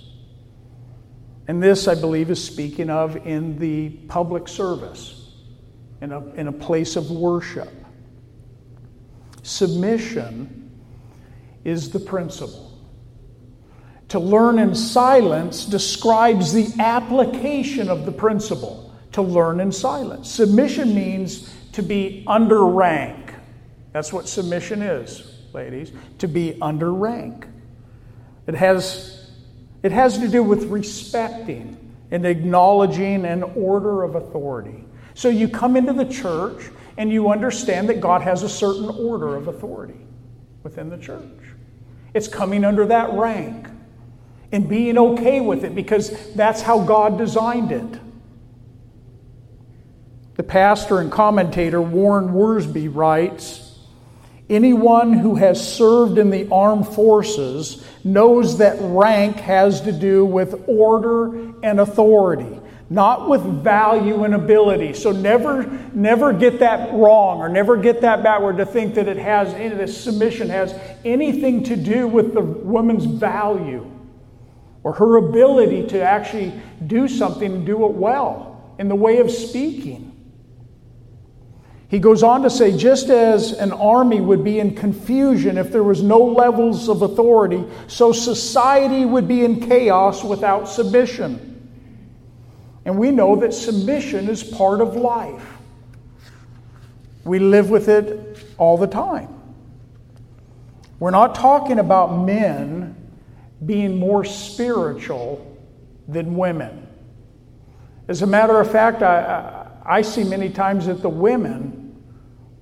And 1.48 1.62
this, 1.62 1.88
I 1.88 1.94
believe, 1.94 2.30
is 2.30 2.44
speaking 2.44 2.90
of 2.90 3.26
in 3.26 3.58
the 3.58 3.88
public 4.08 4.46
service, 4.46 5.15
in 6.00 6.12
a, 6.12 6.24
in 6.34 6.48
a 6.48 6.52
place 6.52 6.96
of 6.96 7.10
worship. 7.10 7.72
Submission 9.42 10.70
is 11.64 11.90
the 11.90 12.00
principle. 12.00 12.78
To 14.08 14.18
learn 14.18 14.58
in 14.58 14.74
silence 14.74 15.64
describes 15.66 16.52
the 16.52 16.72
application 16.80 17.88
of 17.88 18.06
the 18.06 18.12
principle 18.12 18.94
to 19.12 19.22
learn 19.22 19.60
in 19.60 19.72
silence. 19.72 20.30
Submission 20.30 20.94
means 20.94 21.52
to 21.72 21.82
be 21.82 22.24
under 22.26 22.64
rank 22.64 23.26
that's 23.96 24.12
what 24.12 24.28
submission 24.28 24.82
is, 24.82 25.26
ladies, 25.54 25.90
to 26.18 26.28
be 26.28 26.58
under 26.60 26.92
rank. 26.92 27.46
It 28.46 28.54
has, 28.54 29.30
it 29.82 29.90
has 29.90 30.18
to 30.18 30.28
do 30.28 30.42
with 30.42 30.64
respecting 30.64 31.78
and 32.10 32.26
acknowledging 32.26 33.24
an 33.24 33.42
order 33.42 34.02
of 34.02 34.14
authority. 34.16 34.84
So 35.16 35.30
you 35.30 35.48
come 35.48 35.76
into 35.76 35.94
the 35.94 36.04
church 36.04 36.70
and 36.98 37.10
you 37.10 37.30
understand 37.30 37.88
that 37.88 38.00
God 38.00 38.20
has 38.20 38.42
a 38.42 38.50
certain 38.50 38.90
order 38.90 39.34
of 39.34 39.48
authority 39.48 39.98
within 40.62 40.90
the 40.90 40.98
church. 40.98 41.22
It's 42.12 42.28
coming 42.28 42.64
under 42.64 42.84
that 42.86 43.14
rank 43.14 43.66
and 44.52 44.68
being 44.68 44.98
okay 44.98 45.40
with 45.40 45.64
it 45.64 45.74
because 45.74 46.34
that's 46.34 46.60
how 46.60 46.84
God 46.84 47.16
designed 47.16 47.72
it. 47.72 47.98
The 50.34 50.42
pastor 50.42 51.00
and 51.00 51.10
commentator 51.10 51.80
Warren 51.80 52.28
Wiersbe 52.28 52.94
writes 52.94 53.78
Anyone 54.50 55.14
who 55.14 55.36
has 55.36 55.76
served 55.76 56.18
in 56.18 56.28
the 56.28 56.46
armed 56.52 56.88
forces 56.88 57.82
knows 58.04 58.58
that 58.58 58.76
rank 58.80 59.36
has 59.36 59.80
to 59.80 59.92
do 59.92 60.26
with 60.26 60.68
order 60.68 61.54
and 61.62 61.80
authority, 61.80 62.60
not 62.88 63.28
with 63.28 63.42
value 63.42 64.24
and 64.24 64.34
ability. 64.34 64.94
So 64.94 65.10
never, 65.10 65.64
never 65.92 66.32
get 66.32 66.60
that 66.60 66.92
wrong 66.92 67.40
or 67.40 67.48
never 67.48 67.76
get 67.76 68.00
that 68.02 68.22
backward 68.22 68.58
to 68.58 68.66
think 68.66 68.94
that 68.94 69.08
it 69.08 69.16
has 69.16 69.52
in 69.54 69.76
this 69.76 70.00
submission 70.00 70.48
has 70.50 70.72
anything 71.04 71.64
to 71.64 71.76
do 71.76 72.06
with 72.06 72.32
the 72.32 72.40
woman's 72.40 73.04
value 73.04 73.90
or 74.84 74.92
her 74.92 75.16
ability 75.16 75.88
to 75.88 76.00
actually 76.00 76.52
do 76.86 77.08
something 77.08 77.52
and 77.52 77.66
do 77.66 77.86
it 77.86 77.92
well 77.92 78.74
in 78.78 78.88
the 78.88 78.94
way 78.94 79.18
of 79.18 79.30
speaking. 79.32 80.12
He 81.88 81.98
goes 81.98 82.22
on 82.22 82.42
to 82.42 82.50
say 82.50 82.76
just 82.76 83.10
as 83.10 83.52
an 83.52 83.72
army 83.72 84.20
would 84.20 84.44
be 84.44 84.60
in 84.60 84.74
confusion 84.74 85.56
if 85.58 85.72
there 85.72 85.84
was 85.84 86.02
no 86.02 86.18
levels 86.18 86.88
of 86.88 87.02
authority, 87.02 87.64
so 87.88 88.12
society 88.12 89.04
would 89.04 89.26
be 89.26 89.44
in 89.44 89.60
chaos 89.60 90.22
without 90.22 90.68
submission. 90.68 91.55
And 92.86 92.96
we 92.96 93.10
know 93.10 93.34
that 93.40 93.52
submission 93.52 94.28
is 94.28 94.44
part 94.44 94.80
of 94.80 94.94
life. 94.94 95.44
We 97.24 97.40
live 97.40 97.68
with 97.68 97.88
it 97.88 98.38
all 98.58 98.78
the 98.78 98.86
time. 98.86 99.28
We're 101.00 101.10
not 101.10 101.34
talking 101.34 101.80
about 101.80 102.24
men 102.24 102.94
being 103.64 103.98
more 103.98 104.24
spiritual 104.24 105.58
than 106.06 106.36
women. 106.36 106.86
As 108.06 108.22
a 108.22 108.26
matter 108.26 108.60
of 108.60 108.70
fact, 108.70 109.02
I, 109.02 109.66
I 109.84 110.02
see 110.02 110.22
many 110.22 110.48
times 110.48 110.86
that 110.86 111.02
the 111.02 111.08
women 111.08 112.00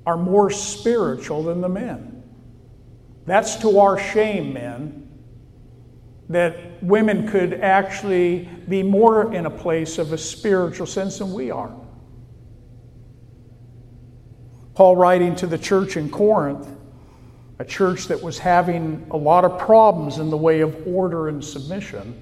are 0.07 0.17
more 0.17 0.51
spiritual 0.51 1.43
than 1.43 1.61
the 1.61 1.69
men. 1.69 2.23
That's 3.27 3.57
to 3.57 3.79
our 3.79 3.99
shame, 3.99 4.55
men, 4.55 5.04
that 6.29 6.83
women 6.83 7.29
could 7.29 7.55
actually 7.55 8.49
be 8.69 8.83
more 8.83 9.35
in 9.35 9.47
a 9.47 9.51
place 9.51 9.99
of 9.99 10.13
a 10.13 10.19
spiritual 10.19 10.87
sense 10.87 11.19
than 11.19 11.33
we 11.33 11.51
are. 11.51 11.75
Paul, 14.75 14.97
writing 14.97 15.37
to 15.37 15.47
the 15.47 15.59
church 15.59 15.97
in 15.97 16.11
Corinth, 16.11 16.69
a 17.59 17.65
church 17.65 18.07
that 18.07 18.21
was 18.21 18.39
having 18.39 19.07
a 19.11 19.17
lot 19.17 19.45
of 19.45 19.59
problems 19.59 20.19
in 20.19 20.31
the 20.31 20.37
way 20.37 20.61
of 20.61 20.87
order 20.87 21.29
and 21.29 21.45
submission, 21.45 22.21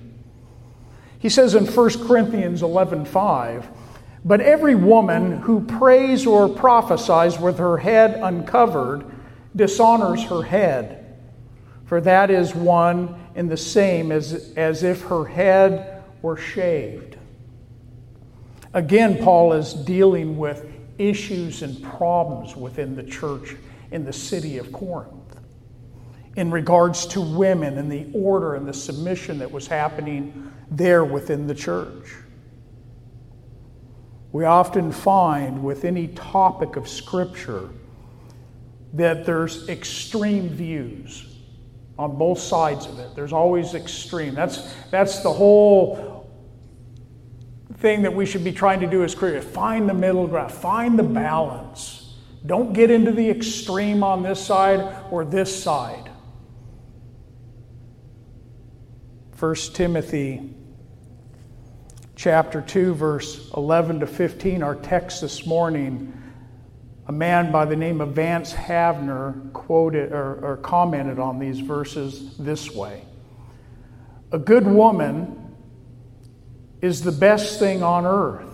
he 1.19 1.29
says 1.29 1.55
in 1.55 1.65
1 1.65 2.07
Corinthians 2.07 2.63
11 2.63 3.05
5, 3.05 3.69
but 4.25 4.41
every 4.41 4.75
woman 4.75 5.39
who 5.39 5.65
prays 5.65 6.27
or 6.27 6.49
prophesies 6.49 7.39
with 7.39 7.59
her 7.59 7.79
head 7.79 8.19
uncovered 8.23 9.05
dishonors 9.55 10.23
her 10.25 10.43
head. 10.43 10.99
for 11.85 12.01
that 12.01 12.31
is 12.31 12.55
one 12.55 13.22
and 13.35 13.51
the 13.51 13.57
same 13.57 14.13
as, 14.13 14.53
as 14.57 14.83
if 14.83 15.03
her 15.03 15.25
head 15.25 16.03
were 16.21 16.37
shaved. 16.37 17.17
Again, 18.75 19.23
Paul 19.23 19.53
is 19.53 19.75
dealing 19.75 20.39
with 20.39 20.67
issues 20.99 21.63
and 21.63 21.83
problems 21.83 22.57
within 22.57 22.97
the 22.97 23.03
church 23.03 23.57
in 23.91 24.05
the 24.05 24.13
city 24.13 24.59
of 24.59 24.73
Corinth 24.73 25.13
in 26.37 26.51
regards 26.51 27.07
to 27.07 27.21
women 27.21 27.77
and 27.77 27.93
the 27.93 28.07
order 28.15 28.55
and 28.55 28.67
the 28.67 28.73
submission 28.73 29.39
that 29.39 29.51
was 29.51 29.67
happening 29.67 30.51
there 30.71 31.05
within 31.05 31.47
the 31.47 31.55
church. 31.55 32.15
We 34.33 34.47
often 34.47 34.93
find 34.93 35.63
with 35.63 35.85
any 35.85 36.09
topic 36.09 36.77
of 36.77 36.89
Scripture 36.89 37.69
that 38.95 39.27
there's 39.27 39.69
extreme 39.69 40.49
views 40.49 41.32
on 41.99 42.17
both 42.17 42.39
sides 42.39 42.87
of 42.87 42.99
it. 42.99 43.15
There's 43.15 43.33
always 43.33 43.75
extreme. 43.75 44.35
That's, 44.35 44.75
that's 44.91 45.21
the 45.21 45.33
whole 45.33 46.31
thing 47.79 48.03
that 48.03 48.15
we 48.15 48.27
should 48.27 48.45
be 48.45 48.53
trying 48.53 48.81
to 48.81 48.87
do 48.87 49.05
as 49.05 49.15
Christians. 49.15 49.45
Find 49.53 49.89
the 49.89 49.95
middle 49.95 50.27
ground, 50.27 50.53
find 50.53 50.99
the 50.99 51.03
balance. 51.03 52.15
Don't 52.47 52.73
get 52.73 52.91
into 52.91 53.13
the 53.13 53.29
extreme 53.29 54.03
on 54.03 54.23
this 54.23 54.45
side 54.45 54.97
or 55.11 55.25
this 55.25 55.63
side. 55.63 56.11
1 59.39 59.55
Timothy 59.75 60.55
chapter 62.15 62.61
2 62.61 62.95
verse 62.95 63.51
11 63.57 63.99
to 63.99 64.07
15 64.07 64.63
our 64.63 64.77
text 64.77 65.21
this 65.21 65.45
morning 65.45 66.22
a 67.07 67.13
man 67.13 67.51
by 67.51 67.65
the 67.65 67.77
name 67.77 68.01
of 68.01 68.11
Vance 68.11 68.53
Havner 68.53 69.53
quoted 69.53 70.13
or, 70.13 70.39
or 70.45 70.57
commented 70.59 71.19
on 71.19 71.39
these 71.39 71.61
verses 71.61 72.37
this 72.39 72.71
way 72.71 73.05
A 74.31 74.39
good 74.39 74.67
woman 74.67 75.57
is 76.81 77.03
the 77.03 77.13
best 77.13 77.59
thing 77.59 77.83
on 77.83 78.07
earth. 78.07 78.49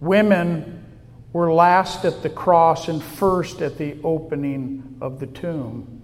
Women 0.00 0.84
were 1.32 1.52
last 1.52 2.04
at 2.04 2.22
the 2.22 2.30
cross 2.30 2.88
and 2.88 3.02
first 3.02 3.60
at 3.60 3.78
the 3.78 3.96
opening 4.02 4.96
of 5.00 5.20
the 5.20 5.26
tomb. 5.26 6.02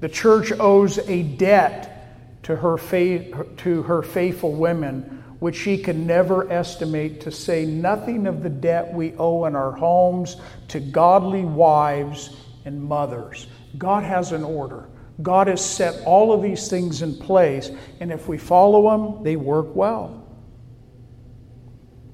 The 0.00 0.08
church 0.08 0.52
owes 0.58 0.98
a 0.98 1.22
debt 1.22 2.42
to 2.44 2.56
her, 2.56 2.76
faith, 2.76 3.34
to 3.58 3.82
her 3.82 4.02
faithful 4.02 4.52
women 4.52 5.21
which 5.42 5.56
she 5.56 5.76
can 5.76 6.06
never 6.06 6.48
estimate, 6.52 7.20
to 7.20 7.32
say 7.32 7.66
nothing 7.66 8.28
of 8.28 8.44
the 8.44 8.48
debt 8.48 8.94
we 8.94 9.12
owe 9.14 9.44
in 9.46 9.56
our 9.56 9.72
homes 9.72 10.36
to 10.68 10.78
godly 10.78 11.44
wives 11.44 12.36
and 12.64 12.80
mothers. 12.80 13.48
God 13.76 14.04
has 14.04 14.30
an 14.30 14.44
order. 14.44 14.88
God 15.20 15.48
has 15.48 15.60
set 15.60 16.00
all 16.06 16.32
of 16.32 16.42
these 16.42 16.68
things 16.68 17.02
in 17.02 17.16
place, 17.16 17.72
and 17.98 18.12
if 18.12 18.28
we 18.28 18.38
follow 18.38 18.88
them, 18.88 19.24
they 19.24 19.34
work 19.34 19.74
well. 19.74 20.24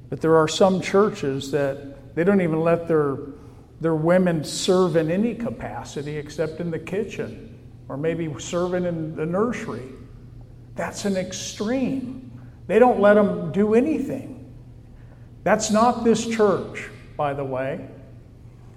But 0.08 0.22
there 0.22 0.36
are 0.36 0.48
some 0.48 0.80
churches 0.80 1.50
that 1.50 2.14
they 2.14 2.24
don't 2.24 2.40
even 2.40 2.62
let 2.62 2.88
their, 2.88 3.18
their 3.82 3.94
women 3.94 4.42
serve 4.42 4.96
in 4.96 5.10
any 5.10 5.34
capacity 5.34 6.16
except 6.16 6.60
in 6.60 6.70
the 6.70 6.78
kitchen 6.78 7.58
or 7.90 7.98
maybe 7.98 8.34
serving 8.38 8.86
in 8.86 9.14
the 9.16 9.26
nursery. 9.26 9.84
That's 10.76 11.04
an 11.04 11.18
extreme. 11.18 12.27
They 12.68 12.78
don't 12.78 13.00
let 13.00 13.14
them 13.14 13.50
do 13.50 13.74
anything. 13.74 14.54
That's 15.42 15.70
not 15.70 16.04
this 16.04 16.24
church, 16.24 16.88
by 17.16 17.34
the 17.34 17.44
way. 17.44 17.88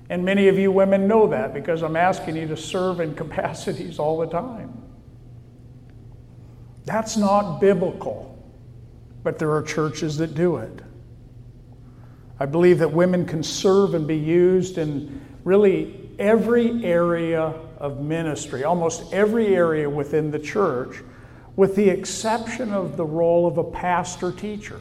And 0.10 0.26
many 0.26 0.48
of 0.48 0.58
you 0.58 0.72
women 0.72 1.08
know 1.08 1.28
that 1.28 1.54
because 1.54 1.84
I'm 1.84 1.98
asking 1.98 2.38
you 2.38 2.48
to 2.48 2.58
serve 2.58 3.00
in 3.00 3.14
capacities 3.24 4.00
all 4.00 4.18
the 4.18 4.28
time. 4.28 4.82
That's 6.86 7.16
not 7.18 7.60
biblical, 7.60 8.44
but 9.24 9.38
there 9.38 9.52
are 9.52 9.62
churches 9.62 10.18
that 10.18 10.34
do 10.34 10.58
it. 10.58 10.82
I 12.40 12.46
believe 12.46 12.80
that 12.80 12.92
women 12.92 13.26
can 13.26 13.44
serve 13.44 13.94
and 13.94 14.08
be 14.08 14.18
used 14.18 14.78
in 14.78 15.22
really 15.44 16.10
every 16.18 16.84
area 16.84 17.54
of 17.78 18.00
ministry, 18.02 18.64
almost 18.64 19.14
every 19.14 19.56
area 19.56 19.90
within 19.90 20.32
the 20.32 20.40
church 20.40 21.04
with 21.56 21.76
the 21.76 21.90
exception 21.90 22.72
of 22.72 22.98
the 22.98 23.06
role 23.06 23.48
of 23.48 23.58
a 23.58 23.64
pastor 23.64 24.32
teacher. 24.32 24.80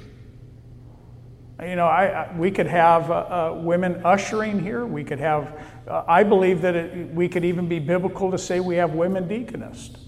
You 1.60 1.76
know, 1.76 1.86
I, 1.86 2.34
we 2.38 2.50
could 2.50 2.68
have 2.68 3.10
uh, 3.10 3.14
uh, 3.14 3.60
women 3.62 4.00
ushering 4.04 4.60
here. 4.60 4.86
We 4.86 5.04
could 5.04 5.18
have, 5.18 5.60
uh, 5.86 6.04
I 6.08 6.22
believe 6.22 6.62
that 6.62 6.74
it, 6.74 7.12
we 7.12 7.28
could 7.28 7.44
even 7.44 7.68
be 7.68 7.78
biblical 7.78 8.30
to 8.30 8.38
say 8.38 8.60
we 8.60 8.76
have 8.76 8.94
women 8.94 9.28
deaconists. 9.28 9.98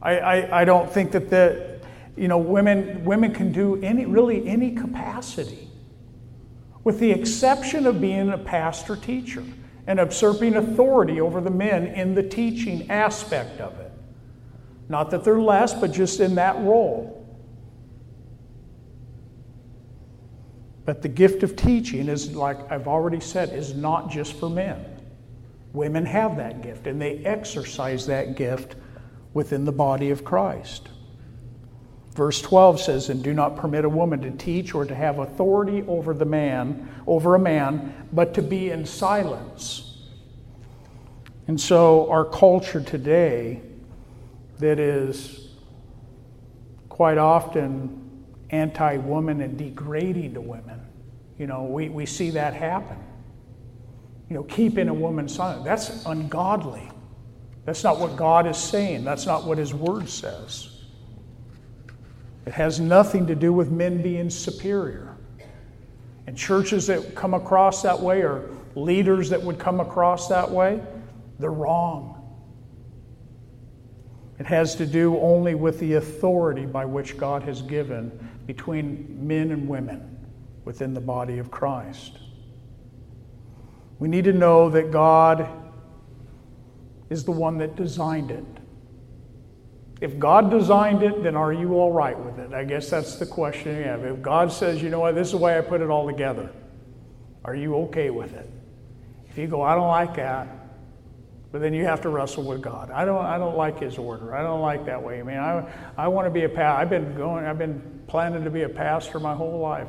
I, 0.00 0.18
I, 0.18 0.62
I 0.62 0.64
don't 0.64 0.90
think 0.90 1.12
that 1.12 1.28
the, 1.28 1.80
you 2.16 2.28
know, 2.28 2.38
women, 2.38 3.04
women 3.04 3.34
can 3.34 3.52
do 3.52 3.82
any, 3.82 4.06
really 4.06 4.48
any 4.48 4.70
capacity, 4.70 5.68
with 6.82 6.98
the 6.98 7.10
exception 7.10 7.86
of 7.86 8.00
being 8.00 8.30
a 8.30 8.38
pastor 8.38 8.96
teacher 8.96 9.44
and 9.86 9.98
usurping 9.98 10.56
authority 10.56 11.20
over 11.20 11.42
the 11.42 11.50
men 11.50 11.88
in 11.88 12.14
the 12.14 12.22
teaching 12.22 12.90
aspect 12.90 13.60
of 13.60 13.78
it. 13.80 13.85
Not 14.88 15.10
that 15.10 15.24
they're 15.24 15.40
less, 15.40 15.74
but 15.74 15.92
just 15.92 16.20
in 16.20 16.36
that 16.36 16.56
role. 16.56 17.16
But 20.84 21.02
the 21.02 21.08
gift 21.08 21.42
of 21.42 21.56
teaching 21.56 22.08
is, 22.08 22.34
like 22.34 22.70
I've 22.70 22.86
already 22.86 23.20
said, 23.20 23.52
is 23.52 23.74
not 23.74 24.10
just 24.10 24.34
for 24.34 24.48
men. 24.48 24.84
Women 25.72 26.06
have 26.06 26.36
that 26.36 26.62
gift, 26.62 26.86
and 26.86 27.02
they 27.02 27.18
exercise 27.18 28.06
that 28.06 28.36
gift 28.36 28.76
within 29.34 29.64
the 29.64 29.72
body 29.72 30.10
of 30.10 30.24
Christ. 30.24 30.88
Verse 32.14 32.40
12 32.40 32.80
says, 32.80 33.08
And 33.10 33.22
do 33.22 33.34
not 33.34 33.56
permit 33.56 33.84
a 33.84 33.88
woman 33.88 34.20
to 34.22 34.30
teach 34.30 34.74
or 34.74 34.86
to 34.86 34.94
have 34.94 35.18
authority 35.18 35.84
over 35.86 36.14
the 36.14 36.24
man, 36.24 36.88
over 37.06 37.34
a 37.34 37.38
man, 37.38 38.08
but 38.12 38.32
to 38.34 38.42
be 38.42 38.70
in 38.70 38.86
silence. 38.86 39.98
And 41.48 41.60
so 41.60 42.08
our 42.10 42.24
culture 42.24 42.80
today 42.80 43.60
that 44.58 44.78
is 44.78 45.48
quite 46.88 47.18
often 47.18 48.24
anti 48.50 48.96
woman 48.98 49.40
and 49.40 49.58
degrading 49.58 50.34
to 50.34 50.40
women. 50.40 50.80
You 51.38 51.46
know, 51.46 51.64
we, 51.64 51.88
we 51.88 52.06
see 52.06 52.30
that 52.30 52.54
happen. 52.54 52.98
You 54.28 54.36
know, 54.36 54.42
keeping 54.44 54.88
a 54.88 54.94
woman 54.94 55.28
silent. 55.28 55.64
That's 55.64 56.04
ungodly. 56.06 56.90
That's 57.64 57.84
not 57.84 57.98
what 57.98 58.16
God 58.16 58.46
is 58.46 58.56
saying. 58.56 59.04
That's 59.04 59.26
not 59.26 59.44
what 59.44 59.58
His 59.58 59.74
Word 59.74 60.08
says. 60.08 60.84
It 62.46 62.52
has 62.52 62.78
nothing 62.78 63.26
to 63.26 63.34
do 63.34 63.52
with 63.52 63.70
men 63.70 64.02
being 64.02 64.30
superior. 64.30 65.16
And 66.26 66.36
churches 66.36 66.86
that 66.86 67.14
come 67.14 67.34
across 67.34 67.82
that 67.82 68.00
way 68.00 68.22
or 68.22 68.50
leaders 68.74 69.30
that 69.30 69.42
would 69.42 69.58
come 69.58 69.80
across 69.80 70.28
that 70.28 70.50
way, 70.50 70.80
they're 71.38 71.50
wrong. 71.50 72.15
It 74.38 74.46
has 74.46 74.74
to 74.76 74.86
do 74.86 75.18
only 75.18 75.54
with 75.54 75.80
the 75.80 75.94
authority 75.94 76.66
by 76.66 76.84
which 76.84 77.16
God 77.16 77.42
has 77.44 77.62
given 77.62 78.10
between 78.46 79.26
men 79.26 79.50
and 79.50 79.66
women 79.66 80.26
within 80.64 80.92
the 80.92 81.00
body 81.00 81.38
of 81.38 81.50
Christ. 81.50 82.18
We 83.98 84.08
need 84.08 84.24
to 84.24 84.32
know 84.32 84.68
that 84.70 84.90
God 84.90 85.48
is 87.08 87.24
the 87.24 87.32
one 87.32 87.58
that 87.58 87.76
designed 87.76 88.30
it. 88.30 88.44
If 90.00 90.18
God 90.18 90.50
designed 90.50 91.02
it, 91.02 91.22
then 91.22 91.34
are 91.34 91.52
you 91.52 91.74
all 91.74 91.92
right 91.92 92.18
with 92.18 92.38
it? 92.38 92.52
I 92.52 92.64
guess 92.64 92.90
that's 92.90 93.16
the 93.16 93.24
question 93.24 93.76
you 93.76 93.84
have. 93.84 94.04
If 94.04 94.20
God 94.20 94.52
says, 94.52 94.82
you 94.82 94.90
know 94.90 95.00
what, 95.00 95.14
this 95.14 95.28
is 95.28 95.32
the 95.32 95.38
way 95.38 95.56
I 95.56 95.62
put 95.62 95.80
it 95.80 95.88
all 95.88 96.06
together, 96.06 96.50
are 97.44 97.54
you 97.54 97.74
okay 97.76 98.10
with 98.10 98.34
it? 98.34 98.50
If 99.30 99.38
you 99.38 99.46
go, 99.46 99.62
I 99.62 99.74
don't 99.74 99.88
like 99.88 100.16
that, 100.16 100.48
but 101.56 101.62
then 101.62 101.72
you 101.72 101.86
have 101.86 102.02
to 102.02 102.10
wrestle 102.10 102.42
with 102.42 102.60
God. 102.60 102.90
I 102.90 103.06
don't, 103.06 103.24
I 103.24 103.38
don't 103.38 103.56
like 103.56 103.80
His 103.80 103.96
order. 103.96 104.36
I 104.36 104.42
don't 104.42 104.60
like 104.60 104.84
that 104.84 105.02
way. 105.02 105.20
I 105.20 105.22
mean, 105.22 105.38
I, 105.38 105.66
I 105.96 106.06
want 106.06 106.26
to 106.26 106.30
be 106.30 106.44
a 106.44 106.50
pastor. 106.50 106.82
I've 106.82 106.90
been 106.90 107.16
going. 107.16 107.46
I've 107.46 107.56
been 107.56 108.02
planning 108.06 108.44
to 108.44 108.50
be 108.50 108.64
a 108.64 108.68
pastor 108.68 109.18
my 109.18 109.34
whole 109.34 109.58
life. 109.58 109.88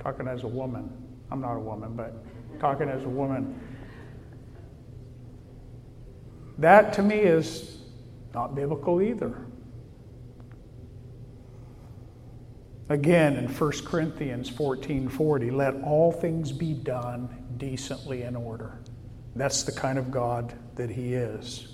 Talking 0.00 0.28
as 0.28 0.42
a 0.42 0.46
woman. 0.46 0.92
I'm 1.30 1.40
not 1.40 1.54
a 1.54 1.60
woman, 1.60 1.96
but 1.96 2.14
talking 2.60 2.90
as 2.90 3.04
a 3.04 3.08
woman. 3.08 3.58
That 6.58 6.92
to 6.92 7.02
me 7.02 7.20
is 7.20 7.78
not 8.34 8.54
biblical 8.54 9.00
either. 9.00 9.46
Again, 12.90 13.36
in 13.36 13.48
1 13.48 13.72
Corinthians 13.86 14.50
14:40, 14.50 15.50
let 15.56 15.74
all 15.84 16.12
things 16.12 16.52
be 16.52 16.74
done 16.74 17.30
decently 17.56 18.24
in 18.24 18.36
order. 18.36 18.78
That's 19.34 19.62
the 19.62 19.72
kind 19.72 19.98
of 19.98 20.10
God 20.10 20.52
that 20.76 20.90
He 20.90 21.14
is. 21.14 21.72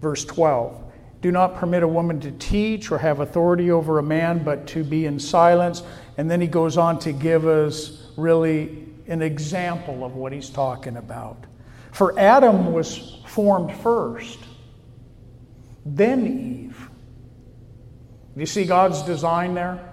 Verse 0.00 0.24
12 0.24 0.82
Do 1.20 1.32
not 1.32 1.56
permit 1.56 1.82
a 1.82 1.88
woman 1.88 2.20
to 2.20 2.30
teach 2.32 2.90
or 2.90 2.98
have 2.98 3.20
authority 3.20 3.70
over 3.70 3.98
a 3.98 4.02
man, 4.02 4.42
but 4.44 4.66
to 4.68 4.84
be 4.84 5.06
in 5.06 5.18
silence. 5.18 5.82
And 6.16 6.30
then 6.30 6.40
he 6.40 6.46
goes 6.46 6.76
on 6.76 6.98
to 7.00 7.12
give 7.12 7.46
us 7.46 8.10
really 8.16 8.86
an 9.06 9.22
example 9.22 10.04
of 10.04 10.14
what 10.14 10.32
he's 10.32 10.50
talking 10.50 10.96
about. 10.96 11.44
For 11.92 12.18
Adam 12.18 12.72
was 12.72 13.20
formed 13.26 13.74
first, 13.78 14.38
then 15.84 16.26
Eve. 16.26 16.88
Do 18.34 18.40
you 18.40 18.46
see 18.46 18.64
God's 18.64 19.02
design 19.02 19.54
there? 19.54 19.84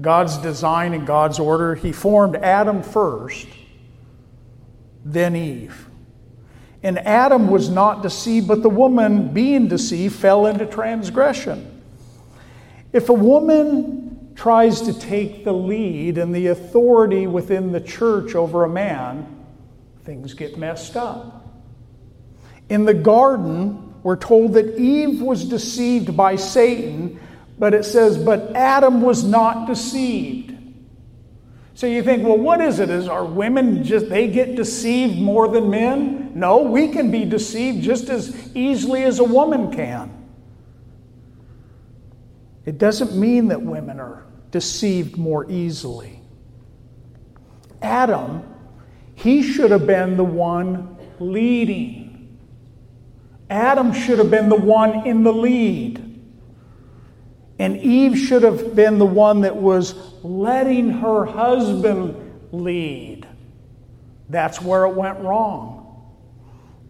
God's 0.00 0.36
design 0.38 0.92
and 0.92 1.06
God's 1.06 1.38
order. 1.38 1.74
He 1.74 1.92
formed 1.92 2.36
Adam 2.36 2.82
first, 2.82 3.46
then 5.04 5.34
Eve. 5.34 5.85
And 6.82 6.98
Adam 6.98 7.48
was 7.48 7.68
not 7.68 8.02
deceived, 8.02 8.48
but 8.48 8.62
the 8.62 8.70
woman, 8.70 9.32
being 9.32 9.68
deceived, 9.68 10.14
fell 10.14 10.46
into 10.46 10.66
transgression. 10.66 11.82
If 12.92 13.08
a 13.08 13.14
woman 13.14 14.32
tries 14.36 14.82
to 14.82 14.92
take 14.98 15.44
the 15.44 15.52
lead 15.52 16.18
and 16.18 16.34
the 16.34 16.48
authority 16.48 17.26
within 17.26 17.72
the 17.72 17.80
church 17.80 18.34
over 18.34 18.64
a 18.64 18.68
man, 18.68 19.26
things 20.04 20.34
get 20.34 20.58
messed 20.58 20.96
up. 20.96 21.46
In 22.68 22.84
the 22.84 22.94
garden, 22.94 23.94
we're 24.02 24.16
told 24.16 24.54
that 24.54 24.78
Eve 24.78 25.20
was 25.20 25.44
deceived 25.44 26.16
by 26.16 26.36
Satan, 26.36 27.18
but 27.58 27.74
it 27.74 27.84
says, 27.84 28.18
but 28.18 28.54
Adam 28.54 29.02
was 29.02 29.24
not 29.24 29.66
deceived. 29.66 30.45
So 31.76 31.86
you 31.86 32.02
think, 32.02 32.24
well, 32.24 32.38
what 32.38 32.62
is 32.62 32.80
it? 32.80 32.88
Is 32.88 33.06
are 33.06 33.22
women 33.22 33.84
just 33.84 34.08
they 34.08 34.28
get 34.28 34.56
deceived 34.56 35.18
more 35.18 35.46
than 35.46 35.68
men? 35.68 36.32
No, 36.34 36.62
we 36.62 36.88
can 36.88 37.10
be 37.10 37.26
deceived 37.26 37.82
just 37.82 38.08
as 38.08 38.34
easily 38.56 39.02
as 39.02 39.18
a 39.18 39.24
woman 39.24 39.70
can. 39.70 40.10
It 42.64 42.78
doesn't 42.78 43.14
mean 43.14 43.48
that 43.48 43.60
women 43.60 44.00
are 44.00 44.24
deceived 44.50 45.18
more 45.18 45.50
easily. 45.50 46.22
Adam, 47.82 48.42
he 49.14 49.42
should 49.42 49.70
have 49.70 49.86
been 49.86 50.16
the 50.16 50.24
one 50.24 50.96
leading. 51.20 52.38
Adam 53.50 53.92
should 53.92 54.18
have 54.18 54.30
been 54.30 54.48
the 54.48 54.56
one 54.56 55.06
in 55.06 55.24
the 55.24 55.32
lead. 55.32 56.05
And 57.58 57.76
Eve 57.78 58.18
should 58.18 58.42
have 58.42 58.74
been 58.76 58.98
the 58.98 59.06
one 59.06 59.42
that 59.42 59.56
was 59.56 59.94
letting 60.22 60.90
her 60.90 61.24
husband 61.24 62.48
lead. 62.52 63.26
That's 64.28 64.60
where 64.60 64.84
it 64.84 64.94
went 64.94 65.20
wrong. 65.20 65.82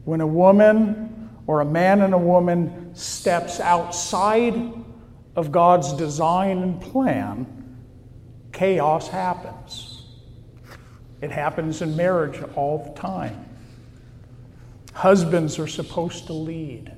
When 0.05 0.21
a 0.21 0.27
woman 0.27 1.31
or 1.47 1.61
a 1.61 1.65
man 1.65 2.01
and 2.01 2.15
a 2.15 2.19
woman 2.19 2.95
steps 2.95 3.61
outside 3.61 4.73
of 5.37 5.53
God's 5.53 5.93
design 5.93 6.63
and 6.63 6.81
plan, 6.81 7.47
chaos 8.53 9.09
happens. 9.09 10.05
It 11.21 11.31
happens 11.31 11.83
in 11.83 11.97
marriage 11.97 12.43
all 12.57 12.79
the 12.85 13.01
time. 13.01 13.49
Husbands 14.93 15.59
are 15.59 15.67
supposed 15.67 16.27
to 16.27 16.33
lead. 16.33 16.96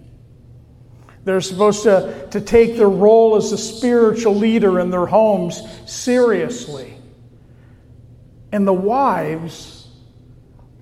They're 1.29 1.43
supposed 1.43 1.83
to, 1.83 2.27
to 2.31 2.41
take 2.41 2.79
their 2.79 2.89
role 2.89 3.37
as 3.37 3.53
a 3.53 3.59
spiritual 3.59 4.35
leader 4.35 4.81
in 4.81 4.89
their 4.89 5.05
homes 5.05 5.61
seriously. 5.85 6.95
And 8.51 8.67
the 8.67 8.73
wives 8.73 9.87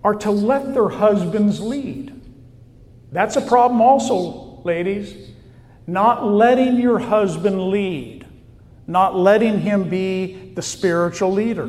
are 0.05 0.15
to 0.15 0.31
let 0.31 0.73
their 0.73 0.89
husbands 0.89 1.61
lead. 1.61 2.13
That's 3.11 3.35
a 3.35 3.41
problem, 3.41 3.81
also, 3.81 4.63
ladies. 4.63 5.33
Not 5.89 6.25
letting 6.25 6.79
your 6.79 7.01
husband 7.01 7.71
lead, 7.71 8.25
not 8.87 9.17
letting 9.17 9.59
him 9.59 9.89
be 9.89 10.53
the 10.55 10.63
spiritual 10.63 11.33
leader. 11.33 11.65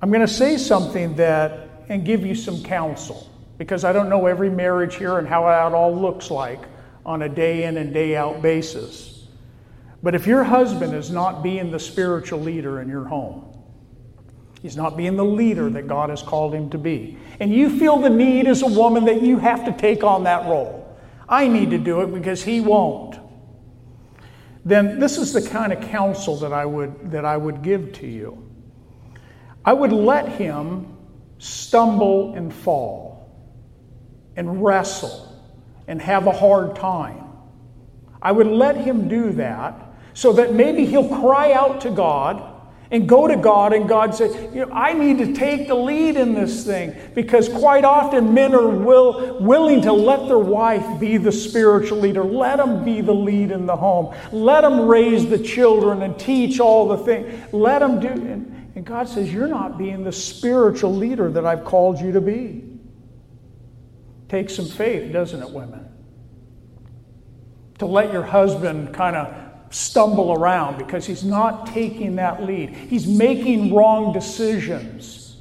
I'm 0.00 0.10
going 0.10 0.26
to 0.26 0.26
say 0.26 0.56
something 0.56 1.16
that 1.16 1.68
and 1.90 2.06
give 2.06 2.24
you 2.24 2.34
some 2.34 2.62
counsel 2.62 3.28
because 3.58 3.84
I 3.84 3.92
don't 3.92 4.08
know 4.08 4.26
every 4.26 4.48
marriage 4.48 4.94
here 4.94 5.18
and 5.18 5.26
how 5.26 5.48
it 5.48 5.74
all 5.74 5.94
looks 5.94 6.30
like 6.30 6.60
on 7.04 7.22
a 7.22 7.28
day 7.28 7.64
in 7.64 7.76
and 7.76 7.92
day 7.92 8.16
out 8.16 8.40
basis. 8.40 9.26
But 10.02 10.14
if 10.14 10.26
your 10.26 10.44
husband 10.44 10.94
is 10.94 11.10
not 11.10 11.42
being 11.42 11.72
the 11.72 11.80
spiritual 11.80 12.40
leader 12.40 12.80
in 12.80 12.88
your 12.88 13.04
home, 13.04 13.44
he's 14.62 14.76
not 14.76 14.96
being 14.96 15.16
the 15.16 15.24
leader 15.24 15.68
that 15.70 15.88
God 15.88 16.10
has 16.10 16.22
called 16.22 16.54
him 16.54 16.70
to 16.70 16.78
be, 16.78 17.18
and 17.40 17.52
you 17.52 17.78
feel 17.78 17.98
the 17.98 18.10
need 18.10 18.46
as 18.46 18.62
a 18.62 18.66
woman 18.66 19.06
that 19.06 19.22
you 19.22 19.38
have 19.38 19.64
to 19.64 19.72
take 19.72 20.04
on 20.04 20.24
that 20.24 20.44
role, 20.44 20.96
I 21.28 21.48
need 21.48 21.70
to 21.70 21.78
do 21.78 22.02
it 22.02 22.14
because 22.14 22.42
he 22.42 22.60
won't. 22.60 23.18
Then 24.64 25.00
this 25.00 25.18
is 25.18 25.32
the 25.32 25.42
kind 25.42 25.72
of 25.72 25.80
counsel 25.80 26.36
that 26.36 26.52
I 26.52 26.64
would 26.64 27.10
that 27.10 27.24
I 27.24 27.36
would 27.36 27.62
give 27.62 27.92
to 27.94 28.06
you. 28.06 28.44
I 29.64 29.72
would 29.72 29.92
let 29.92 30.28
him 30.28 30.96
stumble 31.38 32.34
and 32.34 32.52
fall 32.52 33.07
and 34.38 34.64
wrestle 34.64 35.36
and 35.88 36.00
have 36.00 36.28
a 36.28 36.32
hard 36.32 36.76
time. 36.76 37.24
I 38.22 38.30
would 38.30 38.46
let 38.46 38.76
him 38.76 39.08
do 39.08 39.32
that 39.32 39.74
so 40.14 40.32
that 40.34 40.54
maybe 40.54 40.86
he'll 40.86 41.08
cry 41.20 41.52
out 41.52 41.80
to 41.82 41.90
God 41.90 42.54
and 42.90 43.06
go 43.06 43.26
to 43.26 43.36
God, 43.36 43.74
and 43.74 43.86
God 43.86 44.14
say, 44.14 44.28
you 44.54 44.64
know, 44.64 44.70
I 44.72 44.94
need 44.94 45.18
to 45.18 45.34
take 45.34 45.68
the 45.68 45.74
lead 45.74 46.16
in 46.16 46.32
this 46.32 46.64
thing 46.64 46.94
because 47.14 47.46
quite 47.48 47.84
often 47.84 48.32
men 48.32 48.54
are 48.54 48.68
will, 48.68 49.42
willing 49.42 49.82
to 49.82 49.92
let 49.92 50.26
their 50.26 50.38
wife 50.38 50.98
be 50.98 51.18
the 51.18 51.32
spiritual 51.32 51.98
leader. 51.98 52.24
Let 52.24 52.56
them 52.56 52.84
be 52.84 53.02
the 53.02 53.12
lead 53.12 53.50
in 53.50 53.66
the 53.66 53.76
home. 53.76 54.14
Let 54.32 54.62
them 54.62 54.88
raise 54.88 55.28
the 55.28 55.38
children 55.38 56.00
and 56.00 56.18
teach 56.18 56.60
all 56.60 56.88
the 56.88 56.96
things. 56.98 57.52
Let 57.52 57.80
them 57.80 58.00
do. 58.00 58.08
And, 58.08 58.72
and 58.74 58.86
God 58.86 59.06
says, 59.06 59.30
You're 59.30 59.48
not 59.48 59.76
being 59.76 60.02
the 60.02 60.12
spiritual 60.12 60.94
leader 60.94 61.30
that 61.32 61.44
I've 61.44 61.64
called 61.64 62.00
you 62.00 62.12
to 62.12 62.22
be. 62.22 62.67
Takes 64.28 64.54
some 64.54 64.66
faith, 64.66 65.12
doesn't 65.12 65.42
it, 65.42 65.50
women? 65.50 65.88
To 67.78 67.86
let 67.86 68.12
your 68.12 68.22
husband 68.22 68.92
kind 68.92 69.16
of 69.16 69.34
stumble 69.70 70.32
around 70.32 70.78
because 70.78 71.06
he's 71.06 71.24
not 71.24 71.66
taking 71.66 72.16
that 72.16 72.42
lead. 72.42 72.70
He's 72.70 73.06
making 73.06 73.74
wrong 73.74 74.12
decisions. 74.12 75.36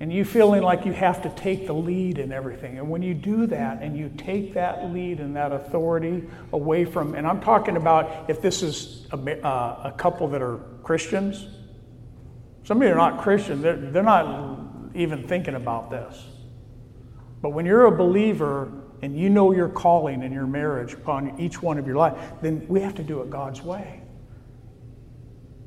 And 0.00 0.10
you 0.10 0.24
feeling 0.24 0.62
like 0.62 0.86
you 0.86 0.92
have 0.92 1.22
to 1.22 1.30
take 1.30 1.66
the 1.66 1.74
lead 1.74 2.18
in 2.18 2.32
everything. 2.32 2.78
And 2.78 2.88
when 2.88 3.02
you 3.02 3.12
do 3.12 3.46
that 3.46 3.82
and 3.82 3.96
you 3.96 4.10
take 4.16 4.54
that 4.54 4.90
lead 4.90 5.20
and 5.20 5.36
that 5.36 5.52
authority 5.52 6.24
away 6.54 6.86
from, 6.86 7.14
and 7.14 7.26
I'm 7.26 7.40
talking 7.40 7.76
about 7.76 8.30
if 8.30 8.40
this 8.40 8.62
is 8.62 9.06
a, 9.12 9.46
uh, 9.46 9.92
a 9.92 9.92
couple 9.92 10.26
that 10.28 10.40
are 10.40 10.58
Christians, 10.82 11.46
some 12.64 12.80
of 12.80 12.88
you 12.88 12.94
are 12.94 12.96
not 12.96 13.20
Christian, 13.20 13.60
they're, 13.60 13.76
they're 13.76 14.02
not 14.02 14.58
even 14.94 15.28
thinking 15.28 15.54
about 15.54 15.90
this. 15.90 16.24
But 17.42 17.50
when 17.50 17.66
you're 17.66 17.86
a 17.86 17.96
believer 17.96 18.72
and 19.02 19.18
you 19.18 19.30
know 19.30 19.52
your 19.52 19.68
calling 19.68 20.22
in 20.22 20.32
your 20.32 20.46
marriage 20.46 20.92
upon 20.92 21.40
each 21.40 21.62
one 21.62 21.78
of 21.78 21.86
your 21.86 21.96
life, 21.96 22.16
then 22.42 22.66
we 22.68 22.80
have 22.80 22.94
to 22.96 23.02
do 23.02 23.20
it 23.22 23.30
God's 23.30 23.62
way. 23.62 24.02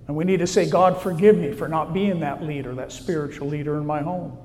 And 0.08 0.16
we 0.16 0.26
need 0.26 0.40
to 0.40 0.48
say, 0.48 0.70
God, 0.70 1.02
forgive 1.02 1.38
me 1.38 1.54
for 1.54 1.68
not 1.68 1.94
being 1.94 2.20
that 2.20 2.44
leader, 2.44 2.76
that 2.76 2.92
spiritual 2.92 3.48
leader 3.48 3.78
in 3.78 3.86
my 3.86 4.02
home. 4.02 4.38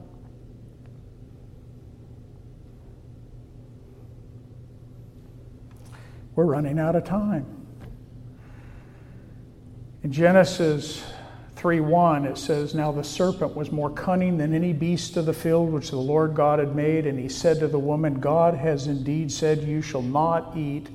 We're 6.35 6.45
running 6.45 6.79
out 6.79 6.95
of 6.95 7.03
time. 7.03 7.47
In 10.05 10.12
Genesis 10.12 11.03
3 11.59 11.80
1, 11.80 12.24
it 12.24 12.38
says, 12.38 12.72
Now 12.72 12.92
the 12.92 13.02
serpent 13.02 13.56
was 13.56 13.72
more 13.72 13.90
cunning 13.90 14.38
than 14.38 14.54
any 14.54 14.72
beast 14.72 15.16
of 15.16 15.26
the 15.26 15.34
field 15.34 15.72
which 15.72 15.90
the 15.90 15.96
Lord 15.96 16.36
God 16.36 16.61
had 16.61 16.76
made. 16.76 17.04
And 17.04 17.18
he 17.18 17.28
said 17.28 17.59
to 17.59 17.66
the 17.66 17.80
woman, 17.80 18.20
God 18.20 18.54
has 18.54 18.86
indeed 18.86 19.32
said, 19.32 19.64
You 19.64 19.82
shall 19.82 20.02
not 20.02 20.56
eat 20.56 20.88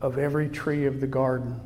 of 0.00 0.18
every 0.18 0.48
tree 0.48 0.86
of 0.86 1.00
the 1.00 1.06
garden. 1.06 1.60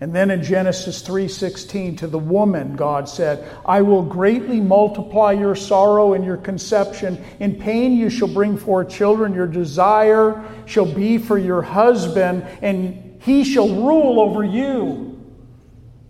And 0.00 0.14
then 0.14 0.30
in 0.30 0.42
Genesis 0.42 1.02
3:16 1.02 1.98
to 1.98 2.06
the 2.06 2.18
woman 2.18 2.76
God 2.76 3.10
said, 3.10 3.46
I 3.66 3.82
will 3.82 4.02
greatly 4.02 4.60
multiply 4.60 5.32
your 5.32 5.54
sorrow 5.54 6.14
and 6.14 6.24
your 6.24 6.38
conception. 6.38 7.22
In 7.38 7.56
pain 7.56 7.92
you 7.92 8.08
shall 8.08 8.26
bring 8.26 8.56
forth 8.56 8.88
children. 8.88 9.34
Your 9.34 9.46
desire 9.46 10.42
shall 10.64 10.92
be 10.92 11.18
for 11.18 11.36
your 11.36 11.60
husband, 11.60 12.44
and 12.62 13.20
he 13.20 13.44
shall 13.44 13.68
rule 13.68 14.18
over 14.18 14.42
you. 14.42 15.11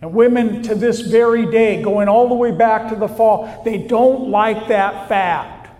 And 0.02 0.12
women 0.12 0.62
to 0.64 0.74
this 0.74 1.00
very 1.00 1.46
day, 1.50 1.80
going 1.80 2.08
all 2.08 2.28
the 2.28 2.34
way 2.34 2.50
back 2.50 2.90
to 2.90 2.96
the 2.96 3.08
fall, 3.08 3.62
they 3.64 3.78
don't 3.78 4.30
like 4.30 4.66
that 4.68 5.08
fact. 5.08 5.70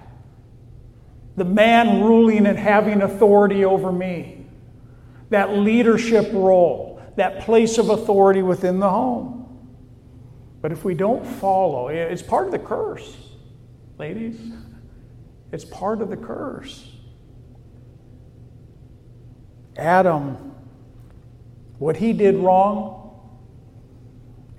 The 1.37 1.45
man 1.45 2.05
ruling 2.05 2.47
and 2.47 2.57
having 2.57 3.03
authority 3.03 3.65
over 3.65 3.91
me. 3.91 4.47
That 5.31 5.57
leadership 5.57 6.31
role, 6.33 7.03
that 7.17 7.41
place 7.41 7.79
of 7.79 7.91
authority 7.91 8.43
within 8.43 8.79
the 8.79 8.89
home. 8.89 9.41
But 10.61 10.71
if 10.71 10.85
we 10.85 10.95
don't 10.95 11.27
follow, 11.27 11.89
it's 11.89 12.23
part 12.23 12.47
of 12.47 12.53
the 12.53 12.61
curse, 12.61 13.17
ladies. 13.99 14.39
It's 15.51 15.65
part 15.65 16.01
of 16.01 16.11
the 16.11 16.17
curse. 16.17 16.89
Adam, 19.77 20.55
what 21.79 21.97
he 21.97 22.13
did 22.13 22.37
wrong, 22.37 23.01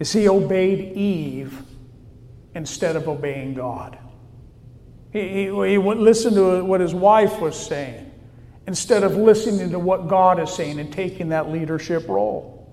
is 0.04 0.12
he 0.12 0.28
obeyed 0.28 0.98
Eve 0.98 1.58
instead 2.54 2.98
of 2.98 3.08
obeying 3.08 3.54
God. 3.54 3.98
He, 5.14 5.22
he, 5.22 5.44
he 5.46 5.78
listened 5.78 6.36
to 6.36 6.62
what 6.62 6.82
his 6.82 6.94
wife 6.94 7.40
was 7.40 7.56
saying 7.56 8.12
instead 8.68 9.06
of 9.06 9.16
listening 9.16 9.72
to 9.72 9.80
what 9.80 10.10
God 10.10 10.42
is 10.42 10.52
saying 10.52 10.78
and 10.78 10.92
taking 10.92 11.30
that 11.30 11.50
leadership 11.50 12.06
role. 12.10 12.70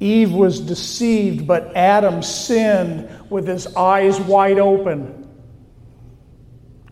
Eve 0.00 0.32
was 0.32 0.58
deceived, 0.58 1.46
but 1.46 1.76
Adam 1.76 2.24
sinned 2.24 3.30
with 3.30 3.46
his 3.46 3.68
eyes 3.76 4.18
wide 4.18 4.58
open. 4.58 5.28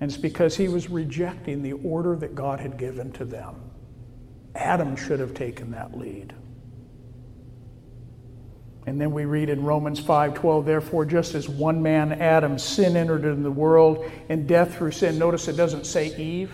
And 0.01 0.13
it's 0.13 0.17
because 0.17 0.57
he 0.57 0.69
was 0.69 0.89
rejecting 0.89 1.65
the 1.65 1.73
order 1.73 2.15
that 2.15 2.37
God 2.37 2.61
had 2.61 2.79
given 2.79 3.11
to 3.15 3.25
them. 3.25 3.57
Adam 4.55 4.95
should 4.95 5.19
have 5.19 5.35
taken 5.35 5.73
that 5.73 5.99
lead. 5.99 6.33
And 8.91 9.01
then 9.01 9.13
we 9.13 9.25
read 9.25 9.51
in 9.51 9.63
Romans 9.63 10.01
5:12, 10.01 10.65
therefore, 10.67 11.05
just 11.05 11.37
as 11.37 11.49
one 11.49 11.81
man, 11.81 12.11
Adam, 12.11 12.59
sin 12.59 12.97
entered 12.97 13.25
into 13.25 13.41
the 13.41 13.51
world, 13.53 14.05
and 14.29 14.49
death 14.49 14.75
through 14.75 14.91
sin. 14.91 15.17
Notice 15.17 15.47
it 15.47 15.57
doesn't 15.57 15.87
say 15.87 16.13
Eve. 16.17 16.53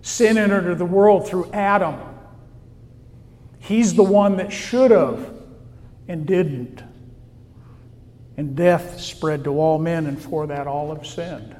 Sin 0.00 0.38
entered 0.38 0.64
into 0.64 0.76
the 0.76 0.86
world 0.86 1.28
through 1.28 1.50
Adam. 1.52 1.96
He's 3.58 3.92
the 3.92 4.02
one 4.02 4.38
that 4.38 4.50
should 4.50 4.92
have 4.92 5.30
and 6.08 6.24
didn't. 6.24 6.82
And 8.38 8.56
death 8.56 8.98
spread 8.98 9.44
to 9.44 9.60
all 9.60 9.78
men, 9.78 10.06
and 10.06 10.18
for 10.18 10.46
that 10.46 10.66
all 10.66 10.94
have 10.94 11.06
sinned. 11.06 11.54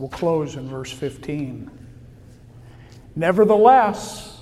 We'll 0.00 0.08
close 0.08 0.56
in 0.56 0.68
verse 0.68 0.90
15. 0.90 1.70
Nevertheless, 3.14 4.37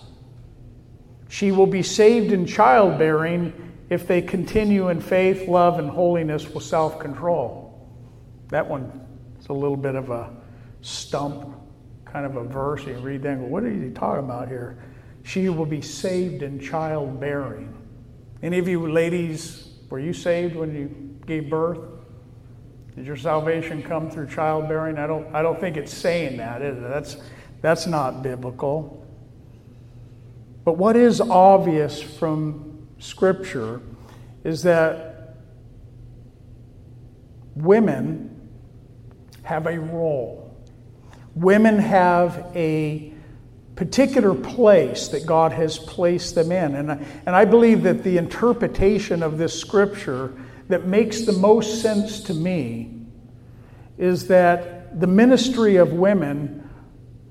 she 1.28 1.52
will 1.52 1.66
be 1.66 1.82
saved 1.82 2.32
in 2.32 2.46
childbearing 2.46 3.52
if 3.90 4.06
they 4.06 4.22
continue 4.22 4.88
in 4.88 5.00
faith, 5.00 5.48
love, 5.48 5.78
and 5.78 5.88
holiness 5.88 6.48
with 6.48 6.64
self 6.64 6.98
control. 6.98 7.88
That 8.48 8.68
one 8.68 9.06
is 9.40 9.48
a 9.48 9.52
little 9.52 9.76
bit 9.76 9.94
of 9.94 10.10
a 10.10 10.30
stump, 10.80 11.56
kind 12.04 12.26
of 12.26 12.36
a 12.36 12.44
verse. 12.44 12.84
You 12.84 12.94
read 12.94 13.22
that 13.22 13.38
go, 13.38 13.46
what 13.46 13.64
is 13.64 13.82
he 13.82 13.90
talking 13.90 14.24
about 14.24 14.48
here? 14.48 14.78
She 15.24 15.48
will 15.48 15.66
be 15.66 15.80
saved 15.82 16.42
in 16.42 16.60
childbearing. 16.60 17.74
Any 18.42 18.58
of 18.58 18.68
you 18.68 18.86
ladies, 18.86 19.68
were 19.88 19.98
you 19.98 20.12
saved 20.12 20.54
when 20.54 20.74
you 20.74 20.88
gave 21.26 21.50
birth? 21.50 21.80
Did 22.94 23.06
your 23.06 23.16
salvation 23.16 23.82
come 23.82 24.10
through 24.10 24.28
childbearing? 24.28 24.98
I 24.98 25.06
don't, 25.06 25.34
I 25.34 25.42
don't 25.42 25.60
think 25.60 25.76
it's 25.76 25.92
saying 25.92 26.38
that, 26.38 26.62
is 26.62 26.78
it? 26.78 26.88
That's, 26.88 27.16
that's 27.60 27.86
not 27.86 28.22
biblical. 28.22 29.05
But 30.66 30.78
what 30.78 30.96
is 30.96 31.20
obvious 31.20 32.02
from 32.02 32.88
Scripture 32.98 33.80
is 34.42 34.64
that 34.64 35.36
women 37.54 38.50
have 39.44 39.68
a 39.68 39.78
role. 39.78 40.56
Women 41.36 41.78
have 41.78 42.50
a 42.56 43.14
particular 43.76 44.34
place 44.34 45.06
that 45.08 45.24
God 45.24 45.52
has 45.52 45.78
placed 45.78 46.34
them 46.34 46.50
in. 46.50 46.74
And, 46.74 46.90
and 46.90 47.36
I 47.36 47.44
believe 47.44 47.84
that 47.84 48.02
the 48.02 48.18
interpretation 48.18 49.22
of 49.22 49.38
this 49.38 49.56
scripture 49.56 50.34
that 50.66 50.84
makes 50.84 51.20
the 51.20 51.32
most 51.32 51.80
sense 51.80 52.22
to 52.22 52.34
me 52.34 52.92
is 53.98 54.26
that 54.26 54.98
the 54.98 55.06
ministry 55.06 55.76
of 55.76 55.92
women 55.92 56.65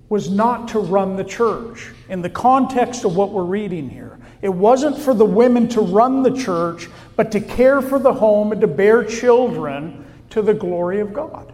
was 0.10 0.30
not 0.30 0.68
to 0.70 0.80
run 0.80 1.16
the 1.16 1.24
church. 1.24 1.92
In 2.10 2.22
the 2.22 2.30
context 2.30 3.04
of 3.06 3.16
what 3.16 3.32
we're 3.32 3.44
reading 3.44 3.90
here, 3.90 4.20
it 4.42 4.50
wasn't 4.50 4.98
for 4.98 5.14
the 5.14 5.26
women 5.26 5.68
to 5.70 5.82
run 5.82 6.22
the 6.22 6.36
church, 6.36 6.88
but 7.16 7.32
to 7.32 7.40
care 7.40 7.82
for 7.82 7.98
the 7.98 8.14
home 8.14 8.52
and 8.52 8.62
to 8.62 8.68
bear 8.68 9.04
children 9.04 10.06
to 10.30 10.42
the 10.42 10.54
glory 10.54 11.00
of 11.00 11.14
God. 11.14 11.54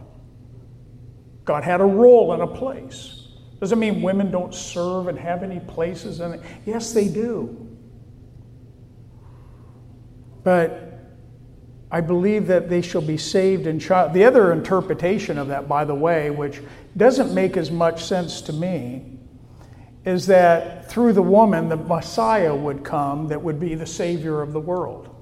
God 1.45 1.63
had 1.63 1.81
a 1.81 1.85
role 1.85 2.33
and 2.33 2.41
a 2.41 2.47
place. 2.47 3.27
Doesn't 3.59 3.79
mean 3.79 4.01
women 4.01 4.31
don't 4.31 4.53
serve 4.53 5.07
and 5.07 5.17
have 5.17 5.43
any 5.43 5.59
places 5.59 6.19
in 6.19 6.33
it. 6.33 6.41
Yes, 6.65 6.93
they 6.93 7.07
do. 7.07 7.67
But 10.43 10.90
I 11.91 11.99
believe 11.99 12.47
that 12.47 12.69
they 12.69 12.81
shall 12.81 13.01
be 13.01 13.17
saved 13.17 13.67
in 13.67 13.77
child. 13.77 14.13
The 14.13 14.23
other 14.23 14.53
interpretation 14.53 15.37
of 15.37 15.49
that, 15.49 15.67
by 15.67 15.83
the 15.83 15.95
way, 15.95 16.29
which 16.29 16.61
doesn't 16.95 17.33
make 17.33 17.57
as 17.57 17.69
much 17.69 18.05
sense 18.05 18.39
to 18.43 18.53
me, 18.53 19.19
is 20.05 20.27
that 20.27 20.89
through 20.89 21.13
the 21.13 21.21
woman, 21.21 21.67
the 21.67 21.75
Messiah 21.75 22.55
would 22.55 22.83
come 22.83 23.27
that 23.27 23.41
would 23.41 23.59
be 23.59 23.75
the 23.75 23.85
Savior 23.85 24.41
of 24.41 24.53
the 24.53 24.59
world. 24.59 25.13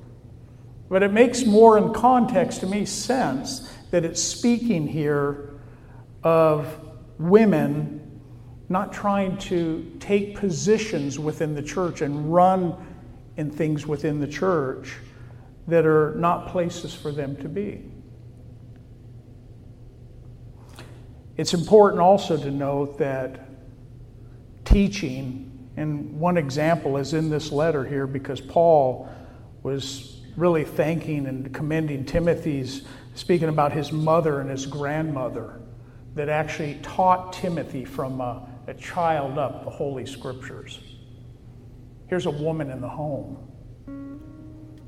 But 0.89 1.01
it 1.01 1.11
makes 1.11 1.43
more 1.43 1.77
in 1.77 1.91
context 1.91 2.61
to 2.61 2.67
me 2.67 2.85
sense 2.85 3.71
that 3.89 4.05
it's 4.05 4.21
speaking 4.21 4.87
here 4.87 5.59
of 6.23 6.79
women 7.17 8.21
not 8.69 8.93
trying 8.93 9.37
to 9.37 9.91
take 9.99 10.35
positions 10.35 11.17
within 11.17 11.55
the 11.55 11.63
church 11.63 12.01
and 12.01 12.31
run 12.31 12.75
in 13.37 13.49
things 13.49 13.87
within 13.87 14.19
the 14.19 14.27
church 14.27 14.97
that 15.67 15.85
are 15.85 16.15
not 16.15 16.47
places 16.47 16.93
for 16.93 17.11
them 17.11 17.35
to 17.37 17.49
be. 17.49 17.83
It's 21.37 21.53
important 21.53 22.01
also 22.01 22.35
to 22.35 22.51
note 22.51 22.97
that 22.97 23.49
teaching, 24.65 25.69
and 25.77 26.19
one 26.19 26.37
example 26.37 26.97
is 26.97 27.13
in 27.13 27.29
this 27.29 27.51
letter 27.51 27.85
here 27.85 28.07
because 28.07 28.41
Paul 28.41 29.09
was 29.63 30.21
really 30.35 30.63
thanking 30.63 31.27
and 31.27 31.53
commending 31.53 32.05
Timothy's, 32.05 32.83
speaking 33.15 33.49
about 33.49 33.71
his 33.71 33.91
mother 33.91 34.41
and 34.41 34.49
his 34.49 34.65
grandmother 34.65 35.61
that 36.15 36.29
actually 36.29 36.75
taught 36.81 37.33
Timothy 37.33 37.85
from 37.85 38.21
a, 38.21 38.47
a 38.67 38.73
child 38.73 39.37
up 39.37 39.63
the 39.63 39.69
Holy 39.69 40.05
Scriptures. 40.05 40.79
Here's 42.07 42.25
a 42.25 42.31
woman 42.31 42.71
in 42.71 42.81
the 42.81 42.89
home. 42.89 43.48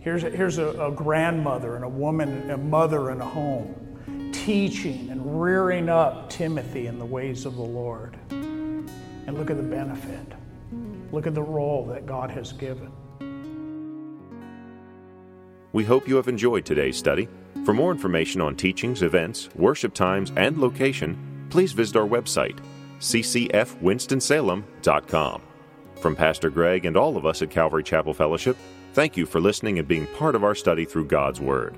Here's 0.02 0.24
a, 0.24 0.30
here's 0.32 0.58
a, 0.58 0.70
a 0.82 0.92
grandmother 0.92 1.76
and 1.76 1.86
a 1.86 1.90
woman, 1.90 2.50
a 2.50 2.58
mother 2.58 3.12
in 3.12 3.22
a 3.22 3.26
home, 3.26 4.32
teaching 4.34 5.12
and 5.12 5.40
rearing 5.40 5.90
up 5.90 6.28
Timothy 6.28 6.88
in 6.88 6.98
the 6.98 7.06
ways 7.06 7.46
of 7.46 7.56
the 7.56 7.62
Lord. 7.62 8.18
And 8.32 9.38
look 9.38 9.52
at 9.52 9.58
the 9.58 9.64
benefit. 9.64 10.34
Look 11.12 11.28
at 11.28 11.36
the 11.36 11.44
role 11.44 11.86
that 11.86 12.08
God 12.08 12.32
has 12.32 12.52
given. 12.52 12.92
We 15.72 15.84
hope 15.84 16.08
you 16.08 16.16
have 16.16 16.28
enjoyed 16.28 16.66
today's 16.66 16.98
study. 16.98 17.28
For 17.64 17.76
more 17.76 17.92
information 17.92 18.42
on 18.42 18.56
teachings, 18.56 19.04
events, 19.04 19.50
worship 19.56 19.94
times, 19.94 20.32
and 20.36 20.58
location, 20.58 21.46
please 21.52 21.74
visit 21.74 21.96
our 21.96 22.08
website, 22.08 22.58
ccfwinstonsalem.com. 23.00 25.42
From 25.98 26.16
Pastor 26.16 26.50
Greg 26.50 26.86
and 26.86 26.98
all 26.98 27.18
of 27.18 27.28
us 27.28 27.44
at 27.44 27.52
Calvary 27.52 27.84
Chapel 27.84 28.16
Fellowship, 28.16 28.58
thank 28.94 29.18
you 29.18 29.26
for 29.26 29.40
listening 29.40 29.80
and 29.80 29.88
being 29.88 30.08
part 30.08 30.36
of 30.36 30.44
our 30.44 30.56
study 30.56 30.86
through 30.86 31.06
God's 31.06 31.40
Word. 31.40 31.78